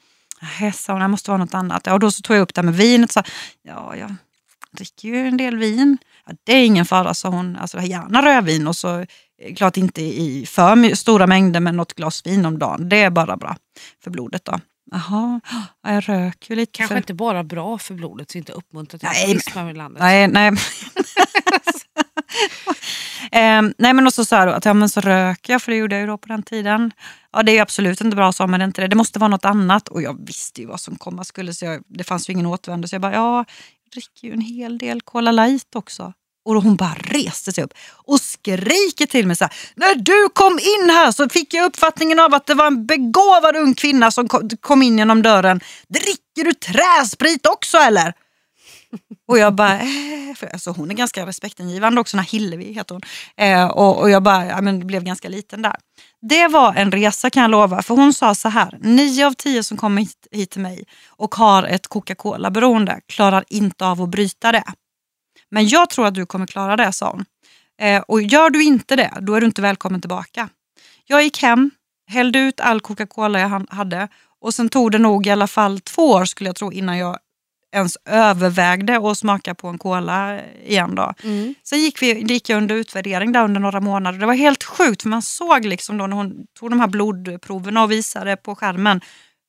Nej, 0.61 0.73
sa 0.73 0.93
hon, 0.93 1.03
det 1.03 1.09
måste 1.09 1.31
vara 1.31 1.39
något 1.39 1.55
annat. 1.55 1.83
Ja, 1.87 1.93
och 1.93 2.01
då 2.01 2.11
så 2.11 2.23
tog 2.23 2.37
jag 2.37 2.43
upp 2.43 2.55
det 2.55 2.61
här 2.61 2.65
med 2.67 2.75
vinet 2.75 3.11
och 3.11 3.15
sa, 3.15 3.23
ja, 3.63 3.97
jag 3.97 4.15
dricker 4.71 5.09
ju 5.09 5.29
en 5.29 5.37
del 5.37 5.57
vin. 5.57 5.99
Ja, 6.27 6.33
det 6.45 6.53
är 6.53 6.65
ingen 6.65 6.85
fara, 6.85 7.15
sa 7.15 7.29
hon. 7.29 7.57
Alltså, 7.57 7.81
gärna 7.81 8.23
rödvin 8.23 8.67
och 8.69 8.77
så 8.77 9.07
klart 9.57 9.77
inte 9.77 10.03
i 10.03 10.47
för 10.47 10.95
stora 10.95 11.27
mängder 11.27 11.61
men 11.61 11.77
något 11.77 11.95
glas 11.95 12.27
vin 12.27 12.47
om 12.47 12.59
dagen. 12.59 12.89
Det 12.89 13.03
är 13.03 13.11
bara 13.11 13.37
bra 13.37 13.57
för 14.05 14.11
blodet 14.11 14.45
då. 14.45 14.61
Jaha, 14.91 15.41
ja, 15.83 15.93
jag 15.93 16.09
röker 16.09 16.51
ju 16.51 16.57
lite. 16.57 16.73
Kanske 16.73 16.95
för... 16.95 16.99
inte 16.99 17.15
bara 17.15 17.45
bra 17.45 17.79
för 17.79 17.95
blodet, 17.95 18.31
så 18.31 18.39
inte 18.39 18.53
uppmuntra 18.53 18.99
till 18.99 19.09
Nej, 19.09 19.23
alkoholism 19.23 19.69
i 19.69 19.75
landet. 19.75 20.03
Nej, 20.03 20.29
nej. 20.29 20.53
Ehm, 23.33 23.75
nej 23.79 23.93
men 23.93 24.07
och 24.07 24.15
så 24.15 24.25
sa 24.25 24.45
då 24.45 24.53
att 24.53 24.65
ja, 24.65 24.75
men 24.75 24.89
så 24.89 25.01
röker 25.01 25.53
jag, 25.53 25.63
för 25.63 25.73
det 25.73 25.79
gjorde 25.79 25.95
jag 25.95 26.01
ju 26.01 26.07
då 26.07 26.19
på 26.19 26.29
den 26.29 26.43
tiden. 26.43 26.93
Ja 27.33 27.43
det 27.43 27.59
är 27.59 27.63
absolut 27.63 28.01
inte 28.01 28.17
bra, 28.17 28.33
sa 28.33 28.47
men 28.47 28.61
det 28.61 28.65
inte 28.65 28.81
det. 28.81 28.89
Det 28.89 28.97
måste 28.97 29.19
vara 29.19 29.29
något 29.29 29.45
annat. 29.45 29.89
Och 29.89 30.03
jag 30.03 30.27
visste 30.27 30.61
ju 30.61 30.67
vad 30.67 30.81
som 30.81 30.97
komma 30.97 31.25
skulle, 31.25 31.55
så 31.55 31.65
jag, 31.65 31.83
det 31.89 32.05
fanns 32.05 32.29
ju 32.29 32.33
ingen 32.33 32.47
återvändo. 32.47 32.89
Så 32.89 32.95
jag 32.95 33.03
bara, 33.03 33.13
ja, 33.13 33.37
jag 33.85 33.93
dricker 33.93 34.29
ju 34.29 34.33
en 34.33 34.41
hel 34.41 34.79
del 34.79 35.01
Cola 35.01 35.33
Light 35.33 35.77
också. 35.77 36.13
Och 36.45 36.63
hon 36.63 36.77
bara 36.77 36.95
reste 36.95 37.53
sig 37.53 37.65
upp 37.65 37.75
och 38.07 38.21
skriker 38.21 39.07
till 39.07 39.27
mig 39.27 39.37
så 39.37 39.45
här. 39.45 39.55
När 39.75 39.95
du 39.95 40.29
kom 40.35 40.53
in 40.53 40.91
här 40.91 41.13
så 41.13 41.29
fick 41.29 41.55
jag 41.55 41.65
uppfattningen 41.65 42.21
av 42.21 42.35
att 42.35 42.47
det 42.47 42.55
var 42.55 42.67
en 42.67 42.87
begåvad 42.87 43.57
ung 43.57 43.75
kvinna 43.75 44.11
som 44.11 44.29
kom- 44.61 44.83
in 44.83 44.99
genom 44.99 45.23
dörren. 45.23 45.61
Dricker 45.89 46.45
du 46.45 46.53
träsprit 46.53 47.47
också 47.47 47.79
eller? 47.79 48.13
Och 49.29 49.39
jag 49.39 49.55
bara, 49.55 49.75
eh, 49.81 50.35
för 50.37 50.47
alltså 50.47 50.71
hon 50.71 50.91
är 50.91 50.95
ganska 50.95 51.27
respektingivande 51.27 52.01
också, 52.01 52.17
den 52.17 52.25
här 52.25 52.31
Hillevi 52.31 52.73
heter 52.73 52.95
hon. 52.95 53.03
Eh, 53.37 53.67
och, 53.67 54.01
och 54.01 54.11
jag 54.11 54.23
bara, 54.23 54.47
ja, 54.47 54.61
men 54.61 54.87
blev 54.87 55.05
ganska 55.05 55.29
liten 55.29 55.63
där. 55.63 55.77
Det 56.29 56.49
var 56.49 56.75
en 56.75 56.93
resa 56.93 57.31
kan 57.31 57.43
jag 57.43 57.51
lova, 57.51 57.83
för 57.83 57.95
hon 57.95 58.15
sa 58.15 58.35
så 58.35 58.49
här, 58.49 58.79
nio 58.81 59.27
av 59.27 59.33
tio 59.33 59.63
som 59.63 59.77
kommer 59.77 60.03
hit, 60.03 60.27
hit 60.31 60.51
till 60.51 60.61
mig 60.61 60.85
och 61.09 61.35
har 61.35 61.63
ett 61.63 61.87
Coca-Cola-beroende 61.87 63.01
klarar 63.09 63.45
inte 63.49 63.87
av 63.87 64.03
att 64.03 64.09
bryta 64.09 64.53
det. 64.53 64.65
Men 65.53 65.69
jag 65.69 65.91
tror 65.91 66.07
att 66.07 66.15
du 66.15 66.27
kommer 66.27 66.47
klara 66.47 66.77
det, 66.77 66.93
sa 66.93 67.11
hon. 67.11 67.25
Eh, 67.81 68.03
och 68.03 68.23
gör 68.23 68.51
du 68.51 68.65
inte 68.65 68.97
det, 68.97 69.13
då 69.21 69.35
är 69.35 69.41
du 69.41 69.47
inte 69.47 69.63
välkommen 69.63 70.01
tillbaka. 70.01 70.49
Jag 71.05 71.23
gick 71.23 71.43
hem, 71.43 71.71
hällde 72.07 72.39
ut 72.39 72.61
all 72.61 72.81
Coca-Cola 72.81 73.41
jag 73.41 73.67
hade 73.71 74.09
och 74.41 74.55
sen 74.55 74.69
tog 74.69 74.93
det 74.93 74.99
nog 74.99 75.27
i 75.27 75.31
alla 75.31 75.47
fall 75.47 75.81
två 75.81 76.11
år 76.11 76.25
skulle 76.25 76.49
jag 76.49 76.57
tro 76.57 76.73
innan 76.73 76.99
jag 76.99 77.19
ens 77.75 77.97
övervägde 78.05 79.11
att 79.11 79.19
smaka 79.19 79.55
på 79.55 79.69
en 79.69 79.79
cola 79.79 80.41
igen. 80.65 80.95
Då. 80.95 81.15
Mm. 81.25 81.55
Sen 81.63 81.81
gick, 81.81 82.03
vi, 82.03 82.21
gick 82.21 82.49
jag 82.49 82.57
under 82.57 82.75
utvärdering 82.75 83.33
där 83.33 83.45
under 83.45 83.61
några 83.61 83.81
månader. 83.81 84.19
Det 84.19 84.27
var 84.27 84.35
helt 84.35 84.65
sjukt 84.65 85.03
för 85.03 85.09
man 85.09 85.23
såg 85.23 85.65
liksom 85.65 85.99
då 85.99 86.07
när 86.07 86.17
hon 86.17 86.47
tog 86.59 86.71
de 86.71 86.81
här 86.81 86.87
blodproverna 86.87 87.83
och 87.83 87.91
visade 87.91 88.37
på 88.37 88.55
skärmen 88.55 89.01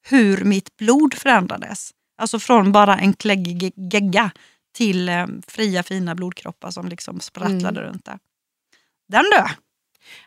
hur 0.08 0.44
mitt 0.44 0.78
blod 0.78 1.14
förändrades. 1.14 1.92
Alltså 2.18 2.40
från 2.40 2.72
bara 2.72 2.98
en 2.98 3.14
kläggig 3.14 3.74
gegga 3.94 4.32
till 4.74 5.10
eh, 5.10 5.28
fria 5.48 5.84
fina 5.84 6.16
blodkroppar 6.16 6.72
som 6.72 6.88
liksom 6.88 7.20
sprattlade 7.20 7.82
runt 7.82 8.06
där. 8.06 8.20
Den 9.08 9.24
dö. 9.24 9.48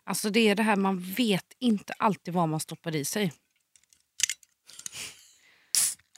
Alltså 0.04 0.30
det 0.30 0.48
är 0.48 0.54
det 0.54 0.62
här, 0.62 0.76
man 0.76 1.00
vet 1.00 1.52
inte 1.58 1.92
alltid 1.98 2.34
vad 2.34 2.48
man 2.48 2.60
stoppar 2.60 2.96
i 2.96 3.04
sig. 3.04 3.32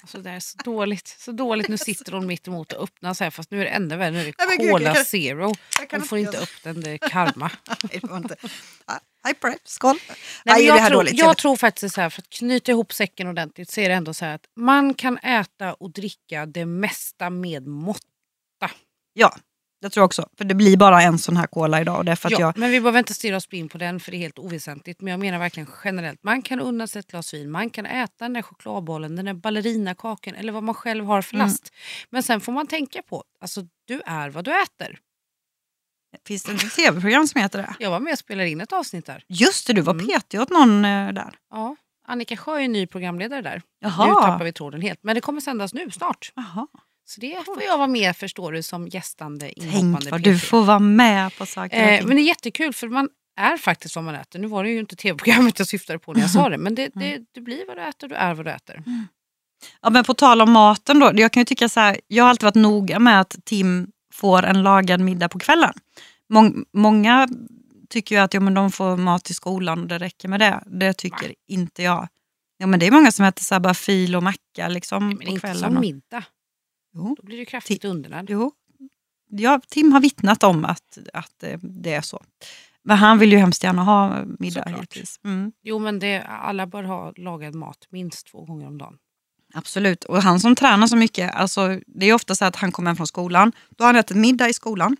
Alltså 0.01 0.19
det 0.19 0.31
är 0.31 0.41
så 0.41 0.59
dåligt. 0.65 1.09
Så 1.09 1.33
dåligt. 1.33 1.69
Nu 1.69 1.79
sitter 1.79 2.13
hon 2.13 2.27
mitt 2.27 2.49
emot 2.49 2.73
och 2.73 2.83
öppnar 2.83 3.15
så 3.15 3.25
här 3.25 3.31
fast 3.31 3.51
nu 3.51 3.61
är 3.61 3.65
det 3.65 3.71
ännu 3.71 3.97
värre. 3.97 4.11
Nu 4.11 4.21
är 4.21 4.59
det 4.59 4.71
Cola 4.71 4.95
Zero. 4.95 5.55
Hon 5.91 6.03
får 6.03 6.19
inte 6.19 6.39
upp 6.39 6.63
den, 6.63 6.81
det 6.81 6.91
är 6.91 6.99
karma. 6.99 7.51
Nej, 7.83 8.01
det 8.03 8.17
inte. 8.17 8.37
Skål. 9.65 9.97
Nej, 10.09 10.17
Nej, 10.45 10.67
men 10.67 10.77
är 10.77 10.79
jag, 10.79 10.89
tror, 10.89 10.97
dåligt? 10.97 11.19
jag 11.19 11.37
tror 11.37 11.57
faktiskt 11.57 11.95
så 11.95 12.01
här, 12.01 12.11
för 12.11 12.23
att 12.23 12.31
knyta 12.31 12.73
ihop 12.73 12.93
säcken 12.93 13.27
ordentligt 13.27 13.71
så 13.71 13.81
är 13.81 13.89
det 13.89 13.95
ändå 13.95 14.15
så 14.15 14.25
här 14.25 14.35
att 14.35 14.47
man 14.57 14.95
kan 14.95 15.19
äta 15.19 15.75
och 15.75 15.91
dricka 15.91 16.47
det 16.47 16.67
mesta 16.67 17.31
med 17.31 17.67
mått. 17.67 18.03
Ja, 19.19 19.37
det 19.81 19.91
tror 19.91 20.01
jag 20.03 20.07
också. 20.07 20.29
För 20.39 20.45
det 20.45 20.55
blir 20.55 20.77
bara 20.77 21.03
en 21.03 21.19
sån 21.19 21.37
här 21.37 21.47
cola 21.47 21.81
idag. 21.81 21.97
Och 21.99 22.05
det 22.05 22.13
är 22.13 22.17
för 22.17 22.29
att 22.29 22.33
Ja, 22.33 22.41
jag, 22.41 22.59
Men 22.59 22.71
vi 22.71 22.81
behöver 22.81 22.99
inte 22.99 23.15
stirra 23.15 23.37
oss 23.37 23.49
blind 23.49 23.71
på 23.71 23.79
den 23.79 24.01
för 24.01 24.11
det 24.11 24.17
är 24.17 24.19
helt 24.19 24.39
oväsentligt. 24.39 25.01
Men 25.01 25.11
jag 25.11 25.21
menar 25.21 25.39
verkligen 25.39 25.69
generellt. 25.85 26.23
Man 26.23 26.43
kan 26.43 26.61
unna 26.61 26.87
sig 26.87 27.01
ett 27.01 27.07
glas 27.11 27.35
vin, 27.35 27.51
man 27.51 27.71
kan 27.71 27.87
äta 27.87 28.25
den 28.25 28.33
där 28.33 28.43
chokladbollen, 28.43 29.17
den 29.17 29.25
där 29.25 29.35
ballerinakakan 29.35 30.35
eller 30.35 30.53
vad 30.53 30.63
man 30.63 30.75
själv 30.75 31.05
har 31.05 31.23
för 31.23 31.35
Mm. 31.35 31.47
last. 31.47 31.73
Men 32.11 32.23
sen 32.23 32.41
får 32.41 32.53
man 32.53 32.67
tänka 32.67 33.03
på, 33.03 33.25
alltså 33.41 33.61
du 33.87 34.03
är 34.07 34.31
vad 34.31 34.45
du 34.45 34.63
äter. 34.63 34.99
finns 36.27 36.43
det 36.43 36.53
ett 36.53 36.73
tv-program 36.75 37.27
som 37.27 37.41
heter 37.41 37.59
det? 37.59 37.75
Jag 37.79 37.91
var 37.91 38.01
med 38.01 38.13
och 38.13 38.19
spelade 38.19 38.49
in 38.51 38.61
ett 38.61 38.73
avsnitt 38.73 39.07
där. 39.07 39.25
Just 39.29 39.67
det, 39.67 39.73
du 39.73 39.81
var 39.81 39.95
Mm. 39.95 40.07
petig 40.07 40.41
åt 40.41 40.51
någon 40.51 40.85
eh, 40.85 41.13
där. 41.13 41.35
Ja, 41.51 41.77
Annika 42.07 42.37
Sjö 42.37 42.59
är 42.61 42.69
ny 42.69 42.87
programledare 42.87 43.43
där. 43.43 43.57
Nu 43.83 43.89
Jaha. 43.89 44.23
tappar 44.23 44.45
vi 44.45 44.53
tråden 44.53 44.81
helt. 44.83 44.99
Men 45.03 45.15
det 45.15 45.21
kommer 45.21 45.41
sändas 45.41 45.75
nu 45.75 45.91
snart. 45.91 46.33
Jaha. 46.37 46.67
Så 47.09 47.21
det 47.21 47.45
får 47.45 47.63
jag 47.63 47.79
vara 47.79 47.89
med 47.89 48.17
förstår 48.17 48.53
du 48.53 48.63
som 48.63 48.89
gästande 48.89 49.53
Tänk 49.73 50.11
vad 50.11 50.23
du 50.23 50.39
får 50.39 50.65
vara 50.65 50.79
med 50.79 51.37
på 51.39 51.47
saker 51.47 51.99
Eh, 51.99 52.07
men 52.07 52.17
det 52.17 52.23
är 52.23 52.27
jättekul 52.27 52.73
för 52.73 52.89
man 52.89 53.09
är 53.37 53.57
faktiskt 53.57 53.97
vad 53.97 54.05
man 54.05 54.15
äter. 54.15 54.39
Nu 54.39 54.47
var 54.47 54.65
det 54.65 54.71
ju 54.71 54.79
inte 54.79 54.97
tv-programmet 54.97 55.59
jag 55.59 55.69
syftade 55.69 55.99
på 55.99 56.13
när 56.13 56.21
jag 56.21 56.31
sa 56.31 56.49
det. 56.49 56.59
Men 56.59 56.75
det, 56.75 56.89
det, 56.95 57.21
du 57.33 57.41
blir 57.41 57.67
vad 57.67 57.77
du 57.77 57.83
äter, 57.83 58.09
du 58.09 58.15
är 58.15 58.35
vad 58.35 58.45
du 58.45 58.51
äter. 58.51 58.83
Ja, 59.83 59.91
men 59.91 60.05
på 60.05 60.15
tal 60.15 60.41
om 60.41 60.53
maten 60.53 60.99
då. 60.99 61.13
Jag 61.15 61.33
kan 61.33 61.41
ju 61.41 61.45
tycka 61.45 61.69
så 61.69 61.81
här, 61.81 62.01
jag 62.07 62.25
har 62.25 62.31
alltid 62.31 62.45
varit 62.45 62.55
noga 62.55 62.99
med 62.99 63.21
att 63.21 63.37
Tim 63.45 63.91
får 64.13 64.43
en 64.43 64.63
lagad 64.63 65.01
middag 65.01 65.29
på 65.29 65.39
kvällen. 65.39 65.73
Mång, 66.29 66.65
många 66.73 67.29
tycker 67.89 68.15
ju 68.15 68.21
att 68.21 68.35
ja, 68.35 68.41
men 68.41 68.55
de 68.55 68.73
får 68.73 68.97
mat 68.97 69.31
i 69.31 69.35
skolan 69.35 69.81
och 69.81 69.87
det 69.87 69.99
räcker 69.99 70.29
med 70.29 70.41
det. 70.41 70.63
Det 70.67 70.93
tycker 70.93 71.35
inte 71.49 71.83
jag. 71.83 72.09
Ja, 72.59 72.67
men 72.67 72.81
det 72.81 72.87
är 72.87 72.91
många 72.91 73.13
som 73.13 73.25
äter 73.25 73.45
så 73.45 73.61
bara 73.61 73.75
fil 73.75 74.17
och 74.17 74.23
macka 74.23 74.69
liksom, 74.69 75.09
Nej, 75.09 75.17
men 75.17 75.27
på 75.27 75.33
inte 75.33 75.41
kvällen. 75.41 75.63
som 75.63 75.75
och- 75.75 75.81
middag. 75.81 76.25
Jo. 76.99 77.15
Då 77.19 77.23
blir 77.27 77.39
du 77.39 77.45
kraftigt 77.45 77.85
undernärd. 77.85 78.27
Jo. 78.31 78.53
Ja, 79.31 79.61
Tim 79.69 79.93
har 79.93 80.01
vittnat 80.01 80.43
om 80.43 80.65
att, 80.65 80.99
att 81.13 81.43
eh, 81.43 81.59
det 81.63 81.95
är 81.95 82.01
så. 82.01 82.25
Men 82.83 82.97
han 82.97 83.19
vill 83.19 83.33
ju 83.33 83.39
hemskt 83.39 83.65
gärna 83.65 83.85
ha 83.85 84.25
middag. 84.39 84.85
Mm, 85.25 85.53
Jo 85.63 85.79
men 85.79 85.99
det, 85.99 86.23
alla 86.23 86.67
bör 86.67 86.83
ha 86.83 87.13
lagad 87.17 87.55
mat 87.55 87.79
minst 87.91 88.27
två 88.27 88.45
gånger 88.45 88.67
om 88.67 88.79
dagen. 88.79 88.99
absolut. 89.55 90.05
Och 90.05 90.23
han 90.23 90.41
som 90.41 90.55
tränar 90.55 90.87
så 90.87 90.97
mycket, 90.97 91.35
alltså, 91.35 91.81
det 91.87 92.07
är 92.07 92.13
ofta 92.15 92.35
så 92.35 92.45
att 92.45 92.57
han 92.57 92.73
kommer 92.73 92.91
hem 92.91 92.97
från 92.97 93.07
skolan. 93.07 93.53
Då 93.71 93.85
har 93.85 93.89
han 93.93 93.97
ätit 94.01 94.17
middag 94.17 94.49
i 94.49 94.53
skolan. 94.53 94.97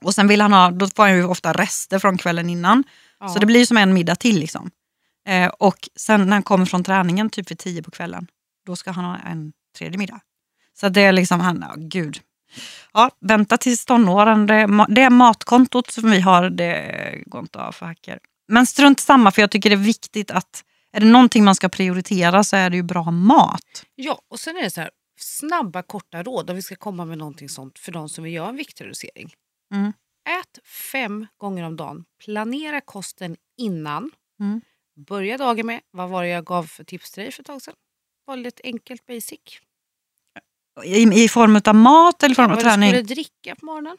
Och 0.00 0.14
sen 0.14 0.28
vill 0.28 0.40
han 0.40 0.52
ha, 0.52 0.70
då 0.70 0.88
får 0.88 1.02
han 1.02 1.16
ju 1.16 1.24
ofta 1.24 1.52
rester 1.52 1.98
från 1.98 2.18
kvällen 2.18 2.50
innan. 2.50 2.84
Ja. 3.20 3.28
Så 3.28 3.38
det 3.38 3.46
blir 3.46 3.64
som 3.66 3.76
en 3.76 3.94
middag 3.94 4.16
till. 4.16 4.38
Liksom. 4.38 4.70
Eh, 5.28 5.48
och 5.48 5.88
sen 5.96 6.26
när 6.26 6.32
han 6.32 6.42
kommer 6.42 6.66
från 6.66 6.84
träningen, 6.84 7.30
typ 7.30 7.50
vid 7.50 7.58
tio 7.58 7.82
på 7.82 7.90
kvällen, 7.90 8.26
då 8.66 8.76
ska 8.76 8.90
han 8.90 9.04
ha 9.04 9.16
en 9.18 9.52
tredje 9.78 9.98
middag. 9.98 10.20
Så 10.74 10.88
det 10.88 11.00
är 11.00 11.12
liksom, 11.12 11.40
han, 11.40 11.64
ja, 11.68 11.74
gud. 11.76 12.20
Ja, 12.92 13.10
vänta 13.20 13.56
tills 13.56 13.84
tonåren. 13.84 14.46
Det, 14.46 14.86
det 14.88 15.10
matkontot 15.10 15.90
som 15.90 16.10
vi 16.10 16.20
har, 16.20 16.50
det 16.50 17.22
går 17.26 17.40
inte 17.40 17.60
av 17.60 17.72
för 17.72 17.86
hacker. 17.86 18.18
Men 18.48 18.66
strunt 18.66 19.00
samma, 19.00 19.30
för 19.30 19.42
jag 19.42 19.50
tycker 19.50 19.70
det 19.70 19.76
är 19.76 19.84
viktigt 19.84 20.30
att 20.30 20.64
är 20.92 21.00
det 21.00 21.06
någonting 21.06 21.44
man 21.44 21.54
ska 21.54 21.68
prioritera 21.68 22.44
så 22.44 22.56
är 22.56 22.70
det 22.70 22.76
ju 22.76 22.82
bra 22.82 23.10
mat. 23.10 23.86
Ja, 23.94 24.20
och 24.28 24.40
sen 24.40 24.56
är 24.56 24.62
det 24.62 24.70
så 24.70 24.80
här, 24.80 24.90
snabba 25.18 25.82
korta 25.82 26.22
råd 26.22 26.50
om 26.50 26.56
vi 26.56 26.62
ska 26.62 26.76
komma 26.76 27.04
med 27.04 27.18
någonting 27.18 27.48
sånt 27.48 27.78
för 27.78 27.92
de 27.92 28.08
som 28.08 28.24
vill 28.24 28.32
göra 28.32 28.48
en 28.48 28.56
viktreducering. 28.56 29.34
Mm. 29.74 29.92
Ät 30.40 30.66
fem 30.92 31.26
gånger 31.36 31.64
om 31.64 31.76
dagen. 31.76 32.04
Planera 32.24 32.80
kosten 32.80 33.36
innan. 33.56 34.10
Mm. 34.40 34.60
Börja 35.06 35.38
dagen 35.38 35.66
med, 35.66 35.80
vad 35.90 36.10
var 36.10 36.22
det 36.22 36.28
jag 36.28 36.44
gav 36.44 36.62
för 36.62 36.84
tips 36.84 37.10
till 37.10 37.22
dig 37.22 37.32
för 37.32 37.42
ett 37.42 37.46
tag 37.46 37.62
sedan? 37.62 37.74
Väldigt 38.26 38.60
enkelt 38.64 39.06
basic. 39.06 39.40
I, 40.84 41.24
I 41.24 41.28
form 41.28 41.60
av 41.64 41.74
mat 41.74 42.22
eller 42.22 42.34
form 42.34 42.44
av 42.44 42.50
Vad 42.50 42.58
du 42.58 42.62
träning. 42.62 42.90
skulle 42.90 43.02
dricka 43.02 43.54
på 43.56 43.66
morgonen. 43.66 43.96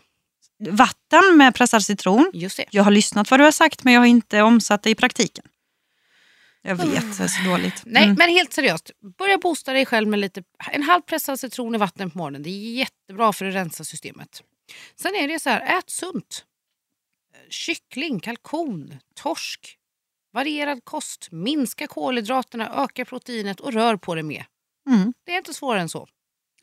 Vatten 0.70 1.38
med 1.38 1.56
pressad 1.56 1.84
citron. 1.86 2.32
Just 2.34 2.58
det. 2.58 2.66
Jag 2.72 2.84
har 2.84 2.92
lyssnat 2.92 3.32
vad 3.32 3.40
du 3.40 3.44
har 3.44 3.52
sagt 3.52 3.84
men 3.84 3.94
jag 3.94 4.02
har 4.02 4.06
inte 4.08 4.42
omsatt 4.42 4.84
det 4.84 4.90
i 4.90 4.96
praktiken. 4.96 5.46
Jag 6.62 6.76
vet, 6.76 7.18
det 7.18 7.24
är 7.24 7.28
så 7.28 7.50
dåligt. 7.50 7.82
Nej, 7.86 8.04
Mm. 8.04 8.16
men 8.20 8.30
helt 8.30 8.54
seriöst. 8.54 8.92
Börja 9.18 9.38
boosta 9.38 9.74
dig 9.74 9.86
själv 9.86 10.08
med 10.08 10.20
lite, 10.20 10.44
en 10.72 10.84
halv 10.84 11.02
pressad 11.02 11.40
citron 11.40 11.76
i 11.76 11.78
vatten 11.78 12.12
på 12.12 12.18
morgonen. 12.18 12.44
Det 12.44 12.50
är 12.50 12.74
jättebra 12.74 13.34
för 13.34 13.46
att 13.46 13.56
rensa 13.56 13.84
systemet. 13.84 14.44
Sen 14.96 15.16
är 15.16 15.28
det 15.28 15.40
så 15.40 15.50
här, 15.50 15.78
ät 15.78 15.90
sunt. 15.90 16.46
Kyckling, 17.50 18.20
kalkon, 18.20 18.94
torsk. 19.16 19.78
Varierad 20.34 20.82
kost. 20.84 21.28
Minska 21.32 21.88
kolhydraterna, 21.88 22.84
öka 22.84 23.06
proteinet 23.06 23.60
och 23.60 23.74
rör 23.74 23.96
på 23.98 24.16
det 24.16 24.24
med. 24.24 24.44
Mm. 24.90 25.14
Det 25.26 25.32
är 25.34 25.38
inte 25.38 25.54
svårare 25.54 25.82
än 25.82 25.90
så. 25.90 26.08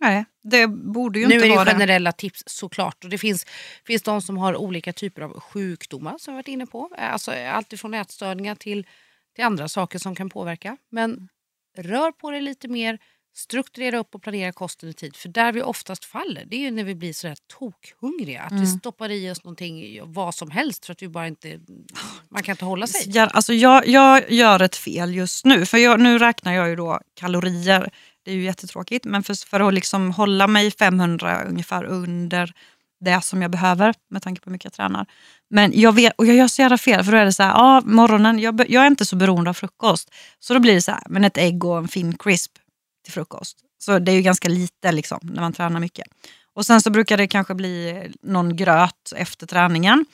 Nej, 0.03 0.25
det 0.43 0.67
borde 0.67 1.19
ju 1.19 1.27
Nu 1.27 1.35
inte 1.35 1.47
är 1.47 1.49
det 1.49 1.55
vara 1.55 1.65
ju 1.65 1.65
det. 1.65 1.71
generella 1.73 2.13
tips 2.13 2.43
såklart. 2.47 3.05
Och 3.05 3.11
det 3.11 3.19
finns, 3.19 3.47
finns 3.87 4.03
de 4.03 4.23
som 4.23 4.39
har 4.39 4.57
olika 4.57 4.93
typer 4.93 5.23
av 5.23 5.41
sjukdomar 5.41 6.19
som 6.19 6.35
vi 6.35 6.37
varit 6.39 6.49
inne 6.49 6.67
på. 6.67 6.91
Alltså, 6.99 7.31
allt 7.33 7.73
ifrån 7.73 7.95
ätstörningar 7.95 8.55
till, 8.55 8.87
till 9.35 9.45
andra 9.45 9.69
saker 9.69 9.99
som 9.99 10.15
kan 10.15 10.31
påverka. 10.31 10.77
Men 10.91 11.29
rör 11.79 12.13
på 12.13 12.31
det 12.31 12.41
lite 12.41 12.69
mer. 12.69 12.99
Strukturera 13.35 13.99
upp 13.99 14.15
och 14.15 14.23
planera 14.23 14.53
kosten 14.53 14.89
i 14.89 14.93
tid. 14.93 15.17
För 15.17 15.29
där 15.29 15.53
vi 15.53 15.63
oftast 15.63 16.05
faller, 16.05 16.45
det 16.47 16.67
är 16.67 16.71
när 16.71 16.85
vi 16.85 16.95
blir 16.95 17.13
sådär 17.13 17.37
tokhungriga. 17.59 18.43
Att 18.43 18.53
vi 18.53 18.67
stoppar 18.67 19.11
i 19.11 19.31
oss 19.31 19.45
någonting, 19.45 20.01
vad 20.05 20.35
som 20.35 20.51
helst 20.51 20.87
för 20.87 20.93
att 20.93 21.03
vi 21.03 21.09
bara 21.09 21.27
inte... 21.27 21.61
Man 22.29 22.43
kan 22.43 22.53
inte 22.53 22.65
hålla 22.65 22.87
sig. 22.87 23.03
Ja, 23.07 23.27
alltså 23.27 23.53
jag, 23.55 23.87
jag 23.89 24.31
gör 24.33 24.63
ett 24.63 24.77
fel 24.77 25.15
just 25.15 25.45
nu. 25.45 25.67
För 25.67 25.79
jag, 25.79 26.01
nu 26.01 26.19
räknar 26.19 26.53
jag 26.55 26.69
ju 26.69 26.77
då 26.77 27.01
kalorier. 27.15 27.91
Det 28.25 28.31
är 28.31 28.35
ju 28.35 28.43
jättetråkigt. 28.43 29.05
Men 29.05 29.23
för, 29.23 29.49
för 29.49 29.69
att 29.69 29.75
liksom 29.75 30.11
hålla 30.11 30.47
mig 30.47 30.71
500 30.71 31.45
ungefär 31.45 31.85
under 31.85 32.55
det 33.01 33.21
som 33.25 33.43
jag 33.43 33.51
behöver 33.51 33.95
med 34.11 34.23
tanke 34.23 34.41
på 34.41 34.51
hur 34.51 34.53
mycket 34.53 34.65
jag 34.65 34.73
tränar. 34.73 35.07
Men 35.51 35.73
jag 35.75 35.93
vet, 35.93 36.13
och 36.17 36.27
jag 36.27 36.37
gör 36.37 36.49
så 36.49 36.63
jävla 36.63 36.79
fel 36.79 37.05
för 37.05 37.13
då 37.13 37.19
är 37.19 37.25
det 37.25 37.33
så 37.33 37.43
här, 37.43 37.51
ja 37.51 37.83
morgonen, 37.85 38.39
jag, 38.39 38.71
jag 38.71 38.83
är 38.83 38.87
inte 38.87 39.05
så 39.05 39.17
beroende 39.17 39.51
av 39.51 39.55
frukost. 39.55 40.11
Så 40.39 40.55
då 40.55 40.61
blir 40.61 40.75
det 40.75 40.83
så 40.83 40.91
här, 40.91 41.03
men 41.09 41.25
ett 41.25 41.39
ägg 41.39 41.65
och 41.65 41.79
en 41.79 41.89
fin 41.89 42.17
crisp 42.19 42.53
till 43.05 43.13
frukost. 43.13 43.59
Så 43.79 43.99
det 43.99 44.13
är 44.13 44.17
ju 44.17 44.23
ganska 44.23 44.49
lite 44.49 44.93
liksom 44.93 45.19
när 45.23 45.41
man 45.41 45.53
tränar 45.53 45.81
mycket. 45.81 46.07
Och 46.55 46.67
sen 46.67 46.81
så 46.81 46.91
brukar 46.91 47.17
det 47.17 47.27
kanske 47.27 47.55
bli 47.55 48.03
någon 48.23 48.57
gröt 48.57 49.13
efter 49.17 49.47
träningen. 49.47 50.07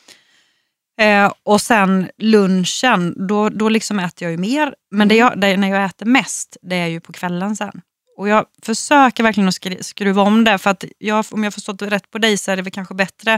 Eh, 1.01 1.33
och 1.43 1.61
sen 1.61 2.11
lunchen, 2.19 3.27
då, 3.29 3.49
då 3.49 3.69
liksom 3.69 3.99
äter 3.99 4.23
jag 4.23 4.31
ju 4.31 4.39
mer. 4.39 4.75
Men 4.91 5.09
det 5.09 5.17
jag, 5.17 5.41
det, 5.41 5.57
när 5.57 5.69
jag 5.69 5.85
äter 5.85 6.07
mest, 6.07 6.57
det 6.63 6.77
är 6.77 6.87
ju 6.87 7.01
på 7.01 7.13
kvällen 7.13 7.57
sen. 7.57 7.81
Och 8.19 8.29
jag 8.29 8.47
försöker 8.63 9.23
verkligen 9.23 9.49
att 9.49 9.85
skruva 9.87 10.23
om 10.23 10.45
det. 10.45 10.59
För 10.59 10.71
att 10.71 10.85
jag, 10.99 11.25
om 11.31 11.45
jag 11.45 11.55
förstått 11.55 11.83
rätt 11.83 12.11
på 12.11 12.19
dig 12.19 12.37
så 12.39 12.51
är 12.51 12.57
det 12.57 12.63
väl 12.63 12.73
kanske 12.73 12.95
bättre 12.95 13.35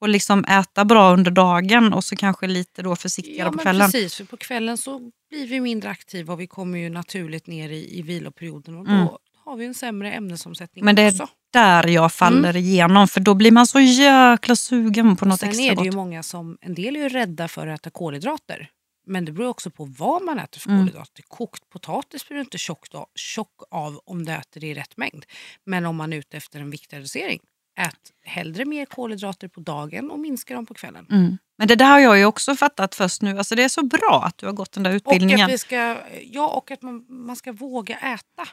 att 0.00 0.10
liksom 0.10 0.44
äta 0.44 0.84
bra 0.84 1.12
under 1.12 1.30
dagen 1.30 1.92
och 1.92 2.04
så 2.04 2.16
kanske 2.16 2.46
lite 2.46 2.82
då 2.82 2.96
försiktigare 2.96 3.48
Ja, 3.48 3.52
på 3.52 3.58
kvällen. 3.58 3.90
precis. 3.92 4.14
För 4.14 4.24
på 4.24 4.36
kvällen 4.36 4.78
så 4.78 4.98
blir 5.30 5.46
vi 5.46 5.60
mindre 5.60 5.90
aktiva 5.90 6.32
och 6.32 6.40
vi 6.40 6.46
kommer 6.46 6.78
ju 6.78 6.88
naturligt 6.90 7.46
ner 7.46 7.68
i, 7.70 7.98
i 7.98 8.02
viloperioden. 8.02 8.76
Och 8.78 8.86
Mm. 8.86 9.06
då 9.06 9.18
har 9.44 9.56
vi 9.56 9.66
en 9.66 9.74
sämre 9.74 10.12
ämnesomsättning 10.12 10.84
Men 10.84 10.96
det 10.96 11.02
är 11.02 11.08
också. 11.12 11.28
där 11.52 11.86
jag 11.86 12.12
faller 12.12 12.56
igenom. 12.56 13.08
För 13.08 13.20
då 13.20 13.34
blir 13.34 13.50
man 13.52 13.66
så 13.66 13.80
jäkla 13.80 14.56
sugen 14.56 15.16
på 15.16 15.24
något 15.24 15.40
Sen 15.40 15.48
extra 15.48 15.64
är 15.64 15.70
det 15.70 15.74
gott. 15.76 15.86
ju 15.86 15.92
många 15.92 16.22
som, 16.22 16.58
en 16.60 16.74
del 16.74 16.96
är 16.96 17.00
ju 17.00 17.08
rädda 17.08 17.48
för 17.48 17.66
att 17.66 17.80
äta 17.80 17.90
kolhydrater. 17.90 18.68
Men 19.06 19.24
det 19.24 19.32
beror 19.32 19.48
också 19.48 19.70
på 19.70 19.84
vad 19.84 20.22
man 20.22 20.38
äter 20.38 20.60
för 20.60 20.68
Mm. 20.70 20.80
kolhydrater. 20.80 21.22
Kokt 21.28 21.68
potatis 21.70 22.28
blir 22.28 22.34
du 22.36 22.40
inte 22.40 22.58
tjock, 22.58 22.94
av- 22.94 23.08
tjock 23.14 23.60
av 23.70 24.00
om 24.04 24.24
du 24.24 24.32
äter 24.32 24.60
det 24.60 24.66
i 24.66 24.74
rätt 24.74 24.96
mängd. 24.96 25.24
Men 25.64 25.86
om 25.86 25.96
man 25.96 26.12
är 26.12 26.16
ute 26.16 26.36
efter 26.36 26.60
en 26.60 26.70
viktreducering, 26.70 27.40
ät 27.78 28.12
hellre 28.24 28.64
mer 28.64 28.86
kolhydrater 28.86 29.48
på 29.48 29.60
dagen 29.60 30.10
och 30.10 30.18
minska 30.18 30.54
dem 30.54 30.66
på 30.66 30.74
kvällen. 30.74 31.06
Mm. 31.10 31.38
Men 31.58 31.68
det 31.68 31.74
där 31.76 31.90
har 31.90 31.98
jag 31.98 32.18
ju 32.18 32.24
också 32.24 32.56
fattat 32.56 32.94
först 32.94 33.22
nu. 33.22 33.38
Alltså 33.38 33.54
det 33.54 33.62
är 33.62 33.68
så 33.68 33.82
bra 33.86 34.22
att 34.26 34.38
du 34.38 34.46
har 34.46 34.52
gått 34.52 34.72
den 34.72 34.82
där 34.82 34.90
Och 34.90 34.96
utbildningen. 34.96 35.46
att, 35.46 35.50
vi 35.52 35.58
ska, 35.58 35.96
ja, 36.22 36.48
och 36.48 36.70
att 36.70 36.82
man, 36.82 37.06
man 37.08 37.36
ska 37.36 37.52
våga 37.52 37.96
äta. 37.98 38.48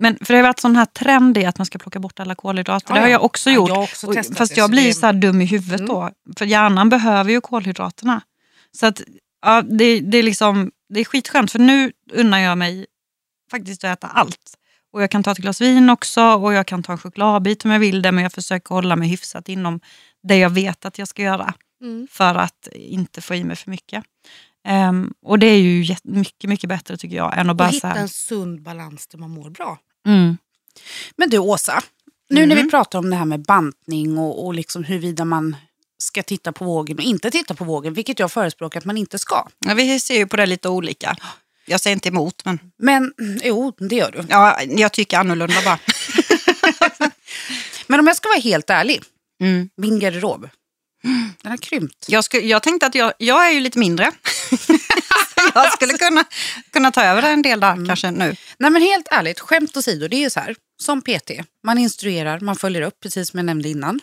Men 0.00 0.16
för 0.16 0.34
det 0.34 0.38
har 0.40 0.42
varit 0.42 0.58
sån 0.60 0.76
här 0.76 0.84
trend 0.84 1.38
i 1.38 1.44
att 1.44 1.58
man 1.58 1.66
ska 1.66 1.78
plocka 1.78 1.98
bort 1.98 2.20
alla 2.20 2.34
kolhydrater. 2.34 2.86
Ja, 2.90 2.94
det 2.94 3.00
har 3.00 3.06
ja. 3.08 3.12
jag 3.12 3.24
också 3.24 3.50
Ja, 3.50 3.56
gjort. 3.56 3.68
jag 3.68 3.82
också 3.82 4.06
Och- 4.06 4.36
Fast 4.36 4.56
jag 4.56 4.70
blir 4.70 4.92
så 4.92 5.12
dum 5.12 5.40
i 5.40 5.44
huvudet 5.44 5.80
Mm. 5.80 5.88
då. 5.88 6.10
För 6.38 6.44
hjärnan 6.46 6.88
behöver 6.88 7.30
ju 7.30 7.40
kolhydraterna. 7.40 8.20
Så 8.72 8.86
att, 8.86 9.02
ja, 9.42 9.62
det, 9.62 10.00
det, 10.00 10.18
är 10.18 10.22
liksom, 10.22 10.70
det 10.88 11.00
är 11.00 11.04
skitskönt 11.04 11.52
för 11.52 11.58
nu 11.58 11.92
unnar 12.12 12.38
jag 12.38 12.58
mig 12.58 12.86
faktiskt 13.50 13.84
att 13.84 13.98
äta 13.98 14.06
allt. 14.06 14.54
Och 14.92 15.02
jag 15.02 15.10
kan 15.10 15.22
ta 15.22 15.32
ett 15.32 15.38
glas 15.38 15.60
vin 15.60 15.90
också 15.90 16.22
och 16.22 16.52
jag 16.52 16.66
kan 16.66 16.82
ta 16.82 16.92
en 16.92 16.98
chokladbit 16.98 17.64
om 17.64 17.70
jag 17.70 17.78
vill 17.80 18.02
det. 18.02 18.12
Men 18.12 18.22
jag 18.22 18.32
försöker 18.32 18.74
hålla 18.74 18.96
mig 18.96 19.08
hyfsat 19.08 19.48
inom 19.48 19.80
det 20.22 20.36
jag 20.38 20.50
vet 20.50 20.84
att 20.84 20.98
jag 20.98 21.08
ska 21.08 21.22
göra. 21.22 21.54
Mm. 21.82 22.08
För 22.10 22.34
att 22.34 22.68
inte 22.74 23.20
få 23.20 23.34
i 23.34 23.44
mig 23.44 23.56
för 23.56 23.70
mycket. 23.70 24.04
Ehm, 24.64 25.12
och 25.22 25.38
det 25.38 25.46
är 25.46 25.58
ju 25.58 25.96
mycket, 26.02 26.50
mycket 26.50 26.68
bättre 26.68 26.96
tycker 26.96 27.16
jag 27.16 27.38
än 27.38 27.50
att 27.50 27.56
bara 27.56 27.68
hitta 27.68 27.94
en 27.94 28.08
sund 28.08 28.62
balans 28.62 29.06
där 29.06 29.18
man 29.18 29.30
mår 29.30 29.50
bra. 29.50 29.78
mm, 30.06 30.36
Men 31.16 31.30
du 31.30 31.38
Åsa, 31.38 31.82
nu 32.30 32.46
när 32.46 32.56
Mhm. 32.56 32.64
vi 32.64 32.70
pratar 32.70 32.98
om 32.98 33.10
det 33.10 33.16
här 33.16 33.24
med 33.24 33.42
bantning 33.42 34.18
och, 34.18 34.46
och 34.46 34.54
liksom 34.54 34.84
huruvida 34.84 35.24
man 35.24 35.56
ska 35.98 36.22
titta 36.22 36.52
på 36.52 36.64
vågen 36.64 36.96
och 36.96 37.02
inte 37.02 37.30
titta 37.30 37.54
på 37.54 37.64
vågen, 37.64 37.94
vilket 37.94 38.18
jag 38.18 38.32
förespråkar 38.32 38.78
att 38.80 38.84
man 38.86 38.96
inte 38.96 39.18
ska. 39.18 39.48
Ja, 39.58 39.74
vi 39.74 40.00
ser 40.00 40.16
ju 40.16 40.26
på 40.26 40.36
det 40.36 40.46
lite 40.46 40.68
olika. 40.68 41.16
Jag 41.66 41.80
säger 41.80 41.94
inte 41.94 42.08
emot, 42.08 42.44
men 42.44 42.58
Men 42.78 43.12
mm, 43.20 43.40
jo, 43.44 43.72
det 43.78 43.96
gör 43.96 44.10
du. 44.10 44.24
ja, 44.28 44.62
jag 44.62 44.92
tycker 44.92 45.18
annorlunda 45.18 45.62
bara. 45.64 45.78
Men 47.86 48.00
om 48.00 48.06
jag 48.06 48.16
ska 48.16 48.28
vara 48.28 48.40
helt 48.40 48.70
ärlig, 48.70 49.02
Mm. 49.40 49.68
min 49.76 49.98
garderob, 50.00 50.48
den 51.42 51.50
har 51.50 51.56
krympt. 51.56 52.04
Jag, 52.08 52.24
sku, 52.24 52.38
jag 52.40 52.62
tänkte 52.62 52.86
att 52.86 52.94
jag, 52.94 53.12
jag 53.18 53.46
är 53.46 53.50
ju 53.50 53.60
lite 53.60 53.78
mindre. 53.78 54.12
jag 55.54 55.72
skulle 55.72 55.92
kunna, 55.98 56.24
kunna 56.72 56.90
ta 56.90 57.04
över 57.04 57.22
en 57.22 57.42
del 57.42 57.60
där 57.60 57.86
kanske 57.86 58.10
nu. 58.10 58.36
Nej 58.58 58.70
men 58.70 58.82
helt 58.82 59.08
ärligt, 59.10 59.40
skämt 59.40 59.76
åsido, 59.76 60.08
det 60.08 60.16
är 60.16 60.20
ju 60.20 60.30
så 60.30 60.40
här, 60.40 60.56
som 60.82 61.02
PT, 61.02 61.30
man 61.64 61.78
instruerar, 61.78 62.40
man 62.40 62.56
följer 62.56 62.82
upp, 62.82 63.00
precis 63.02 63.30
som 63.30 63.38
jag 63.38 63.44
nämnde 63.44 63.68
innan. 63.68 64.00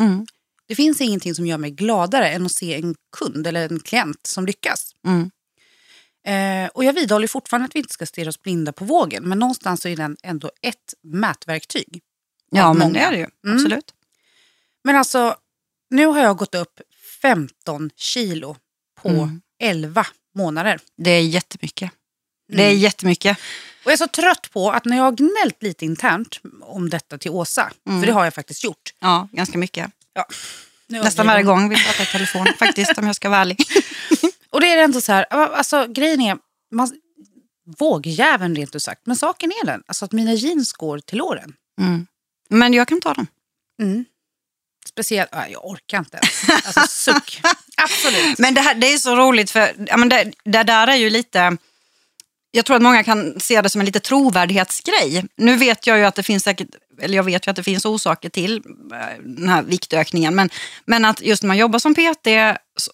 Mm. 0.00 0.26
Det 0.70 0.76
finns 0.76 1.00
ingenting 1.00 1.34
som 1.34 1.46
gör 1.46 1.58
mig 1.58 1.70
gladare 1.70 2.28
än 2.30 2.46
att 2.46 2.52
se 2.52 2.74
en 2.74 2.94
kund 3.16 3.46
eller 3.46 3.68
en 3.68 3.80
klient 3.80 4.26
som 4.26 4.46
lyckas. 4.46 4.94
Mm. 5.06 5.30
Eh, 6.26 6.70
och 6.70 6.84
jag 6.84 6.92
vidhåller 6.92 7.26
fortfarande 7.26 7.66
att 7.66 7.74
vi 7.74 7.78
inte 7.78 7.92
ska 7.94 8.06
stirra 8.06 8.28
oss 8.28 8.42
blinda 8.42 8.72
på 8.72 8.84
vågen, 8.84 9.28
men 9.28 9.38
någonstans 9.38 9.80
så 9.82 9.88
är 9.88 9.96
den 9.96 10.16
ändå 10.22 10.50
ett 10.62 10.94
mätverktyg. 11.02 12.00
Ja, 12.50 12.72
men 12.72 12.92
det 12.92 12.98
är 13.00 13.10
det 13.12 13.18
ju. 13.18 13.26
Mm. 13.44 13.56
Absolut. 13.56 13.94
Men 14.84 14.96
alltså, 14.96 15.36
nu 15.90 16.06
har 16.06 16.18
jag 16.20 16.36
gått 16.36 16.54
upp 16.54 16.80
15 17.22 17.90
kilo 17.96 18.56
på 19.02 19.08
Mm. 19.08 19.40
11 19.62 20.06
månader. 20.34 20.80
Det 20.96 21.10
är 21.10 21.22
jättemycket. 21.22 21.90
Det 22.48 22.62
är 22.62 22.68
Mm. 22.70 22.78
jättemycket. 22.80 23.38
Och 23.84 23.86
jag 23.86 23.92
är 23.92 23.96
så 23.96 24.08
trött 24.08 24.50
på 24.52 24.70
att 24.70 24.84
när 24.84 24.96
jag 24.96 25.04
har 25.04 25.12
gnällt 25.12 25.62
lite 25.62 25.84
internt 25.84 26.40
om 26.62 26.90
detta 26.90 27.18
till 27.18 27.30
Åsa, 27.30 27.72
Mm. 27.86 28.00
för 28.00 28.06
det 28.06 28.12
har 28.12 28.24
jag 28.24 28.34
faktiskt 28.34 28.64
gjort. 28.64 28.94
Ja, 28.98 29.28
ganska 29.32 29.58
mycket. 29.58 29.90
Nu 30.86 31.02
Nästan 31.02 31.26
varje 31.26 31.42
gång 31.42 31.68
vi 31.68 31.84
pratar 31.84 32.04
i 32.04 32.06
telefon 32.06 32.46
faktiskt, 32.58 32.98
om 32.98 33.06
jag 33.06 33.16
ska 33.16 33.28
vara 33.28 33.40
ärlig. 33.40 33.58
Och 34.50 34.60
det 34.60 34.72
är 34.72 34.78
ändå 34.78 35.00
så 35.00 35.12
här, 35.12 35.24
alltså 35.32 35.86
grejen 35.86 36.20
är, 36.20 36.38
man, 36.70 36.90
vågjäveln 37.78 38.56
rent 38.56 38.76
ut 38.76 38.82
sagt, 38.82 39.06
men 39.06 39.16
saken 39.16 39.52
är 39.62 39.66
den, 39.66 39.82
alltså 39.86 40.04
att 40.04 40.12
mina 40.12 40.32
jeans 40.32 40.72
går 40.72 40.98
till 40.98 41.18
låren. 41.18 41.52
Mm. 41.80 42.06
Men 42.48 42.74
jag 42.74 42.88
kan 42.88 43.00
ta 43.00 43.14
dem. 43.14 43.26
Mm. 43.82 44.04
Speciellt, 44.88 45.34
äh, 45.34 45.52
jag 45.52 45.66
orkar 45.66 45.98
inte. 45.98 46.20
Alltså 46.64 46.80
suck. 46.88 47.40
Absolut. 47.76 48.38
Men 48.38 48.54
det, 48.54 48.60
här, 48.60 48.74
det 48.74 48.92
är 48.92 48.98
så 48.98 49.16
roligt 49.16 49.50
för 49.50 49.74
ja, 49.86 49.96
men 49.96 50.08
det, 50.08 50.32
det 50.44 50.62
där 50.62 50.86
är 50.86 50.96
ju 50.96 51.10
lite... 51.10 51.56
Jag 52.50 52.64
tror 52.64 52.76
att 52.76 52.82
många 52.82 53.04
kan 53.04 53.40
se 53.40 53.62
det 53.62 53.70
som 53.70 53.80
en 53.80 53.84
lite 53.84 54.00
trovärdighetsgrej. 54.00 55.24
Nu 55.36 55.56
vet 55.56 55.86
jag 55.86 55.98
ju 55.98 56.04
att 56.04 56.14
det 56.14 56.22
finns 56.22 56.44
säkert, 56.44 56.68
eller 57.00 57.16
jag 57.16 57.22
vet 57.22 57.46
ju 57.46 57.50
att 57.50 57.56
det 57.56 57.62
finns 57.62 57.84
orsaker 57.84 58.28
till 58.28 58.62
eh, 58.92 59.22
den 59.24 59.48
här 59.48 59.62
viktökningen. 59.62 60.34
Men, 60.34 60.50
men 60.84 61.04
att 61.04 61.22
just 61.22 61.42
när 61.42 61.48
man 61.48 61.56
jobbar 61.56 61.78
som 61.78 61.94
PT 61.94 62.28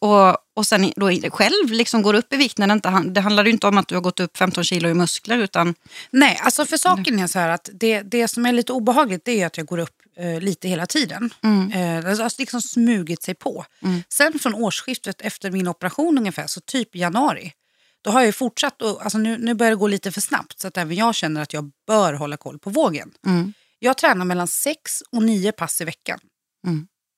och, 0.01 0.37
och 0.57 0.67
sen 0.67 0.93
då 0.97 1.11
själv 1.31 1.71
liksom 1.71 2.03
går 2.03 2.15
upp 2.15 2.33
i 2.33 2.37
vikt. 2.37 2.59
När 2.59 2.67
det, 2.67 2.73
inte, 2.73 3.03
det 3.07 3.21
handlar 3.21 3.45
ju 3.45 3.51
inte 3.51 3.67
om 3.67 3.79
att 3.79 3.89
du 3.89 3.95
har 3.95 4.03
gått 4.03 4.21
upp 4.21 4.37
15 4.37 4.65
kilo 4.65 4.89
i 4.89 4.95
muskler 4.95 5.39
utan 5.39 5.75
Nej, 6.11 6.41
alltså 6.43 6.67
för 6.67 6.77
saken 6.77 7.19
är 7.19 7.27
så 7.27 7.39
här 7.39 7.49
att 7.49 7.71
det, 7.73 8.03
det 8.03 8.29
som 8.29 8.47
är 8.47 8.53
lite 8.53 8.73
obehagligt 8.73 9.25
det 9.25 9.43
är 9.43 9.47
att 9.47 9.57
jag 9.57 9.67
går 9.67 9.79
upp 9.79 9.97
eh, 10.17 10.41
lite 10.41 10.69
hela 10.69 10.87
tiden. 10.87 11.31
Eh, 11.73 12.05
det 12.05 12.23
har 12.23 12.41
liksom 12.41 12.63
smugit 12.63 13.23
sig 13.23 13.35
på. 13.35 13.65
Sen 14.09 14.39
från 14.39 14.55
årsskiftet 14.55 15.21
efter 15.21 15.51
min 15.51 15.69
operation 15.69 16.19
ungefär, 16.19 16.47
så 16.47 16.61
typ 16.61 16.97
januari, 16.97 17.53
då 18.07 18.11
har 18.11 18.23
jag 18.23 18.35
fortsatt, 18.35 18.83
och, 18.83 19.03
alltså 19.03 19.19
nu, 19.19 19.39
nu 19.39 19.55
börjar 19.55 19.71
det 19.71 19.77
gå 19.77 19.87
lite 19.87 20.13
för 20.13 20.21
snabbt 20.21 20.61
så 20.61 20.69
att 20.69 20.77
även 20.77 20.97
jag 20.97 21.15
känner 21.15 21.43
att 21.43 21.53
jag 21.53 21.71
bör 21.87 22.13
hålla 22.13 22.37
koll 22.37 22.59
på 22.59 22.71
vågen. 22.71 23.11
Jag 23.79 23.97
tränar 23.99 24.25
mellan 24.25 24.49
sex 24.49 25.03
och 25.13 25.23
nio 25.23 25.53
pass 25.53 25.81
i 25.81 25.85
veckan. 25.85 26.19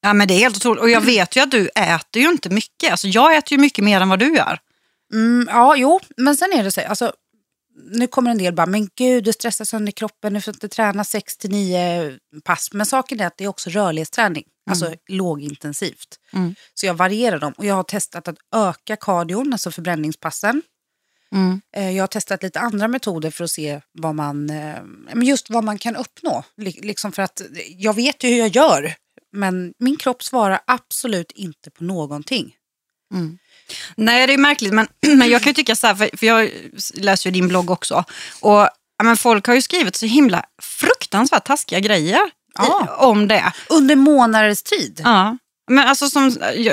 Ja 0.01 0.13
men 0.13 0.29
det 0.29 0.35
är 0.35 0.39
helt 0.39 0.57
otroligt. 0.57 0.83
Och 0.83 0.91
jag 0.91 1.01
vet 1.15 1.37
ju 1.37 1.41
att 1.41 1.51
du 1.51 1.69
äter 1.69 2.23
ju 2.23 2.29
inte 2.29 2.51
mycket. 2.51 2.91
Alltså 2.91 3.09
jag 3.09 3.37
äter 3.37 3.53
ju 3.53 3.59
mycket 3.59 3.85
mer 3.85 4.01
än 4.01 4.09
vad 4.09 4.19
du 4.19 4.35
gör. 4.35 4.59
Mm, 5.13 5.49
ja, 5.51 5.77
jo, 5.77 6.01
men 6.17 6.37
sen 6.37 6.53
är 6.53 6.65
det 6.65 6.73
så 6.73 6.81
alltså, 6.81 7.13
nu 7.91 8.07
kommer 8.07 8.31
en 8.31 8.39
del 8.39 8.55
bara, 8.55 8.67
men 8.67 8.89
gud 8.97 9.25
du 9.25 9.33
stressar 9.33 9.65
sönder 9.65 9.93
kroppen, 9.93 10.35
du 10.35 10.41
får 10.41 10.55
inte 10.55 10.69
träna 10.69 11.05
6 11.05 11.37
till 11.37 11.51
9 11.51 12.19
pass. 12.45 12.69
Men 12.73 12.87
saken 12.87 13.21
är 13.21 13.27
att 13.27 13.37
det 13.37 13.45
är 13.45 13.49
också 13.49 13.71
rörlighetsträning, 13.71 14.45
alltså 14.71 14.95
lågintensivt. 15.09 16.19
Mm. 16.33 16.55
Så 16.75 16.87
jag 16.87 16.95
varierar 16.95 17.39
dem 17.39 17.53
och 17.57 17.65
jag 17.65 17.75
har 17.75 17.83
testat 17.83 18.29
att 18.29 18.37
öka 18.55 18.97
kardion, 18.97 19.53
alltså 19.53 19.71
förbränningspassen. 19.71 20.63
Mm. 21.35 21.61
Eh, 21.77 21.91
Jag 21.91 22.03
har 22.03 22.07
testat 22.09 22.43
lite 22.43 22.61
andra 22.61 22.89
metoder 22.89 23.31
för 23.31 23.45
att 23.45 23.51
se 23.51 23.81
vad 23.93 24.15
man, 24.15 24.51
eh, 24.51 24.77
just 25.23 25.51
vad 25.51 25.65
man 25.65 25.79
kan 25.79 25.97
uppnå. 25.97 26.45
Li- 26.57 26.81
Liksom 26.83 27.13
för 27.13 27.23
att 27.23 27.43
jag 27.69 27.95
vet 27.95 28.25
ju 28.25 28.29
hur 28.29 28.39
jag 28.39 28.49
gör, 28.49 28.95
men 29.33 29.73
min 29.79 29.97
kropp 29.97 30.23
svarar 30.23 30.61
absolut 30.67 31.33
inte 31.33 31.71
på 31.71 31.85
någonting. 31.85 32.55
Nej, 33.97 34.27
det 34.27 34.33
är 34.35 34.39
märkligt. 34.39 34.73
Men, 34.75 34.89
men 35.19 35.29
jag 35.31 35.43
kan 35.43 35.51
ju 35.51 35.55
tycka 35.55 35.77
så 35.77 35.87
här, 35.87 35.95
för, 35.95 36.17
för 36.17 36.27
jag 36.27 36.51
läser 36.95 37.31
ju 37.31 37.35
din 37.35 37.49
blogg 37.49 37.71
också. 37.71 38.05
Och 38.41 38.59
ja, 38.99 39.05
men 39.05 39.17
folk 39.17 39.47
har 39.47 39.55
ju 39.55 39.63
skrivit 39.63 39.97
så 39.97 40.07
himla 40.07 40.45
fruktansvärt 40.63 41.45
taskiga 41.45 41.81
grejer 41.81 42.21
Ja. 42.55 42.85
i, 42.85 43.05
om 43.05 43.29
det. 43.29 43.53
Under 43.71 43.97
månaders 43.97 44.63
tid. 44.63 45.01
Ja. 45.05 45.39
Men 45.69 45.89
alltså 45.89 46.09
som, 46.09 46.31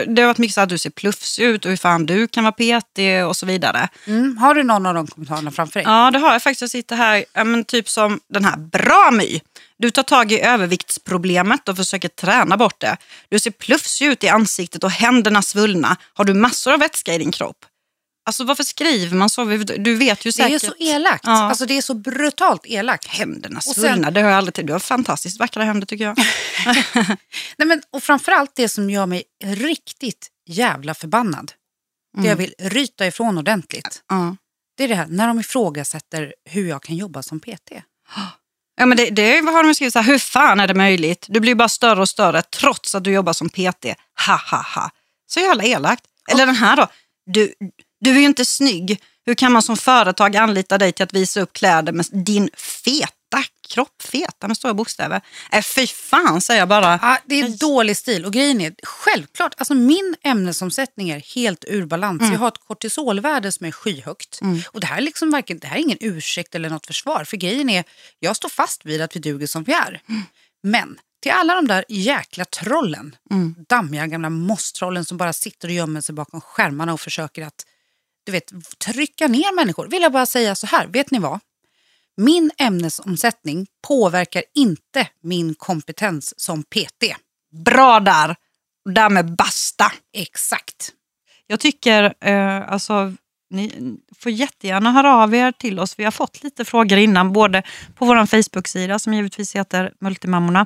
det 0.08 0.22
har 0.22 0.26
varit 0.26 0.38
mycket 0.38 0.56
så 0.56 0.62
att 0.62 0.70
du 0.70 0.78
ser 0.78 0.90
plufsig 0.90 1.44
ut 1.44 1.66
och 1.66 1.70
hur 1.70 1.78
fan 1.78 2.06
du 2.06 2.28
kan 2.28 2.44
vara 2.44 2.52
petig 2.52 3.26
och 3.26 3.36
så 3.36 3.46
vidare. 3.46 3.90
Mm. 4.08 4.38
Har 4.38 4.56
du 4.56 4.64
någon 4.64 4.86
av 4.86 4.94
de 4.94 5.08
kommentarerna 5.08 5.52
framför 5.52 5.80
dig? 5.80 5.84
Ja, 5.88 6.12
det 6.12 6.20
har 6.20 6.34
jag 6.34 6.44
faktiskt. 6.44 6.62
Jag 6.62 6.70
sitter 6.70 6.96
här, 6.96 7.44
men 7.44 7.64
typ 7.64 7.90
som 7.90 8.20
den 8.28 8.46
här. 8.46 8.58
Bra 8.58 9.10
My! 9.12 9.42
Du 9.78 9.92
tar 9.92 10.04
tag 10.04 10.32
i 10.32 10.42
överviktsproblemet 10.42 11.70
och 11.70 11.78
försöker 11.78 12.10
träna 12.10 12.58
bort 12.58 12.80
det. 12.80 12.98
Du 13.30 13.40
ser 13.40 13.52
plufsig 13.52 14.06
ut 14.06 14.24
i 14.24 14.30
ansiktet 14.30 14.84
och 14.84 14.92
händerna 14.92 15.42
svullna. 15.42 15.98
Har 16.14 16.26
du 16.26 16.34
massor 16.34 16.74
av 16.74 16.80
vätska 16.80 17.14
i 17.14 17.18
din 17.18 17.32
kropp? 17.32 17.58
Alltså 18.28 18.44
varför 18.44 18.64
skriver 18.64 19.16
man 19.18 19.30
så? 19.30 19.46
Du 19.78 19.96
vet 19.96 20.26
ju 20.26 20.30
Det 20.30 20.34
säkert. 20.34 20.64
är 20.64 20.68
så 20.68 20.74
elakt. 20.80 21.24
Ja. 21.28 21.32
Alltså 21.44 21.66
det 21.66 21.78
är 21.78 21.82
så 21.82 21.94
brutalt 21.94 22.66
elakt. 22.66 23.08
Händerna 23.08 23.58
Och 23.58 23.64
sen- 23.64 23.74
svullna, 23.74 24.12
det 24.12 24.22
har 24.22 24.30
jag 24.30 24.38
aldrig 24.38 24.54
till. 24.54 24.66
Du 24.66 24.74
har 24.74 24.80
fantastiskt 24.80 25.40
vackra 25.40 25.64
händer 25.64 25.88
tycker 25.88 26.04
jag. 26.06 26.18
Nej, 27.58 27.68
men, 27.68 27.82
och 27.92 28.04
framförallt 28.04 28.56
det 28.56 28.70
som 28.70 28.90
gör 28.90 29.06
mig 29.06 29.24
riktigt 29.44 30.28
jävla 30.50 30.94
förbannad. 30.94 31.52
Det 32.18 32.28
jag 32.28 32.36
vill 32.36 32.54
ryta 32.60 33.08
ifrån 33.08 33.38
ordentligt. 33.38 34.04
Ja. 34.10 34.36
Det 34.78 34.84
är 34.84 34.88
det 34.88 34.96
här 34.96 35.08
när 35.10 35.28
de 35.28 35.40
ifrågasätter 35.40 36.34
hur 36.50 36.70
jag 36.70 36.84
kan 36.84 36.96
jobba 36.96 37.24
som 37.24 37.40
PT. 37.40 37.72
Ja, 38.78 38.86
men 38.86 38.98
det, 38.98 39.10
det 39.10 39.40
har 39.40 39.64
de 39.64 39.74
skrivit 39.76 39.94
så 39.94 40.00
här, 40.00 40.12
hur 40.12 40.20
fan 40.20 40.60
är 40.60 40.68
det 40.68 40.74
möjligt? 40.74 41.26
Du 41.30 41.40
blir 41.40 41.56
bara 41.56 41.70
större 41.70 42.02
och 42.02 42.10
större 42.10 42.42
trots 42.42 42.96
att 42.96 43.04
du 43.04 43.12
jobbar 43.12 43.34
som 43.34 43.50
PT. 43.50 43.86
Ha 44.28 44.36
ha 44.52 44.62
ha. 44.76 44.90
Så 45.28 45.40
jävla 45.40 45.64
elakt. 45.64 46.04
Eller 46.32 46.46
den 46.46 46.56
här 46.56 46.76
då, 46.76 46.88
du, 47.26 47.54
du 48.06 48.16
är 48.16 48.20
ju 48.20 48.26
inte 48.26 48.46
snygg. 48.46 49.02
Hur 49.26 49.36
kan 49.36 49.52
man 49.52 49.62
som 49.62 49.78
företag 49.78 50.36
anlita 50.36 50.78
dig 50.78 50.92
till 50.92 51.04
att 51.04 51.14
visa 51.14 51.42
upp 51.42 51.54
kläder 51.54 51.94
med 51.94 52.06
din 52.12 52.50
feta 52.58 53.44
kropp? 53.70 54.02
Feta 54.02 54.48
med 54.48 54.58
stora 54.58 54.74
bokstäver. 54.74 55.22
Äh, 55.52 55.62
fy 55.62 55.88
fan 55.88 56.42
säger 56.42 56.62
jag 56.62 56.70
bara. 56.70 57.00
Ja, 57.02 57.18
det 57.26 57.40
är 57.40 57.50
dålig 57.50 57.98
stil 57.98 58.26
och 58.26 58.34
grejen 58.34 58.62
är 58.62 58.74
självklart, 58.84 59.54
alltså 59.58 59.74
min 59.74 60.16
ämnesomsättning 60.24 61.10
är 61.10 61.20
helt 61.36 61.66
ur 61.68 61.86
balans. 61.86 62.22
Jag 62.32 62.40
har 62.40 62.48
ett 62.48 62.68
kortisolvärde 62.68 63.52
som 63.52 63.66
är 63.66 63.72
skyhögt. 63.72 64.40
Och 64.72 64.80
det 64.80 64.88
här, 64.88 64.98
är 64.98 65.02
liksom 65.02 65.32
varken, 65.32 65.60
det 65.60 65.68
här 65.68 65.78
är 65.78 65.82
ingen 65.82 65.98
ursäkt 66.02 66.56
eller 66.56 66.70
något 66.70 66.86
försvar. 66.86 67.24
För 67.24 67.38
grejen 67.38 67.70
är, 67.70 67.84
jag 68.20 68.36
står 68.36 68.50
fast 68.50 68.86
vid 68.86 69.02
att 69.02 69.16
vi 69.16 69.20
duger 69.20 69.48
som 69.48 69.64
vi 69.64 69.74
är. 69.74 70.02
Men 70.64 70.98
till 71.22 71.32
alla 71.32 71.56
de 71.56 71.68
där 71.68 71.86
jäkla 71.90 72.46
trollen, 72.46 73.16
dammiga 73.70 74.08
gamla 74.08 74.30
mosstrollen 74.30 75.06
som 75.06 75.18
bara 75.18 75.34
sitter 75.34 75.68
och 75.68 75.74
gömmer 75.74 76.02
sig 76.02 76.16
bakom 76.16 76.42
skärmarna 76.42 76.94
och 76.94 77.02
försöker 77.02 77.46
att 77.46 77.66
du 78.26 78.32
vet, 78.32 78.52
trycka 78.78 79.28
ner 79.28 79.56
människor. 79.56 79.88
Vill 79.88 80.02
jag 80.02 80.12
bara 80.12 80.26
säga 80.26 80.56
så 80.56 80.68
här, 80.68 80.88
vet 80.88 81.12
ni 81.12 81.20
vad? 81.20 81.40
Min 82.18 82.52
ämnesomsättning 82.58 83.68
påverkar 83.88 84.44
inte 84.56 85.08
min 85.24 85.56
kompetens 85.56 86.40
som 86.40 86.64
PT. 86.64 87.16
Bra 87.66 88.00
där. 88.00 88.36
Därmed 88.90 89.36
basta. 89.36 89.92
Exakt. 90.14 90.92
Jag 91.48 91.60
tycker, 91.60 92.14
eh, 92.22 92.72
alltså, 92.72 93.14
ni 93.50 93.96
får 94.20 94.32
jättegärna 94.32 94.92
höra 94.92 95.16
av 95.16 95.36
er 95.36 95.52
till 95.52 95.80
oss. 95.80 96.00
Vi 96.00 96.04
har 96.04 96.12
fått 96.12 96.44
lite 96.44 96.66
frågor 96.66 96.98
innan, 96.98 97.34
både 97.34 97.64
på 97.96 98.06
vår 98.06 98.26
Facebook-sida 98.26 99.00
som 99.00 99.14
givetvis 99.14 99.56
heter 99.56 99.94
Multimammorna 100.00 100.66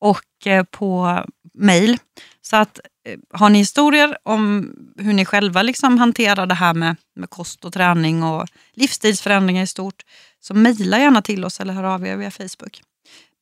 och 0.00 0.20
och 0.46 0.70
på 0.70 1.24
mail. 1.54 1.98
Så 2.42 2.56
att 2.56 2.80
eh, 3.06 3.18
har 3.30 3.50
ni 3.50 3.58
historier 3.58 4.18
om 4.22 4.72
hur 4.96 5.12
ni 5.12 5.24
själva 5.24 5.62
liksom 5.62 5.98
hanterar 5.98 6.46
det 6.46 6.54
här 6.54 6.74
med, 6.74 6.96
med 7.16 7.30
kost 7.30 7.64
och 7.64 7.72
träning 7.72 8.22
och 8.22 8.48
livsstilsförändringar 8.74 9.62
i 9.62 9.66
stort, 9.66 10.02
så 10.40 10.54
mejla 10.54 10.98
gärna 10.98 11.22
till 11.22 11.44
oss 11.44 11.60
eller 11.60 11.74
hör 11.74 11.84
av 11.84 12.06
er 12.06 12.16
via 12.16 12.30
Facebook. 12.30 12.82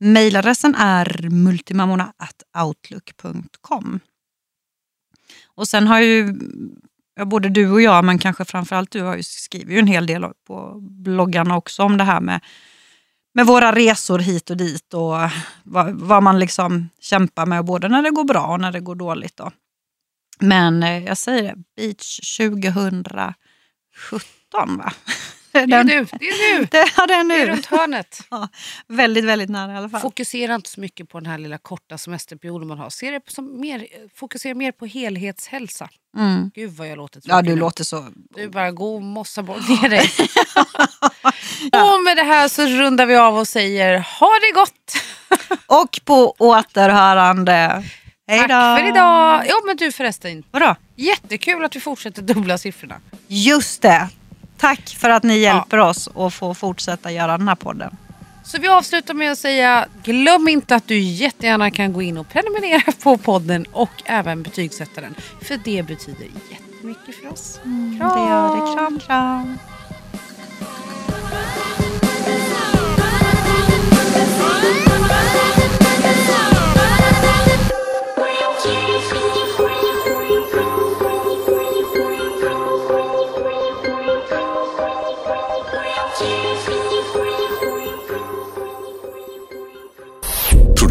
Mejladressen 0.01 0.75
är 0.75 1.29
multimamorna.outlook.com. 1.31 4.01
Och 5.55 5.69
sen 5.69 5.87
har 5.87 6.01
ju 6.01 6.35
ja, 7.19 7.25
både 7.25 7.49
du 7.49 7.71
och 7.71 7.83
jag, 7.83 8.05
men 8.05 8.19
kanske 8.19 8.45
framförallt 8.45 8.91
du, 8.91 9.03
har 9.03 9.17
ju 9.17 9.23
skrivit 9.23 9.77
ju 9.77 9.79
en 9.79 9.87
hel 9.87 10.07
del 10.07 10.27
på 10.47 10.79
bloggarna 10.81 11.57
också 11.57 11.83
om 11.83 11.99
det 11.99 12.05
här 12.05 12.21
med, 12.21 12.41
med 13.35 13.47
våra 13.47 13.73
resor 13.73 14.19
hit 14.19 14.51
och 14.51 14.57
dit 14.57 14.95
och 14.95 15.17
vad, 15.65 15.95
vad 15.95 16.23
man 16.23 16.39
liksom 16.39 16.89
kämpar 17.01 17.47
med, 17.47 17.65
både 17.65 17.89
när 17.89 18.03
det 18.03 18.11
går 18.11 18.25
bra 18.25 18.47
och 18.47 18.61
när 18.61 18.73
det 18.73 18.81
går 18.81 18.95
dåligt. 18.95 19.37
Då. 19.37 19.51
Men 20.41 20.83
eh, 20.83 21.05
jag 21.05 21.19
säger 21.19 21.43
det, 21.43 21.55
Beach 21.77 22.37
2017 22.39 23.35
va? 24.79 24.93
Det 25.53 25.59
är 25.59 25.67
nu, 25.85 26.07
det 26.21 26.27
är 26.29 26.59
nu. 26.59 26.65
Det, 26.71 26.91
ja, 26.97 27.07
det 27.07 27.15
är 27.15 27.25
Det 27.29 27.35
är 27.35 27.47
nu. 27.47 27.53
runt 27.53 27.67
hörnet. 27.67 28.21
Ja, 28.31 28.49
väldigt, 28.89 29.25
väldigt 29.25 29.51
nära 29.51 29.73
i 29.73 29.77
alla 29.77 29.89
fall. 29.89 30.01
Fokusera 30.01 30.55
inte 30.55 30.71
så 30.71 30.81
mycket 30.81 31.09
på 31.09 31.21
den 31.21 31.27
här 31.31 31.39
lilla 31.39 31.59
korta 31.59 31.99
semesterperioden 31.99 32.69
man 32.69 32.79
har. 32.79 32.91
Se 32.91 33.11
det 33.11 33.21
som 33.27 33.61
mer, 33.61 33.87
fokusera 34.15 34.55
mer 34.55 34.73
på 34.73 34.87
helhetshälsa. 34.87 35.89
Mm. 36.17 36.51
Gud 36.55 36.71
vad 36.71 36.89
jag 36.89 36.97
låter 36.97 37.21
Ja, 37.25 37.35
tråkig 37.35 37.51
du 37.51 37.55
nu. 37.55 37.61
låter 37.61 37.85
så... 37.85 38.07
Du 38.37 38.49
bara 38.49 38.71
gå 38.71 38.95
och 38.95 39.03
mossa 39.03 39.43
bort 39.43 39.69
ner 39.69 39.89
dig. 39.89 40.11
Och 41.65 42.05
med 42.05 42.17
det 42.17 42.23
här 42.23 42.49
så 42.49 42.67
rundar 42.67 43.07
vi 43.07 43.17
av 43.17 43.39
och 43.39 43.49
säger 43.49 43.99
ha 43.99 44.31
det 44.41 44.53
gott. 44.55 44.95
Och 45.67 46.01
på 46.05 46.35
återhörande. 46.39 47.85
Hej 48.29 48.41
då! 48.41 48.47
Tack 48.49 48.81
för 48.81 48.89
idag. 48.89 49.45
Ja 49.49 49.55
men 49.67 49.77
du 49.77 49.93
förresten, 49.93 50.43
Vadå? 50.51 50.75
jättekul 50.97 51.65
att 51.65 51.77
vi 51.77 51.81
fortsätter 51.81 52.23
dubbla 52.23 52.59
siffrorna. 52.59 52.95
Just 53.29 53.83
det. 53.83 54.09
Tack 54.59 54.97
för 54.99 55.11
att 55.11 55.23
ni 55.23 55.39
hjälper 55.39 55.79
oss 55.79 56.09
att 56.17 56.35
få 56.35 56.55
fortsätta 56.55 57.11
göra 57.13 57.39
den 57.39 57.49
här 57.49 57.55
podden. 57.55 57.97
Så 58.45 58.59
vi 58.59 58.69
avslutar 58.69 59.15
med 59.15 59.33
att 59.33 59.39
säga 59.39 59.87
glöm 60.05 60.49
inte 60.49 60.75
att 60.75 60.89
du 60.89 60.99
jättegärna 60.99 61.71
kan 61.71 61.93
gå 61.93 62.03
in 62.03 62.19
och 62.19 62.29
prenumerera 62.29 62.93
på 63.03 63.17
podden 63.17 63.67
och 63.73 64.03
även 64.05 64.43
betygsätta 64.43 65.01
den. 65.01 65.15
För 65.43 65.61
det 65.65 65.83
betyder 65.83 66.27
jättemycket 66.51 67.17
för 67.23 67.33
oss. 67.33 67.61
Det 67.65 68.05
gör 68.05 68.57
det. 68.57 68.75
Kram, 68.77 69.01
kram. 69.01 69.59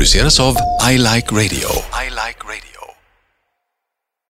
Produceras 0.07 0.39
av 0.39 0.55
I 0.91 0.97
Like 0.97 1.35
Radio. 1.35 1.96